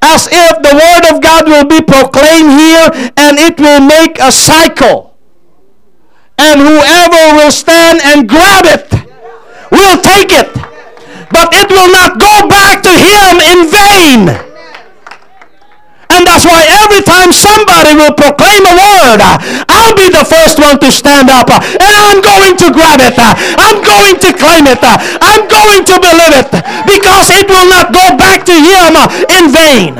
as 0.00 0.28
if 0.30 0.62
the 0.62 0.74
word 0.74 1.04
of 1.12 1.20
God 1.20 1.48
will 1.48 1.66
be 1.66 1.82
proclaimed 1.82 2.52
here 2.54 3.10
and 3.16 3.38
it 3.38 3.58
will 3.58 3.80
make 3.80 4.18
a 4.20 4.30
cycle 4.30 5.18
and 6.38 6.60
whoever 6.60 7.36
will 7.36 7.50
stand 7.50 8.00
and 8.04 8.28
grab 8.28 8.64
it 8.66 8.86
will 9.70 9.98
take 10.00 10.30
it. 10.30 10.47
Somebody 17.32 17.94
will 17.94 18.14
proclaim 18.14 18.64
a 18.66 18.74
word, 18.74 19.20
I'll 19.68 19.94
be 19.94 20.08
the 20.08 20.24
first 20.24 20.58
one 20.58 20.78
to 20.80 20.90
stand 20.92 21.30
up 21.30 21.50
and 21.50 21.92
I'm 21.94 22.20
going 22.20 22.56
to 22.56 22.68
grab 22.72 23.00
it. 23.00 23.16
I'm 23.18 23.80
going 23.82 24.16
to 24.20 24.30
claim 24.36 24.66
it. 24.66 24.80
I'm 24.82 25.44
going 25.48 25.84
to 25.84 25.94
believe 26.00 26.34
it 26.36 26.50
because 26.86 27.30
it 27.30 27.48
will 27.48 27.68
not 27.68 27.92
go 27.92 28.16
back 28.16 28.44
to 28.46 28.54
him 28.54 28.96
in 29.28 29.52
vain. 29.52 29.94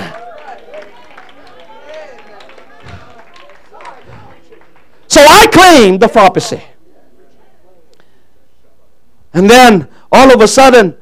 So 5.08 5.20
I 5.26 5.46
claim 5.46 5.98
the 5.98 6.08
prophecy. 6.08 6.62
And 9.32 9.48
then 9.48 9.88
all 10.12 10.32
of 10.32 10.40
a 10.40 10.48
sudden, 10.48 10.96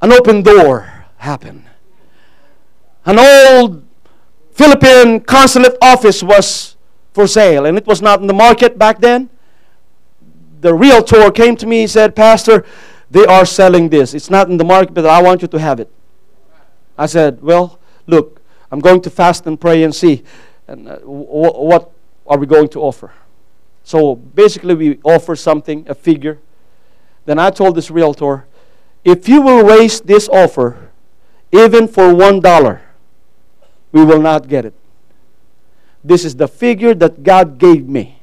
an 0.00 0.12
open 0.12 0.42
door 0.42 1.06
happened. 1.16 1.64
An 3.04 3.18
old 3.18 3.81
Philippine 4.52 5.20
consulate 5.20 5.76
office 5.80 6.22
was 6.22 6.76
for 7.12 7.26
sale, 7.26 7.66
and 7.66 7.76
it 7.76 7.86
was 7.86 8.02
not 8.02 8.20
in 8.20 8.26
the 8.26 8.34
market 8.34 8.78
back 8.78 9.00
then. 9.00 9.30
The 10.60 10.74
realtor 10.74 11.30
came 11.30 11.56
to 11.56 11.66
me 11.66 11.82
and 11.82 11.90
said, 11.90 12.14
Pastor, 12.14 12.64
they 13.10 13.26
are 13.26 13.44
selling 13.44 13.88
this. 13.88 14.14
It's 14.14 14.30
not 14.30 14.48
in 14.48 14.56
the 14.56 14.64
market, 14.64 14.94
but 14.94 15.06
I 15.06 15.20
want 15.22 15.42
you 15.42 15.48
to 15.48 15.58
have 15.58 15.80
it. 15.80 15.90
I 16.96 17.06
said, 17.06 17.42
Well, 17.42 17.78
look, 18.06 18.40
I'm 18.70 18.80
going 18.80 19.00
to 19.02 19.10
fast 19.10 19.46
and 19.46 19.60
pray 19.60 19.82
and 19.82 19.94
see 19.94 20.22
and, 20.66 20.88
uh, 20.88 20.98
what 21.00 21.90
are 22.26 22.38
we 22.38 22.46
going 22.46 22.68
to 22.68 22.80
offer. 22.80 23.12
So 23.84 24.14
basically, 24.14 24.74
we 24.74 24.98
offer 25.02 25.34
something, 25.34 25.86
a 25.88 25.94
figure. 25.94 26.38
Then 27.24 27.38
I 27.38 27.50
told 27.50 27.74
this 27.74 27.90
realtor, 27.90 28.46
if 29.04 29.28
you 29.28 29.42
will 29.42 29.64
raise 29.64 30.00
this 30.00 30.28
offer, 30.28 30.90
even 31.50 31.88
for 31.88 32.14
one 32.14 32.40
dollar, 32.40 32.82
we 33.92 34.04
will 34.04 34.20
not 34.20 34.48
get 34.48 34.64
it. 34.64 34.74
This 36.02 36.24
is 36.24 36.34
the 36.34 36.48
figure 36.48 36.94
that 36.94 37.22
God 37.22 37.58
gave 37.58 37.86
me. 37.88 38.18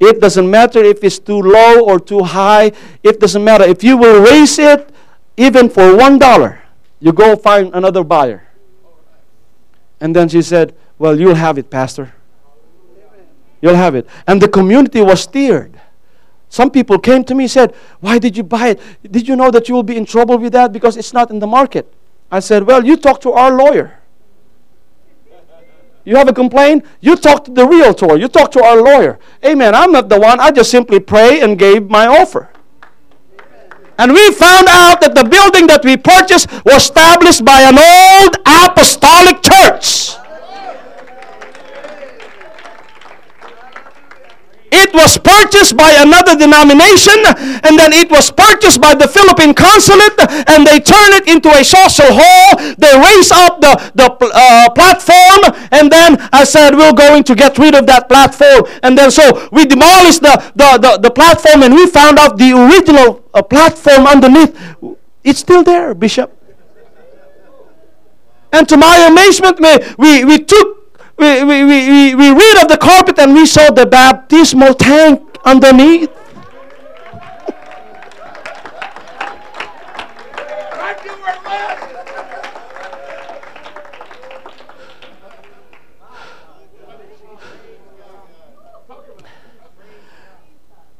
It 0.00 0.20
doesn't 0.20 0.50
matter 0.50 0.82
if 0.82 1.04
it's 1.04 1.18
too 1.18 1.40
low 1.40 1.84
or 1.84 2.00
too 2.00 2.22
high. 2.22 2.72
It 3.02 3.20
doesn't 3.20 3.44
matter. 3.44 3.64
If 3.64 3.84
you 3.84 3.96
will 3.96 4.22
raise 4.22 4.58
it 4.58 4.90
even 5.36 5.68
for 5.68 5.96
one 5.96 6.18
dollar, 6.18 6.60
you 7.00 7.12
go 7.12 7.36
find 7.36 7.72
another 7.74 8.02
buyer. 8.02 8.46
And 10.00 10.14
then 10.14 10.28
she 10.28 10.42
said, 10.42 10.74
Well, 10.98 11.18
you'll 11.18 11.36
have 11.36 11.58
it, 11.58 11.70
Pastor. 11.70 12.12
You'll 13.62 13.76
have 13.76 13.94
it. 13.94 14.06
And 14.26 14.42
the 14.42 14.48
community 14.48 15.00
was 15.00 15.22
stirred. 15.22 15.80
Some 16.48 16.70
people 16.70 16.98
came 16.98 17.24
to 17.24 17.34
me 17.34 17.44
and 17.44 17.50
said, 17.50 17.74
Why 18.00 18.18
did 18.18 18.36
you 18.36 18.42
buy 18.42 18.68
it? 18.68 18.80
Did 19.10 19.26
you 19.26 19.36
know 19.36 19.50
that 19.50 19.68
you 19.68 19.74
will 19.74 19.82
be 19.82 19.96
in 19.96 20.04
trouble 20.04 20.38
with 20.38 20.52
that 20.52 20.72
because 20.72 20.96
it's 20.96 21.12
not 21.12 21.30
in 21.30 21.38
the 21.38 21.46
market? 21.46 21.92
I 22.30 22.40
said, 22.40 22.64
Well, 22.64 22.84
you 22.84 22.96
talk 22.96 23.20
to 23.22 23.32
our 23.32 23.56
lawyer. 23.56 24.00
You 26.04 26.16
have 26.16 26.28
a 26.28 26.32
complaint? 26.32 26.84
You 27.00 27.16
talk 27.16 27.44
to 27.44 27.50
the 27.50 27.66
realtor. 27.66 28.16
You 28.16 28.28
talk 28.28 28.50
to 28.52 28.62
our 28.62 28.80
lawyer. 28.80 29.18
Amen. 29.44 29.74
I'm 29.74 29.90
not 29.90 30.08
the 30.08 30.20
one. 30.20 30.38
I 30.38 30.50
just 30.50 30.70
simply 30.70 31.00
pray 31.00 31.40
and 31.40 31.58
gave 31.58 31.88
my 31.88 32.06
offer. 32.06 32.50
And 33.96 34.12
we 34.12 34.32
found 34.32 34.66
out 34.68 35.00
that 35.00 35.14
the 35.14 35.24
building 35.24 35.66
that 35.68 35.84
we 35.84 35.96
purchased 35.96 36.50
was 36.64 36.82
established 36.82 37.44
by 37.44 37.62
an 37.62 37.78
old 37.78 38.36
apostolic 38.44 39.40
church. 39.40 40.16
It 44.72 44.83
was 44.94 45.18
purchased 45.18 45.76
by 45.76 45.92
another 45.98 46.36
denomination, 46.36 47.18
and 47.66 47.78
then 47.78 47.92
it 47.92 48.10
was 48.10 48.30
purchased 48.30 48.80
by 48.80 48.94
the 48.94 49.08
Philippine 49.08 49.54
consulate, 49.54 50.18
and 50.48 50.66
they 50.66 50.80
turn 50.80 51.10
it 51.18 51.28
into 51.28 51.50
a 51.50 51.64
social 51.64 52.08
hall. 52.08 52.56
They 52.78 52.94
raise 52.96 53.30
up 53.30 53.60
the, 53.60 53.74
the 53.94 54.08
uh, 54.08 54.70
platform, 54.70 55.52
and 55.72 55.90
then 55.90 56.16
I 56.32 56.44
said, 56.44 56.74
We're 56.76 56.92
going 56.94 57.24
to 57.24 57.34
get 57.34 57.58
rid 57.58 57.74
of 57.74 57.86
that 57.86 58.08
platform. 58.08 58.64
And 58.82 58.96
then 58.96 59.10
so 59.10 59.48
we 59.52 59.66
demolished 59.66 60.22
the, 60.22 60.34
the, 60.54 60.78
the, 60.78 60.98
the 61.02 61.10
platform, 61.10 61.62
and 61.62 61.74
we 61.74 61.86
found 61.86 62.18
out 62.18 62.38
the 62.38 62.52
original 62.52 63.24
uh, 63.34 63.42
platform 63.42 64.06
underneath. 64.06 64.56
It's 65.22 65.40
still 65.40 65.62
there, 65.62 65.94
Bishop. 65.94 66.30
And 68.52 68.68
to 68.68 68.76
my 68.76 68.98
amazement, 69.10 69.58
we, 69.58 69.78
we, 69.98 70.24
we 70.24 70.38
took 70.38 70.83
we, 71.16 71.44
we, 71.44 71.64
we, 71.64 72.14
we 72.14 72.30
read 72.30 72.62
of 72.62 72.68
the 72.68 72.78
carpet 72.80 73.18
and 73.18 73.34
we 73.34 73.46
saw 73.46 73.70
the 73.70 73.86
baptismal 73.86 74.74
tank 74.74 75.22
underneath. 75.44 76.10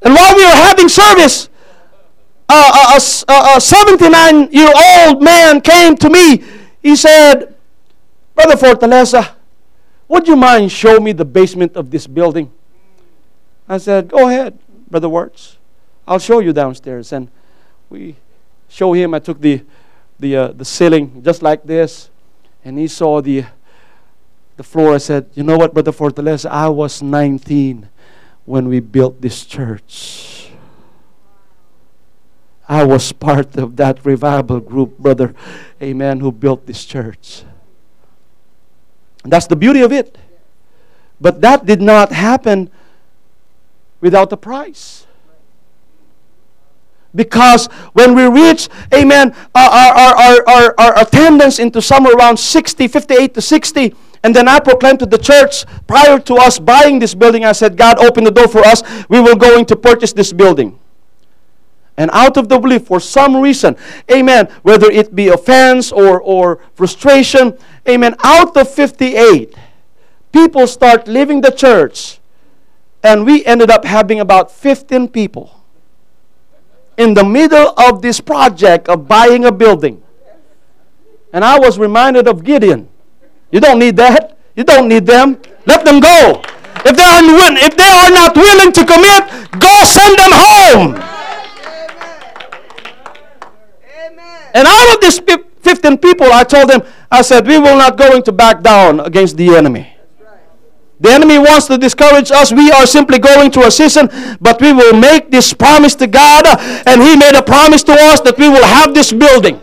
And 0.02 0.12
while 0.14 0.36
we 0.36 0.44
were 0.44 0.50
having 0.50 0.88
service, 0.90 1.48
uh, 2.48 2.98
a, 3.26 3.56
a 3.56 3.60
79 3.60 4.52
year 4.52 4.70
old 4.76 5.22
man 5.22 5.60
came 5.62 5.96
to 5.96 6.10
me. 6.10 6.44
He 6.82 6.94
said, 6.94 7.54
Brother 8.34 8.56
Fortaleza, 8.56 9.33
would 10.08 10.28
you 10.28 10.36
mind 10.36 10.70
show 10.70 10.98
me 10.98 11.12
the 11.12 11.24
basement 11.24 11.76
of 11.76 11.90
this 11.90 12.06
building? 12.06 12.50
I 13.68 13.78
said, 13.78 14.08
Go 14.08 14.28
ahead, 14.28 14.58
Brother 14.90 15.08
Wertz. 15.08 15.58
I'll 16.06 16.18
show 16.18 16.40
you 16.40 16.52
downstairs. 16.52 17.12
And 17.12 17.28
we 17.88 18.16
show 18.68 18.92
him. 18.92 19.14
I 19.14 19.18
took 19.18 19.40
the 19.40 19.62
the 20.18 20.36
uh, 20.36 20.48
the 20.48 20.64
ceiling 20.64 21.22
just 21.22 21.42
like 21.42 21.64
this, 21.64 22.10
and 22.64 22.78
he 22.78 22.86
saw 22.86 23.20
the 23.20 23.44
the 24.56 24.62
floor. 24.62 24.94
I 24.94 24.98
said, 24.98 25.30
You 25.34 25.42
know 25.42 25.56
what, 25.56 25.72
Brother 25.72 25.92
Fortaleza? 25.92 26.50
I 26.50 26.68
was 26.68 27.02
19 27.02 27.88
when 28.44 28.68
we 28.68 28.80
built 28.80 29.20
this 29.20 29.44
church. 29.44 30.50
I 32.68 32.84
was 32.84 33.12
part 33.12 33.56
of 33.56 33.76
that 33.76 34.04
revival 34.06 34.60
group, 34.60 34.98
brother, 34.98 35.34
amen, 35.82 36.20
who 36.20 36.32
built 36.32 36.66
this 36.66 36.84
church. 36.84 37.44
That's 39.24 39.46
the 39.46 39.56
beauty 39.56 39.80
of 39.80 39.92
it. 39.92 40.16
But 41.20 41.40
that 41.40 41.64
did 41.66 41.80
not 41.80 42.12
happen 42.12 42.70
without 44.00 44.32
a 44.32 44.36
price. 44.36 45.06
Because 47.14 47.66
when 47.92 48.14
we 48.14 48.24
reach, 48.26 48.68
amen, 48.92 49.34
our, 49.54 49.70
our, 49.70 50.16
our, 50.16 50.48
our, 50.48 50.74
our 50.78 50.98
attendance 50.98 51.58
into 51.58 51.80
somewhere 51.80 52.14
around 52.14 52.36
60, 52.36 52.88
58 52.88 53.34
to 53.34 53.40
60, 53.40 53.94
and 54.24 54.34
then 54.34 54.48
I 54.48 54.58
proclaimed 54.58 54.98
to 55.00 55.06
the 55.06 55.18
church 55.18 55.64
prior 55.86 56.18
to 56.18 56.34
us 56.36 56.58
buying 56.58 56.98
this 56.98 57.14
building, 57.14 57.44
I 57.44 57.52
said, 57.52 57.76
God, 57.76 57.98
open 57.98 58.24
the 58.24 58.30
door 58.30 58.48
for 58.48 58.66
us. 58.66 58.82
We 59.08 59.20
will 59.20 59.36
going 59.36 59.66
to 59.66 59.76
purchase 59.76 60.12
this 60.12 60.32
building. 60.32 60.78
And 61.96 62.10
out 62.12 62.36
of 62.36 62.48
the 62.48 62.58
belief, 62.58 62.86
for 62.86 62.98
some 62.98 63.36
reason, 63.36 63.76
amen, 64.10 64.48
whether 64.62 64.90
it 64.90 65.14
be 65.14 65.28
offense 65.28 65.92
or, 65.92 66.20
or 66.20 66.60
frustration, 66.74 67.56
amen, 67.88 68.16
out 68.24 68.56
of 68.56 68.70
58, 68.70 69.54
people 70.32 70.66
start 70.66 71.08
leaving 71.08 71.40
the 71.40 71.50
church. 71.50 72.18
And 73.02 73.26
we 73.26 73.44
ended 73.44 73.70
up 73.70 73.84
having 73.84 74.20
about 74.20 74.50
15 74.50 75.08
people 75.08 75.60
in 76.96 77.14
the 77.14 77.24
middle 77.24 77.74
of 77.78 78.00
this 78.00 78.20
project 78.20 78.88
of 78.88 79.06
buying 79.06 79.44
a 79.44 79.52
building. 79.52 80.02
And 81.32 81.44
I 81.44 81.58
was 81.58 81.78
reminded 81.78 82.28
of 82.28 82.44
Gideon. 82.44 82.88
You 83.50 83.60
don't 83.60 83.78
need 83.78 83.96
that. 83.96 84.38
You 84.56 84.64
don't 84.64 84.88
need 84.88 85.04
them. 85.04 85.40
Let 85.66 85.84
them 85.84 86.00
go. 86.00 86.42
If 86.86 86.96
they 86.96 87.02
are, 87.02 87.22
if 87.58 87.76
they 87.76 87.84
are 87.84 88.10
not 88.10 88.36
willing 88.36 88.72
to 88.72 88.84
commit, 88.84 89.60
go 89.60 89.84
send 89.84 90.18
them 90.18 90.30
home. 90.32 90.94
Amen. 94.06 94.50
And 94.54 94.66
out 94.68 94.94
of 94.94 95.00
these 95.00 95.18
15 95.18 95.53
people, 95.64 96.32
I 96.32 96.44
told 96.44 96.70
them, 96.70 96.82
I 97.10 97.22
said, 97.22 97.46
we 97.46 97.58
will 97.58 97.76
not 97.76 97.96
going 97.96 98.22
to 98.24 98.32
back 98.32 98.62
down 98.62 99.00
against 99.00 99.36
the 99.36 99.54
enemy. 99.56 99.94
The 101.00 101.10
enemy 101.10 101.38
wants 101.38 101.66
to 101.66 101.76
discourage 101.76 102.30
us. 102.30 102.52
We 102.52 102.70
are 102.70 102.86
simply 102.86 103.18
going 103.18 103.50
through 103.50 103.66
a 103.66 103.70
season, 103.70 104.08
but 104.40 104.60
we 104.60 104.72
will 104.72 104.94
make 104.98 105.30
this 105.30 105.52
promise 105.52 105.94
to 105.96 106.06
God, 106.06 106.46
and 106.86 107.02
He 107.02 107.16
made 107.16 107.34
a 107.34 107.42
promise 107.42 107.82
to 107.84 107.92
us 107.92 108.20
that 108.20 108.38
we 108.38 108.48
will 108.48 108.64
have 108.64 108.94
this 108.94 109.12
building. 109.12 109.60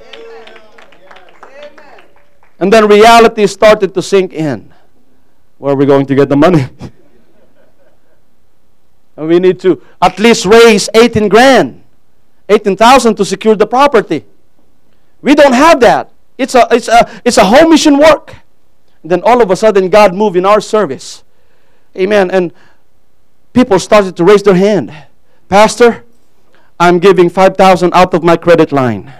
And 2.59 2.71
then 2.71 2.87
reality 2.87 3.47
started 3.47 3.93
to 3.95 4.01
sink 4.01 4.33
in. 4.33 4.71
Where 5.57 5.73
are 5.73 5.75
we 5.75 5.85
going 5.85 6.05
to 6.05 6.15
get 6.15 6.29
the 6.29 6.35
money? 6.35 6.67
and 9.17 9.27
we 9.27 9.39
need 9.39 9.59
to 9.61 9.81
at 10.01 10.19
least 10.19 10.45
raise 10.45 10.89
18 10.93 11.27
grand, 11.27 11.83
18,000 12.49 13.15
to 13.15 13.25
secure 13.25 13.55
the 13.55 13.65
property. 13.65 14.25
We 15.21 15.35
don't 15.35 15.53
have 15.53 15.79
that. 15.81 16.11
It's 16.37 16.55
a, 16.55 16.67
it's 16.71 16.87
a, 16.87 17.21
it's 17.23 17.37
a 17.37 17.45
home 17.45 17.69
mission 17.69 17.97
work. 17.97 18.35
Then 19.03 19.21
all 19.23 19.41
of 19.41 19.51
a 19.51 19.55
sudden, 19.55 19.89
God 19.89 20.13
moved 20.13 20.35
in 20.35 20.45
our 20.45 20.61
service. 20.61 21.23
Amen. 21.95 22.31
And 22.31 22.53
people 23.53 23.79
started 23.79 24.15
to 24.17 24.23
raise 24.23 24.43
their 24.43 24.55
hand. 24.55 24.93
Pastor, 25.49 26.03
I'm 26.79 26.99
giving 26.99 27.29
5,000 27.29 27.93
out 27.93 28.13
of 28.13 28.23
my 28.23 28.37
credit 28.37 28.71
line. 28.71 29.13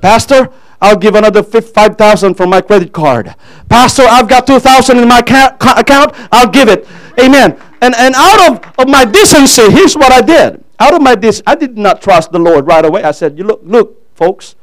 Pastor, 0.00 0.50
I'll 0.80 0.96
give 0.96 1.14
another 1.14 1.42
5,000 1.42 2.34
from 2.34 2.50
my 2.50 2.60
credit 2.60 2.92
card. 2.92 3.34
Pastor, 3.68 4.02
I've 4.02 4.28
got 4.28 4.46
2,000 4.46 4.98
in 4.98 5.08
my 5.08 5.18
account. 5.18 6.14
I'll 6.32 6.48
give 6.50 6.68
it. 6.68 6.86
Amen. 7.18 7.58
And, 7.80 7.94
and 7.94 8.14
out 8.14 8.50
of, 8.50 8.74
of 8.78 8.88
my 8.88 9.04
decency, 9.04 9.70
here's 9.70 9.96
what 9.96 10.12
I 10.12 10.20
did. 10.20 10.64
Out 10.78 10.94
of 10.94 11.02
my 11.02 11.14
dis, 11.14 11.42
I 11.46 11.54
did 11.54 11.78
not 11.78 12.02
trust 12.02 12.32
the 12.32 12.38
Lord 12.38 12.66
right 12.66 12.84
away. 12.84 13.02
I 13.02 13.12
said, 13.12 13.38
you 13.38 13.44
look, 13.44 13.60
look, 13.62 14.14
folks, 14.16 14.56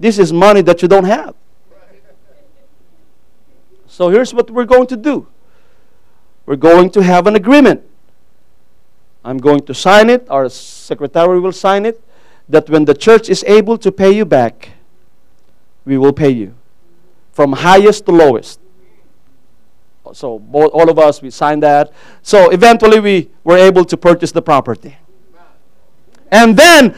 This 0.00 0.18
is 0.18 0.32
money 0.32 0.62
that 0.62 0.80
you 0.80 0.88
don't 0.88 1.04
have. 1.04 1.34
So 3.86 4.08
here's 4.08 4.32
what 4.32 4.50
we're 4.50 4.64
going 4.64 4.86
to 4.86 4.96
do 4.96 5.28
we're 6.46 6.56
going 6.56 6.90
to 6.92 7.02
have 7.02 7.26
an 7.26 7.36
agreement. 7.36 7.82
I'm 9.22 9.36
going 9.36 9.60
to 9.66 9.74
sign 9.74 10.08
it, 10.08 10.26
our 10.30 10.48
secretary 10.48 11.38
will 11.38 11.52
sign 11.52 11.84
it, 11.84 12.02
that 12.48 12.70
when 12.70 12.86
the 12.86 12.94
church 12.94 13.28
is 13.28 13.44
able 13.46 13.76
to 13.76 13.92
pay 13.92 14.10
you 14.10 14.24
back, 14.24 14.70
we 15.84 15.98
will 15.98 16.14
pay 16.14 16.30
you 16.30 16.54
from 17.30 17.52
highest 17.52 18.06
to 18.06 18.12
lowest. 18.12 18.58
So 20.14 20.42
all 20.52 20.88
of 20.88 20.98
us, 20.98 21.20
we 21.20 21.30
signed 21.30 21.62
that. 21.62 21.92
So 22.22 22.48
eventually 22.50 23.00
we 23.00 23.30
were 23.44 23.58
able 23.58 23.84
to 23.84 23.96
purchase 23.98 24.32
the 24.32 24.42
property. 24.42 24.96
And 26.32 26.56
then, 26.56 26.96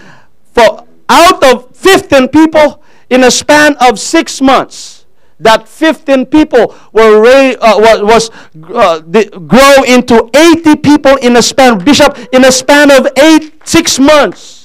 for 0.53 0.86
out 1.09 1.42
of 1.44 1.76
15 1.76 2.28
people, 2.28 2.82
in 3.13 3.25
a 3.25 3.31
span 3.31 3.77
of 3.81 3.99
six 3.99 4.41
months, 4.41 5.05
that 5.39 5.69
15 5.69 6.27
people 6.27 6.75
were 6.93 7.21
ra- 7.21 7.59
uh, 7.61 8.03
was 8.05 8.31
uh, 8.73 9.01
grow 9.01 9.83
into 9.87 10.31
80 10.35 10.77
people 10.77 11.17
in 11.17 11.37
a 11.37 11.43
span 11.43 11.79
bishop 11.85 12.17
in 12.33 12.45
a 12.45 12.53
span 12.53 12.91
of 12.91 13.09
eight 13.19 13.53
six 13.67 13.99
months 13.99 14.62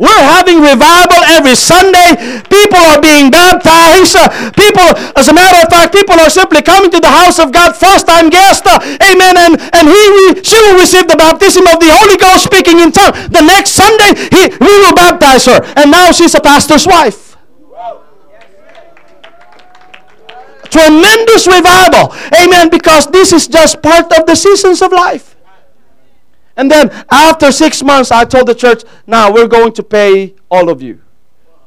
we're 0.00 0.24
having 0.32 0.64
revival 0.64 1.20
every 1.28 1.54
Sunday. 1.54 2.16
People 2.48 2.80
are 2.80 3.00
being 3.04 3.28
baptized. 3.28 4.16
people, 4.56 4.88
as 5.12 5.28
a 5.28 5.34
matter 5.36 5.60
of 5.60 5.68
fact, 5.68 5.92
people 5.92 6.16
are 6.16 6.32
simply 6.32 6.62
coming 6.62 6.90
to 6.90 7.00
the 7.00 7.12
house 7.12 7.38
of 7.38 7.52
God, 7.52 7.76
first 7.76 8.08
time 8.08 8.32
guest. 8.32 8.64
amen. 8.64 9.36
And, 9.36 9.60
and 9.60 9.84
he, 9.84 10.40
she 10.40 10.56
will 10.64 10.80
receive 10.80 11.06
the 11.06 11.20
baptism 11.20 11.68
of 11.68 11.78
the 11.78 11.92
Holy 11.92 12.16
Ghost 12.16 12.44
speaking 12.48 12.80
in 12.80 12.92
tongues. 12.92 13.28
The 13.28 13.44
next 13.44 13.76
Sunday, 13.76 14.16
he, 14.32 14.48
we 14.56 14.72
will 14.80 14.96
baptize 14.96 15.44
her. 15.44 15.60
And 15.76 15.90
now 15.90 16.12
she's 16.12 16.34
a 16.34 16.40
pastor's 16.40 16.86
wife. 16.86 17.36
Tremendous 20.70 21.46
revival. 21.46 22.14
Amen. 22.32 22.70
Because 22.70 23.06
this 23.10 23.32
is 23.32 23.48
just 23.48 23.82
part 23.82 24.10
of 24.16 24.24
the 24.24 24.34
seasons 24.34 24.80
of 24.80 24.92
life. 24.92 25.36
And 26.56 26.70
then 26.70 26.90
after 27.10 27.52
six 27.52 27.82
months, 27.82 28.10
I 28.10 28.24
told 28.24 28.48
the 28.48 28.54
church, 28.54 28.82
now 29.06 29.32
we're 29.32 29.48
going 29.48 29.72
to 29.72 29.82
pay 29.82 30.34
all 30.50 30.68
of 30.68 30.82
you. 30.82 31.00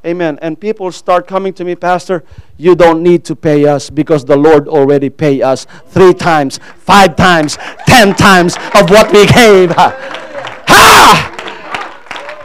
Amen. 0.06 0.38
And 0.42 0.60
people 0.60 0.92
start 0.92 1.26
coming 1.26 1.54
to 1.54 1.64
me, 1.64 1.74
Pastor, 1.74 2.24
you 2.58 2.76
don't 2.76 3.02
need 3.02 3.24
to 3.24 3.34
pay 3.34 3.66
us 3.66 3.88
because 3.88 4.24
the 4.24 4.36
Lord 4.36 4.68
already 4.68 5.08
paid 5.08 5.40
us 5.40 5.66
three 5.86 6.12
times, 6.12 6.60
five 6.76 7.16
times, 7.16 7.56
ten 7.86 8.14
times 8.14 8.56
of 8.74 8.90
what 8.90 9.12
we 9.12 9.26
gave. 9.26 9.72
Ha! 10.66 11.34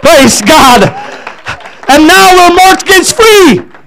Praise 0.02 0.42
God. 0.42 0.84
And 1.90 2.06
now 2.06 2.36
we're 2.36 2.56
mortgage 2.56 3.14
free. 3.14 3.79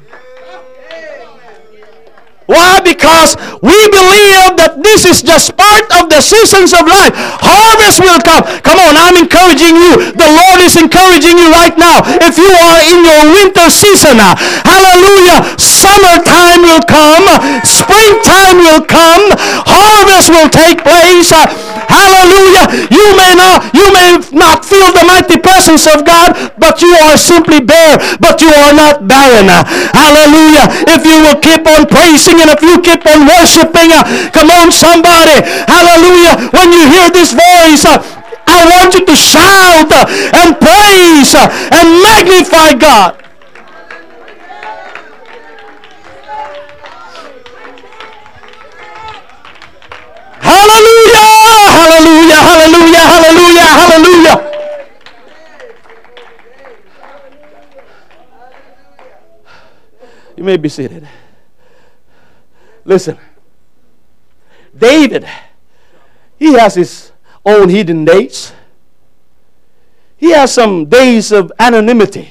Why? 2.46 2.80
Because 2.82 3.36
we 3.62 3.76
believe 3.88 4.58
that 4.58 4.82
this 4.82 5.06
is 5.06 5.22
just 5.22 5.54
part 5.56 5.86
of 5.98 6.10
the 6.10 6.20
seasons 6.20 6.74
of 6.74 6.84
life. 6.86 7.14
Harvest 7.14 8.02
will 8.02 8.18
come. 8.20 8.42
Come 8.62 8.78
on, 8.82 8.94
I'm 8.98 9.16
encouraging 9.18 9.78
you. 9.78 10.12
The 10.14 10.28
Lord 10.28 10.58
is 10.62 10.74
encouraging 10.74 11.38
you 11.38 11.48
right 11.54 11.74
now. 11.78 12.02
If 12.22 12.38
you 12.38 12.50
are 12.50 12.80
in 12.82 13.06
your 13.06 13.22
winter 13.30 13.70
season, 13.70 14.18
uh, 14.18 14.34
hallelujah, 14.66 15.54
summertime 15.58 16.66
will 16.66 16.84
come, 16.86 17.26
springtime 17.62 18.58
will 18.58 18.82
come, 18.84 19.22
harvest 19.66 20.30
will 20.30 20.50
take 20.50 20.82
place. 20.82 21.30
Uh, 21.30 21.46
hallelujah. 21.88 22.88
You 22.90 23.06
may 23.16 23.32
not 23.36 23.70
you 23.74 23.86
may 23.92 24.18
not 24.32 24.64
feel 24.64 24.90
the 24.92 25.04
mighty 25.04 25.38
presence 25.38 25.86
of 25.86 26.04
God, 26.04 26.34
but 26.58 26.80
you 26.82 26.92
are 27.06 27.16
simply 27.16 27.60
bare, 27.60 27.98
but 28.18 28.40
you 28.40 28.50
are 28.50 28.72
not 28.72 29.06
barren. 29.06 29.48
Hallelujah. 29.92 30.66
If 30.90 31.04
you 31.04 31.22
will 31.22 31.38
keep 31.40 31.66
on 31.66 31.86
praising 31.86 32.31
and 32.40 32.50
if 32.50 32.62
you 32.62 32.80
keep 32.80 33.04
on 33.06 33.26
worshiping, 33.26 33.92
uh, 33.92 34.04
come 34.32 34.50
on, 34.50 34.72
somebody, 34.72 35.42
hallelujah, 35.68 36.48
when 36.52 36.72
you 36.72 36.88
hear 36.88 37.10
this 37.10 37.32
voice, 37.32 37.84
uh, 37.84 38.00
I 38.46 38.64
want 38.68 38.94
you 38.94 39.04
to 39.04 39.16
shout 39.16 39.90
uh, 39.90 40.06
and 40.40 40.58
praise 40.60 41.34
and 41.34 42.02
magnify 42.02 42.74
God. 42.74 43.22
Hallelujah! 50.42 51.32
Hallelujah! 51.70 52.40
Hallelujah! 52.42 53.02
Hallelujah! 53.06 53.66
Hallelujah! 53.66 54.52
You 60.36 60.44
may 60.44 60.56
be 60.56 60.68
seated. 60.68 61.08
Listen. 62.84 63.18
David, 64.76 65.26
he 66.38 66.54
has 66.54 66.74
his 66.74 67.12
own 67.44 67.68
hidden 67.68 68.04
days. 68.04 68.52
He 70.16 70.30
has 70.30 70.54
some 70.54 70.86
days 70.86 71.32
of 71.32 71.52
anonymity. 71.58 72.28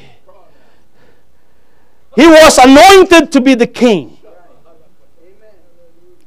He 2.16 2.28
was 2.28 2.58
anointed 2.58 3.32
to 3.32 3.42
be 3.42 3.54
the 3.54 3.68
king. 3.68 4.18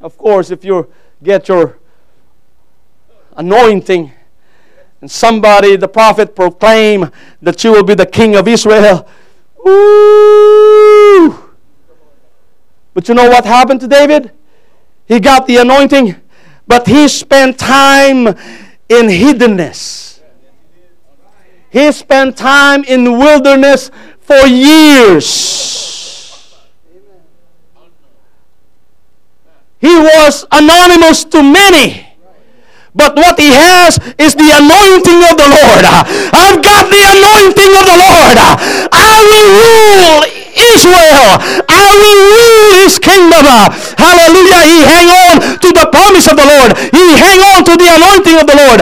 Of 0.00 0.16
course, 0.18 0.50
if 0.50 0.64
you 0.64 0.90
get 1.22 1.48
your 1.48 1.78
anointing 3.36 4.12
and 5.00 5.10
somebody, 5.10 5.76
the 5.76 5.88
prophet, 5.88 6.36
proclaim 6.36 7.10
that 7.42 7.64
you 7.64 7.72
will 7.72 7.84
be 7.84 7.94
the 7.94 8.06
king 8.06 8.36
of 8.36 8.46
Israel, 8.46 9.08
ooh, 9.66 11.43
but 12.94 13.08
you 13.08 13.14
know 13.14 13.28
what 13.28 13.44
happened 13.44 13.80
to 13.80 13.88
David? 13.88 14.30
He 15.06 15.20
got 15.20 15.46
the 15.46 15.58
anointing, 15.58 16.16
but 16.66 16.86
he 16.86 17.08
spent 17.08 17.58
time 17.58 18.28
in 18.88 19.06
hiddenness. 19.08 20.20
He 21.70 21.90
spent 21.92 22.36
time 22.36 22.84
in 22.84 23.18
wilderness 23.18 23.90
for 24.20 24.46
years. 24.46 25.74
He 29.80 29.94
was 29.98 30.46
anonymous 30.50 31.24
to 31.24 31.42
many. 31.42 32.08
But 32.94 33.16
what 33.16 33.38
he 33.38 33.50
has 33.50 33.98
is 34.16 34.34
the 34.38 34.50
anointing 34.54 35.20
of 35.28 35.34
the 35.36 35.50
Lord. 35.50 35.84
I've 36.30 36.62
got 36.62 36.88
the 36.88 37.02
anointing 37.04 37.72
of 37.74 37.84
the 37.90 37.98
Lord. 37.98 38.38
I 38.94 39.18
will 39.28 39.48
rule 39.60 40.33
Israel. 40.54 41.38
I 41.68 41.88
will 41.98 42.20
rule 42.32 42.70
his 42.86 42.98
kingdom. 42.98 43.44
Hallelujah. 43.98 44.62
He 44.64 44.78
hang 44.86 45.08
on 45.10 45.58
to 45.58 45.68
the 45.74 45.86
promise 45.90 46.26
of 46.30 46.36
the 46.38 46.46
Lord. 46.46 46.78
He 46.94 47.04
hang 47.18 47.40
on 47.54 47.64
to 47.66 47.74
the 47.76 47.88
anointing 47.90 48.36
of 48.38 48.46
the 48.46 48.56
Lord. 48.56 48.80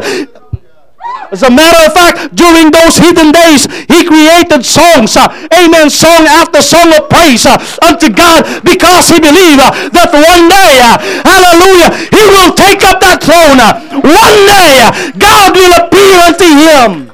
As 1.33 1.43
a 1.43 1.51
matter 1.51 1.81
of 1.89 1.95
fact, 1.97 2.37
during 2.37 2.71
those 2.71 2.99
hidden 3.01 3.33
days, 3.33 3.65
he 3.89 4.05
created 4.05 4.67
songs, 4.69 5.17
uh, 5.17 5.33
amen, 5.49 5.89
song 5.89 6.29
after 6.29 6.61
song 6.61 6.93
of 6.93 7.09
praise 7.09 7.47
uh, 7.47 7.57
unto 7.81 8.13
God 8.13 8.45
because 8.63 9.09
he 9.09 9.17
believed 9.17 9.65
uh, 9.65 9.73
that 9.97 10.13
one 10.13 10.45
day, 10.53 10.77
uh, 10.85 11.01
hallelujah, 11.25 11.89
he 12.13 12.23
will 12.29 12.53
take 12.53 12.85
up 12.85 13.01
that 13.01 13.25
throne. 13.25 13.57
One 14.05 14.39
day, 14.45 14.85
uh, 14.85 14.93
God 15.17 15.57
will 15.57 15.73
appear 15.73 16.21
unto 16.21 16.45
him. 16.45 17.12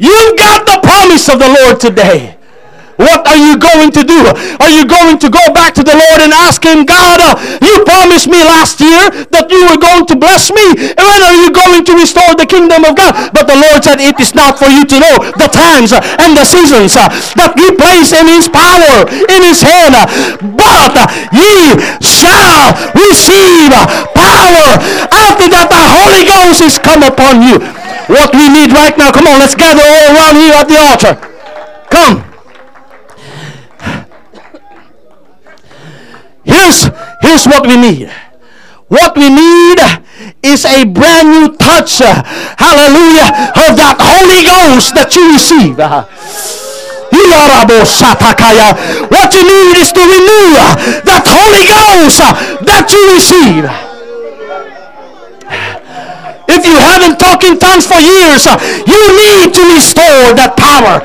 You've 0.00 0.40
got 0.40 0.64
the 0.64 0.80
promise 0.80 1.28
of 1.28 1.36
the 1.44 1.52
Lord 1.60 1.76
today. 1.76 2.40
What 2.96 3.24
are 3.28 3.36
you 3.36 3.56
going 3.60 3.92
to 3.96 4.04
do? 4.04 4.16
Are 4.60 4.72
you 4.72 4.88
going 4.88 5.20
to 5.20 5.28
go 5.28 5.40
back 5.52 5.76
to 5.76 5.84
the 5.84 5.92
Lord 5.92 6.20
and 6.24 6.32
ask 6.32 6.64
Him, 6.64 6.88
God, 6.88 7.20
uh, 7.20 7.36
you 7.60 7.84
promised 7.84 8.28
me 8.28 8.40
last 8.44 8.80
year 8.80 9.08
that 9.32 9.48
you 9.52 9.60
were 9.68 9.80
going 9.80 10.04
to 10.08 10.16
bless 10.16 10.52
me. 10.52 10.72
And 10.76 11.04
when 11.04 11.20
are 11.24 11.36
you 11.36 11.48
going 11.52 11.84
to 11.84 11.92
restore 11.96 12.32
the 12.36 12.48
kingdom 12.48 12.84
of 12.84 12.96
God? 12.96 13.32
But 13.32 13.48
the 13.48 13.56
Lord 13.56 13.84
said, 13.84 14.00
it 14.00 14.16
is 14.20 14.36
not 14.36 14.60
for 14.60 14.68
you 14.72 14.84
to 14.84 14.96
know 15.00 15.16
the 15.36 15.48
times 15.48 15.92
uh, 15.96 16.00
and 16.20 16.36
the 16.36 16.44
seasons 16.44 16.96
uh, 16.96 17.08
that 17.40 17.56
He 17.56 17.72
placed 17.72 18.12
in 18.16 18.28
His 18.28 18.48
power, 18.48 19.04
in 19.04 19.40
His 19.44 19.64
hand. 19.64 19.96
But 20.56 20.96
ye 21.32 21.76
shall 22.04 22.72
receive 22.96 23.72
power 24.12 24.76
after 25.08 25.48
that 25.48 25.68
the 25.72 25.84
Holy 25.88 26.24
Ghost 26.28 26.60
is 26.64 26.76
come 26.76 27.00
upon 27.00 27.44
you. 27.44 27.79
What 28.10 28.34
we 28.34 28.50
need 28.50 28.72
right 28.72 28.98
now, 28.98 29.12
come 29.12 29.28
on, 29.28 29.38
let's 29.38 29.54
gather 29.54 29.86
all 29.86 30.10
around 30.10 30.34
here 30.34 30.52
at 30.52 30.66
the 30.66 30.78
altar. 30.82 31.14
Come. 31.94 32.26
Here's, 36.42 36.90
here's 37.22 37.46
what 37.46 37.66
we 37.68 37.76
need. 37.76 38.10
What 38.88 39.14
we 39.16 39.30
need 39.30 39.78
is 40.42 40.66
a 40.66 40.82
brand 40.84 41.30
new 41.30 41.56
touch, 41.56 42.02
uh, 42.02 42.22
hallelujah, 42.58 43.54
of 43.54 43.78
that 43.78 44.02
Holy 44.02 44.42
Ghost 44.42 44.92
that 44.98 45.14
you 45.14 45.30
receive. 45.30 45.78
What 49.10 49.34
you 49.34 49.44
need 49.46 49.78
is 49.78 49.92
to 49.92 50.00
renew 50.00 50.58
uh, 50.58 50.74
that 51.06 51.22
Holy 51.30 51.62
Ghost 51.62 52.18
uh, 52.18 52.34
that 52.66 52.90
you 52.90 53.14
receive. 53.14 53.89
If 56.50 56.66
you 56.66 56.74
haven't 56.74 57.22
talked 57.22 57.46
in 57.46 57.58
tongues 57.62 57.86
for 57.86 58.02
years, 58.02 58.46
uh, 58.50 58.58
you 58.82 59.02
need 59.14 59.54
to 59.54 59.62
restore 59.70 60.34
that 60.34 60.58
power. 60.58 60.98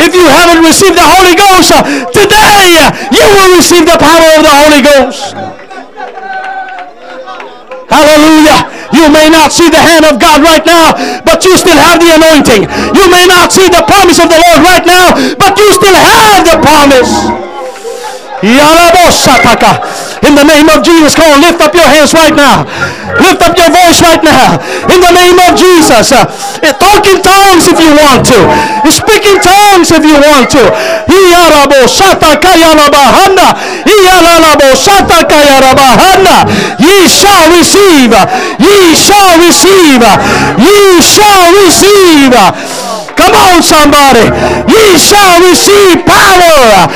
If 0.00 0.16
you 0.16 0.24
haven't 0.24 0.64
received 0.64 0.96
the 0.96 1.04
Holy 1.04 1.36
Ghost, 1.36 1.68
uh, 1.68 1.84
today 2.08 2.80
uh, 2.80 2.88
you 3.12 3.24
will 3.28 3.60
receive 3.60 3.84
the 3.84 4.00
power 4.00 4.28
of 4.36 4.40
the 4.40 4.54
Holy 4.56 4.80
Ghost. 4.80 5.36
Hallelujah. 7.92 8.72
You 8.96 9.12
may 9.12 9.28
not 9.28 9.52
see 9.52 9.68
the 9.68 9.80
hand 9.80 10.08
of 10.08 10.16
God 10.16 10.40
right 10.40 10.64
now, 10.64 10.96
but 11.28 11.44
you 11.44 11.56
still 11.60 11.76
have 11.76 12.00
the 12.00 12.16
anointing. 12.16 12.64
You 12.96 13.06
may 13.12 13.28
not 13.28 13.52
see 13.52 13.68
the 13.68 13.84
promise 13.84 14.16
of 14.16 14.32
the 14.32 14.40
Lord 14.40 14.64
right 14.64 14.84
now, 14.84 15.12
but 15.36 15.60
you 15.60 15.68
still 15.76 15.96
have 15.96 16.44
the 16.44 16.56
promise. 16.64 17.12
In 20.24 20.32
the 20.32 20.44
name 20.44 20.68
of 20.72 20.80
Jesus, 20.80 21.14
come 21.14 21.28
on, 21.28 21.40
lift 21.44 21.60
up 21.60 21.74
your 21.74 21.84
hands 21.84 22.14
right 22.16 22.32
now. 22.32 22.64
Lift 23.20 23.42
up 23.42 23.52
your 23.56 23.68
voice 23.68 24.00
right 24.00 24.22
now. 24.24 24.56
In 24.88 25.00
the 25.00 25.12
name 25.12 25.36
of 25.36 25.58
Jesus. 25.58 26.12
Uh, 26.12 26.24
talk 26.80 27.04
in 27.04 27.20
tongues 27.20 27.68
if 27.68 27.76
you 27.76 27.92
want 27.92 28.24
to. 28.24 28.38
Speak 28.88 29.24
in 29.28 29.38
tongues 29.40 29.92
if 29.92 30.02
you 30.04 30.16
want 30.16 30.48
to. 30.56 30.62
Ye 36.78 37.08
shall 37.08 37.50
receive. 37.50 38.12
Ye 38.58 38.94
shall 38.94 39.38
receive. 39.38 40.02
Ye 40.58 41.00
shall 41.02 41.52
receive. 41.52 42.85
Come 43.16 43.34
on, 43.34 43.64
somebody. 43.64 44.28
Ye 44.68 45.00
shall 45.00 45.40
receive 45.40 46.04
power. 46.04 46.86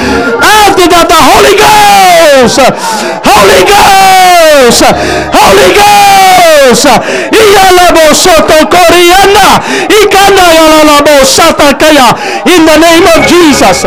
After 0.44 0.86
that, 0.92 1.08
the 1.08 1.20
Holy 1.20 1.56
Ghost. 1.56 2.60
Holy 3.24 3.64
Ghost. 3.64 4.84
Holy 5.32 5.70
Ghost. 5.72 6.86
In 12.46 12.64
the 12.66 12.78
name 12.78 13.06
of 13.08 13.26
Jesus. 13.26 13.84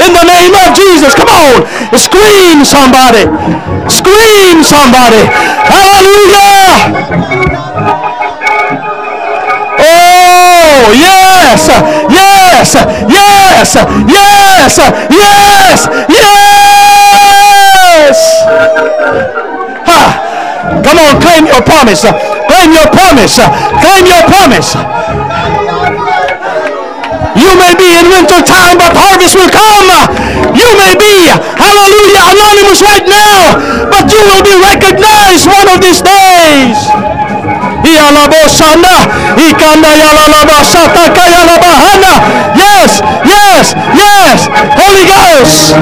In 0.00 0.12
the 0.12 0.24
name 0.24 0.54
of 0.54 0.74
Jesus. 0.74 1.14
Come 1.14 1.28
on. 1.28 1.62
Scream, 1.96 2.64
somebody. 2.64 3.28
Scream, 3.88 4.64
somebody. 4.64 5.22
Hallelujah. 5.68 7.53
Yes, 10.94 11.68
yes, 12.10 12.74
yes, 13.08 13.74
yes, 14.06 14.78
yes, 15.10 15.88
yes. 16.08 18.18
Ha. 19.86 20.02
Come 20.84 20.98
on, 20.98 21.20
claim 21.20 21.46
your 21.46 21.62
promise. 21.62 22.02
Claim 22.04 22.72
your 22.72 22.88
promise. 22.92 23.38
Claim 23.82 24.06
your 24.06 24.22
promise. 24.28 24.74
You 27.34 27.50
may 27.58 27.74
be 27.74 27.90
in 27.98 28.06
winter 28.08 28.40
time, 28.46 28.78
but 28.78 28.94
harvest 28.94 29.34
will 29.34 29.50
come. 29.50 29.90
You 30.54 30.70
may 30.78 30.94
be, 30.94 31.26
hallelujah, 31.58 32.22
anonymous 32.30 32.80
right 32.82 33.04
now, 33.06 33.58
but 33.90 34.06
you 34.10 34.22
will 34.22 34.42
be 34.42 34.54
recognized 34.62 35.46
one 35.50 35.66
of 35.68 35.80
these 35.82 36.00
days. 36.00 36.78
Yes, 42.54 43.00
yes, 43.24 43.72
yes. 43.96 44.46
Holy 44.76 45.04
Ghost. 45.08 45.72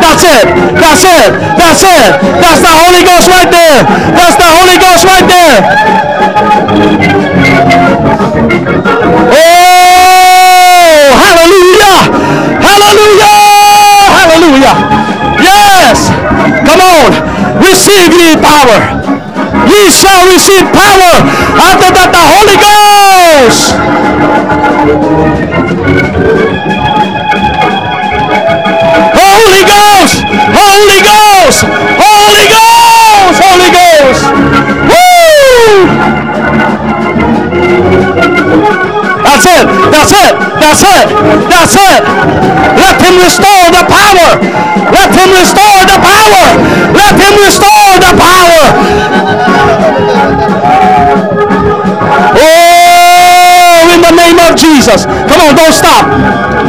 That's 0.00 0.24
it. 0.24 0.46
That's 0.80 1.04
it. 1.04 1.30
That's 1.60 1.82
it. 1.84 2.10
That's 2.40 2.60
the 2.64 2.72
Holy 2.72 3.04
Ghost 3.04 3.28
right 3.28 3.50
there. 3.52 3.84
That's 4.16 4.36
the 4.40 4.48
Holy 4.48 4.78
Ghost 4.80 5.04
right 5.04 5.26
there. 5.28 5.60
Oh, 9.36 9.52
hallelujah. 11.20 11.96
Hallelujah. 12.64 13.36
Hallelujah. 14.16 14.74
Yes. 15.44 16.08
Come 16.64 16.80
on. 16.80 17.12
Receive 17.60 18.12
ye 18.16 18.36
power 18.40 19.03
ye 19.70 19.90
shall 19.90 20.24
receive 20.28 20.64
power 20.72 21.14
after 21.56 21.88
that 21.94 22.10
the 22.12 22.24
Holy 22.34 22.56
Ghost. 22.60 23.74
Holy 29.14 29.62
Ghost, 29.64 30.16
Holy 30.54 31.00
Ghost, 31.00 31.60
Holy 31.96 32.46
Ghost, 32.52 33.38
Holy 33.40 33.70
Ghost. 33.72 34.22
Woo! 34.90 36.14
That's 39.24 39.46
it, 39.46 39.64
that's 39.90 40.12
it, 40.12 40.32
that's 40.60 40.82
it, 40.84 41.06
that's 41.48 41.76
it. 41.76 42.00
Let 42.78 42.96
him 43.00 43.16
restore 43.18 43.66
the 43.72 43.84
power. 43.88 44.28
Let 44.92 45.10
him 45.14 45.30
restore 45.32 45.80
the 45.88 45.98
power. 45.98 46.44
Let 46.92 47.14
him 47.18 47.34
restore 47.40 47.98
the 47.98 48.12
power. 48.18 49.53
Of 54.54 54.60
Jesus. 54.60 55.04
Come 55.06 55.40
on, 55.42 55.54
don't 55.58 55.74
stop. 55.74 56.06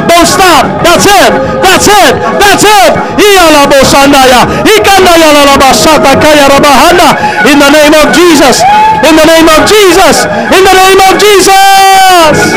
Don't 0.10 0.26
stop. 0.26 0.66
That's 0.82 1.06
it. 1.06 1.32
That's 1.62 1.86
it. 1.86 2.14
That's 2.42 2.66
it. 2.66 2.94
In 7.46 7.60
the 7.60 7.70
name 7.70 7.94
of 7.94 8.10
Jesus. 8.14 8.64
In 9.06 9.16
the 9.16 9.26
name 9.26 9.48
of 9.48 9.66
Jesus. 9.70 10.26
In 10.26 10.64
the 10.66 10.74
name 10.74 11.00
of 11.00 11.20
Jesus. 11.22 12.56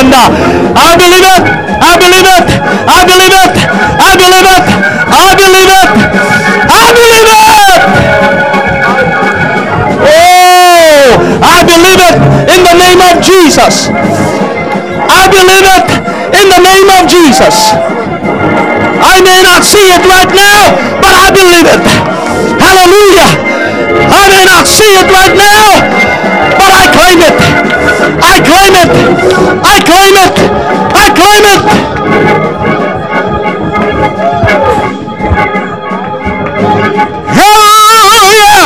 I 0.00 0.96
believe 0.96 1.28
it. 1.28 1.44
I 1.76 1.92
believe 2.00 2.24
it. 2.24 2.46
I 2.88 3.04
believe 3.04 3.36
it. 3.36 3.52
I 4.00 4.16
believe 4.16 4.48
it. 4.48 4.64
I 5.12 5.28
believe 5.36 5.68
it. 5.76 5.88
I 6.72 6.88
believe 6.96 7.28
it. 7.28 7.44
Oh, 10.08 11.20
I 11.44 11.60
believe 11.68 12.00
it 12.00 12.16
in 12.48 12.60
the 12.64 12.76
name 12.80 13.00
of 13.04 13.20
Jesus. 13.20 13.92
I 15.04 15.28
believe 15.28 15.68
it 15.68 15.84
in 16.32 16.48
the 16.48 16.60
name 16.64 16.88
of 16.96 17.04
Jesus. 17.04 17.76
I 19.04 19.20
may 19.20 19.44
not 19.44 19.60
see 19.68 19.84
it 19.84 20.00
right 20.08 20.32
now, 20.32 20.80
but 21.04 21.12
I 21.12 21.28
believe 21.28 21.68
it. 21.68 21.84
Hallelujah. 22.56 23.36
I 24.08 24.24
may 24.32 24.44
not 24.48 24.64
see 24.64 24.96
it 24.96 25.08
right 25.12 25.36
now, 25.36 26.09
but 26.58 26.70
I 26.72 26.86
claim 26.92 27.18
it. 27.20 27.34
I 28.22 28.36
claim 28.44 28.74
it. 28.82 28.90
I 29.64 29.76
claim 29.88 30.14
it. 30.24 30.34
I 30.94 31.06
claim 31.18 31.44
it. 31.54 31.60
Hallelujah. 37.40 38.60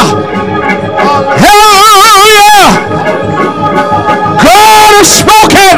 Hallelujah. 1.44 2.62
God 4.42 4.92
has 4.98 5.08
spoken. 5.22 5.76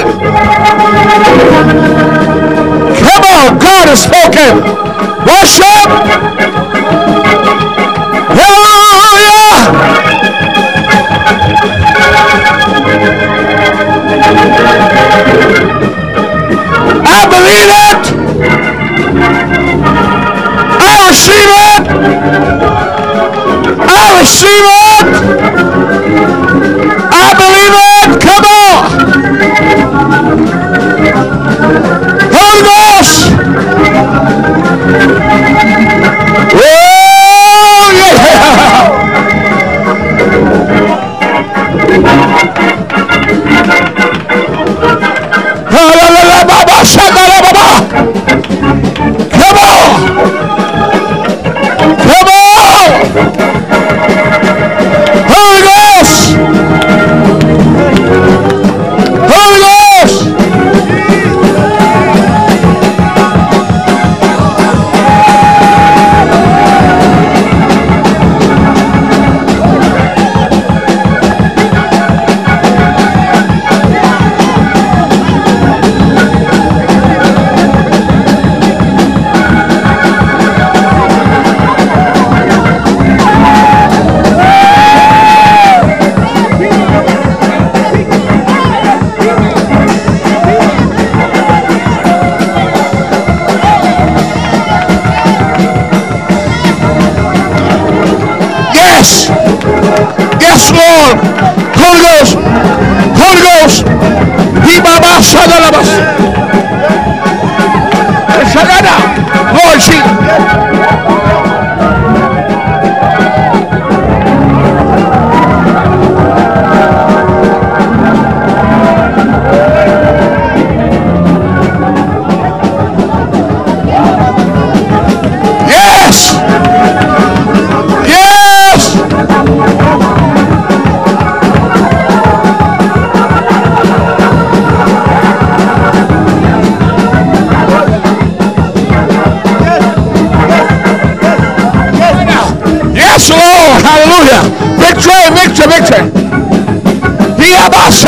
Come 3.05 3.25
on, 3.25 3.59
God 3.59 3.87
has 3.89 4.01
spoken. 4.03 4.53
Worship. 5.27 6.56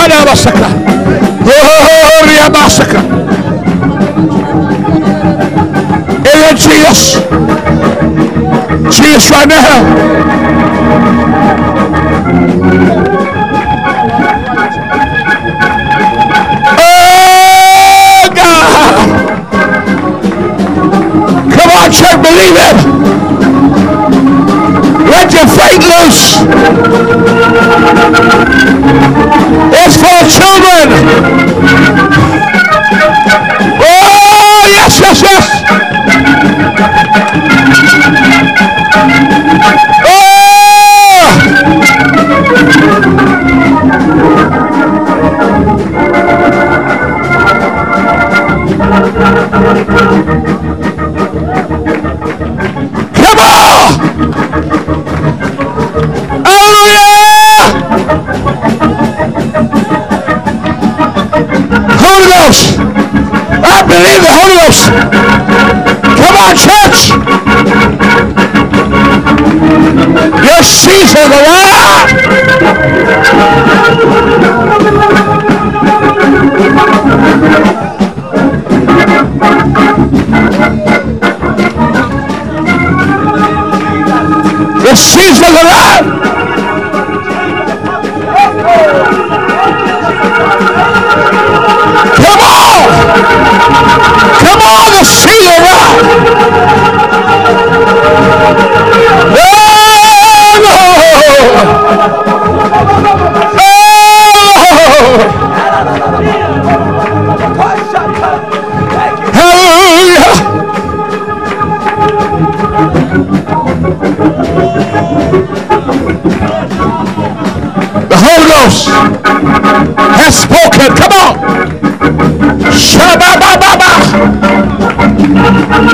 Yabasada 0.08 0.24
basaka. 0.24 0.68
Oh, 1.44 2.24
Yabasaka. 2.38 3.00
In 6.24 6.56
Jesus. 6.56 7.00
Jesus 8.96 9.30
right 9.30 9.48
now. 9.48 9.82
Oh 16.80 18.28
God. 18.34 18.94
Come 21.52 21.70
on, 21.70 21.90
church, 21.92 22.18
believe 22.22 22.56
it. 22.56 22.76
Let 25.10 25.32
your 25.34 25.46
faith 25.46 25.82
loose. 25.84 26.38
It's 29.50 29.96
for 29.96 30.18
children. 30.28 31.87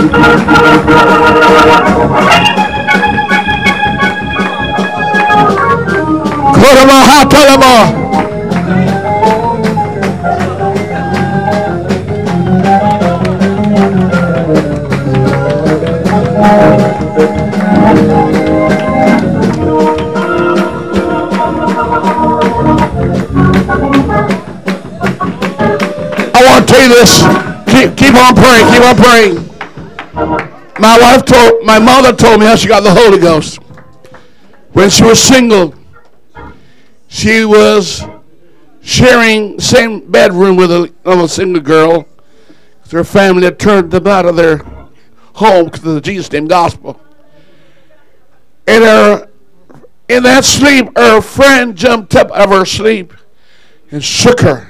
I 0.04 0.10
want 26.44 26.68
to 26.68 26.72
tell 26.72 26.82
you 26.82 26.88
this. 26.88 27.22
Keep, 27.66 27.96
keep 27.96 28.14
on 28.14 28.34
praying. 28.34 28.66
Keep 28.70 28.82
on 28.82 28.96
praying. 28.96 29.53
My 30.84 30.98
wife 30.98 31.24
told, 31.24 31.64
my 31.64 31.78
mother 31.78 32.12
told 32.12 32.40
me 32.40 32.44
how 32.44 32.56
she 32.56 32.68
got 32.68 32.80
the 32.80 32.92
Holy 32.92 33.18
Ghost. 33.18 33.56
When 34.72 34.90
she 34.90 35.02
was 35.02 35.18
single, 35.18 35.74
she 37.08 37.46
was 37.46 38.04
sharing 38.82 39.58
same 39.58 40.10
bedroom 40.10 40.56
with 40.56 40.70
a, 40.70 40.92
of 41.06 41.20
a 41.20 41.26
single 41.26 41.62
girl. 41.62 42.06
Her 42.90 43.02
family 43.02 43.44
had 43.44 43.58
turned 43.58 43.92
them 43.92 44.06
out 44.06 44.26
of 44.26 44.36
their 44.36 44.58
home 45.36 45.64
because 45.64 45.86
of 45.86 45.94
the 45.94 46.02
Jesus 46.02 46.30
name 46.30 46.48
gospel. 46.48 47.00
And 48.66 48.84
her, 48.84 49.30
in 50.10 50.22
that 50.24 50.44
sleep, 50.44 50.90
her 50.98 51.22
friend 51.22 51.74
jumped 51.74 52.14
up 52.14 52.30
out 52.30 52.42
of 52.42 52.50
her 52.50 52.66
sleep 52.66 53.14
and 53.90 54.04
shook 54.04 54.40
her 54.40 54.68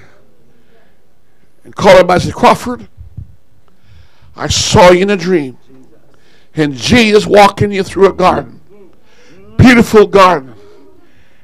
and 1.64 1.74
called 1.74 1.98
her 1.98 2.04
by 2.04 2.14
and 2.14 2.22
said, 2.22 2.34
Crawford, 2.34 2.88
I 4.36 4.46
saw 4.46 4.92
you 4.92 5.02
in 5.02 5.10
a 5.10 5.16
dream. 5.16 5.58
And 6.56 6.74
Jesus 6.74 7.26
walking 7.26 7.72
you 7.72 7.82
through 7.82 8.08
a 8.08 8.12
garden. 8.12 8.60
Beautiful 9.58 10.06
garden. 10.06 10.54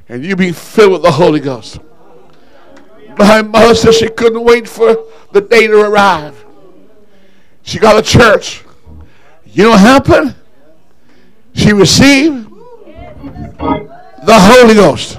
And 0.08 0.24
you 0.24 0.36
be 0.36 0.52
filled 0.52 0.92
with 0.92 1.02
the 1.02 1.12
Holy 1.12 1.40
Ghost. 1.40 1.78
My 3.16 3.42
mother 3.42 3.74
said 3.74 3.94
she 3.94 4.08
couldn't 4.08 4.42
wait 4.42 4.68
for 4.68 5.04
the 5.32 5.40
day 5.40 5.66
to 5.66 5.80
arrive. 5.80 6.44
She 7.62 7.78
got 7.78 7.98
a 7.98 8.02
church. 8.02 8.64
You 9.44 9.64
know 9.64 9.70
what 9.70 9.80
happened? 9.80 10.34
She 11.54 11.72
received 11.72 12.48
the 13.60 14.38
Holy 14.38 14.74
Ghost. 14.74 15.18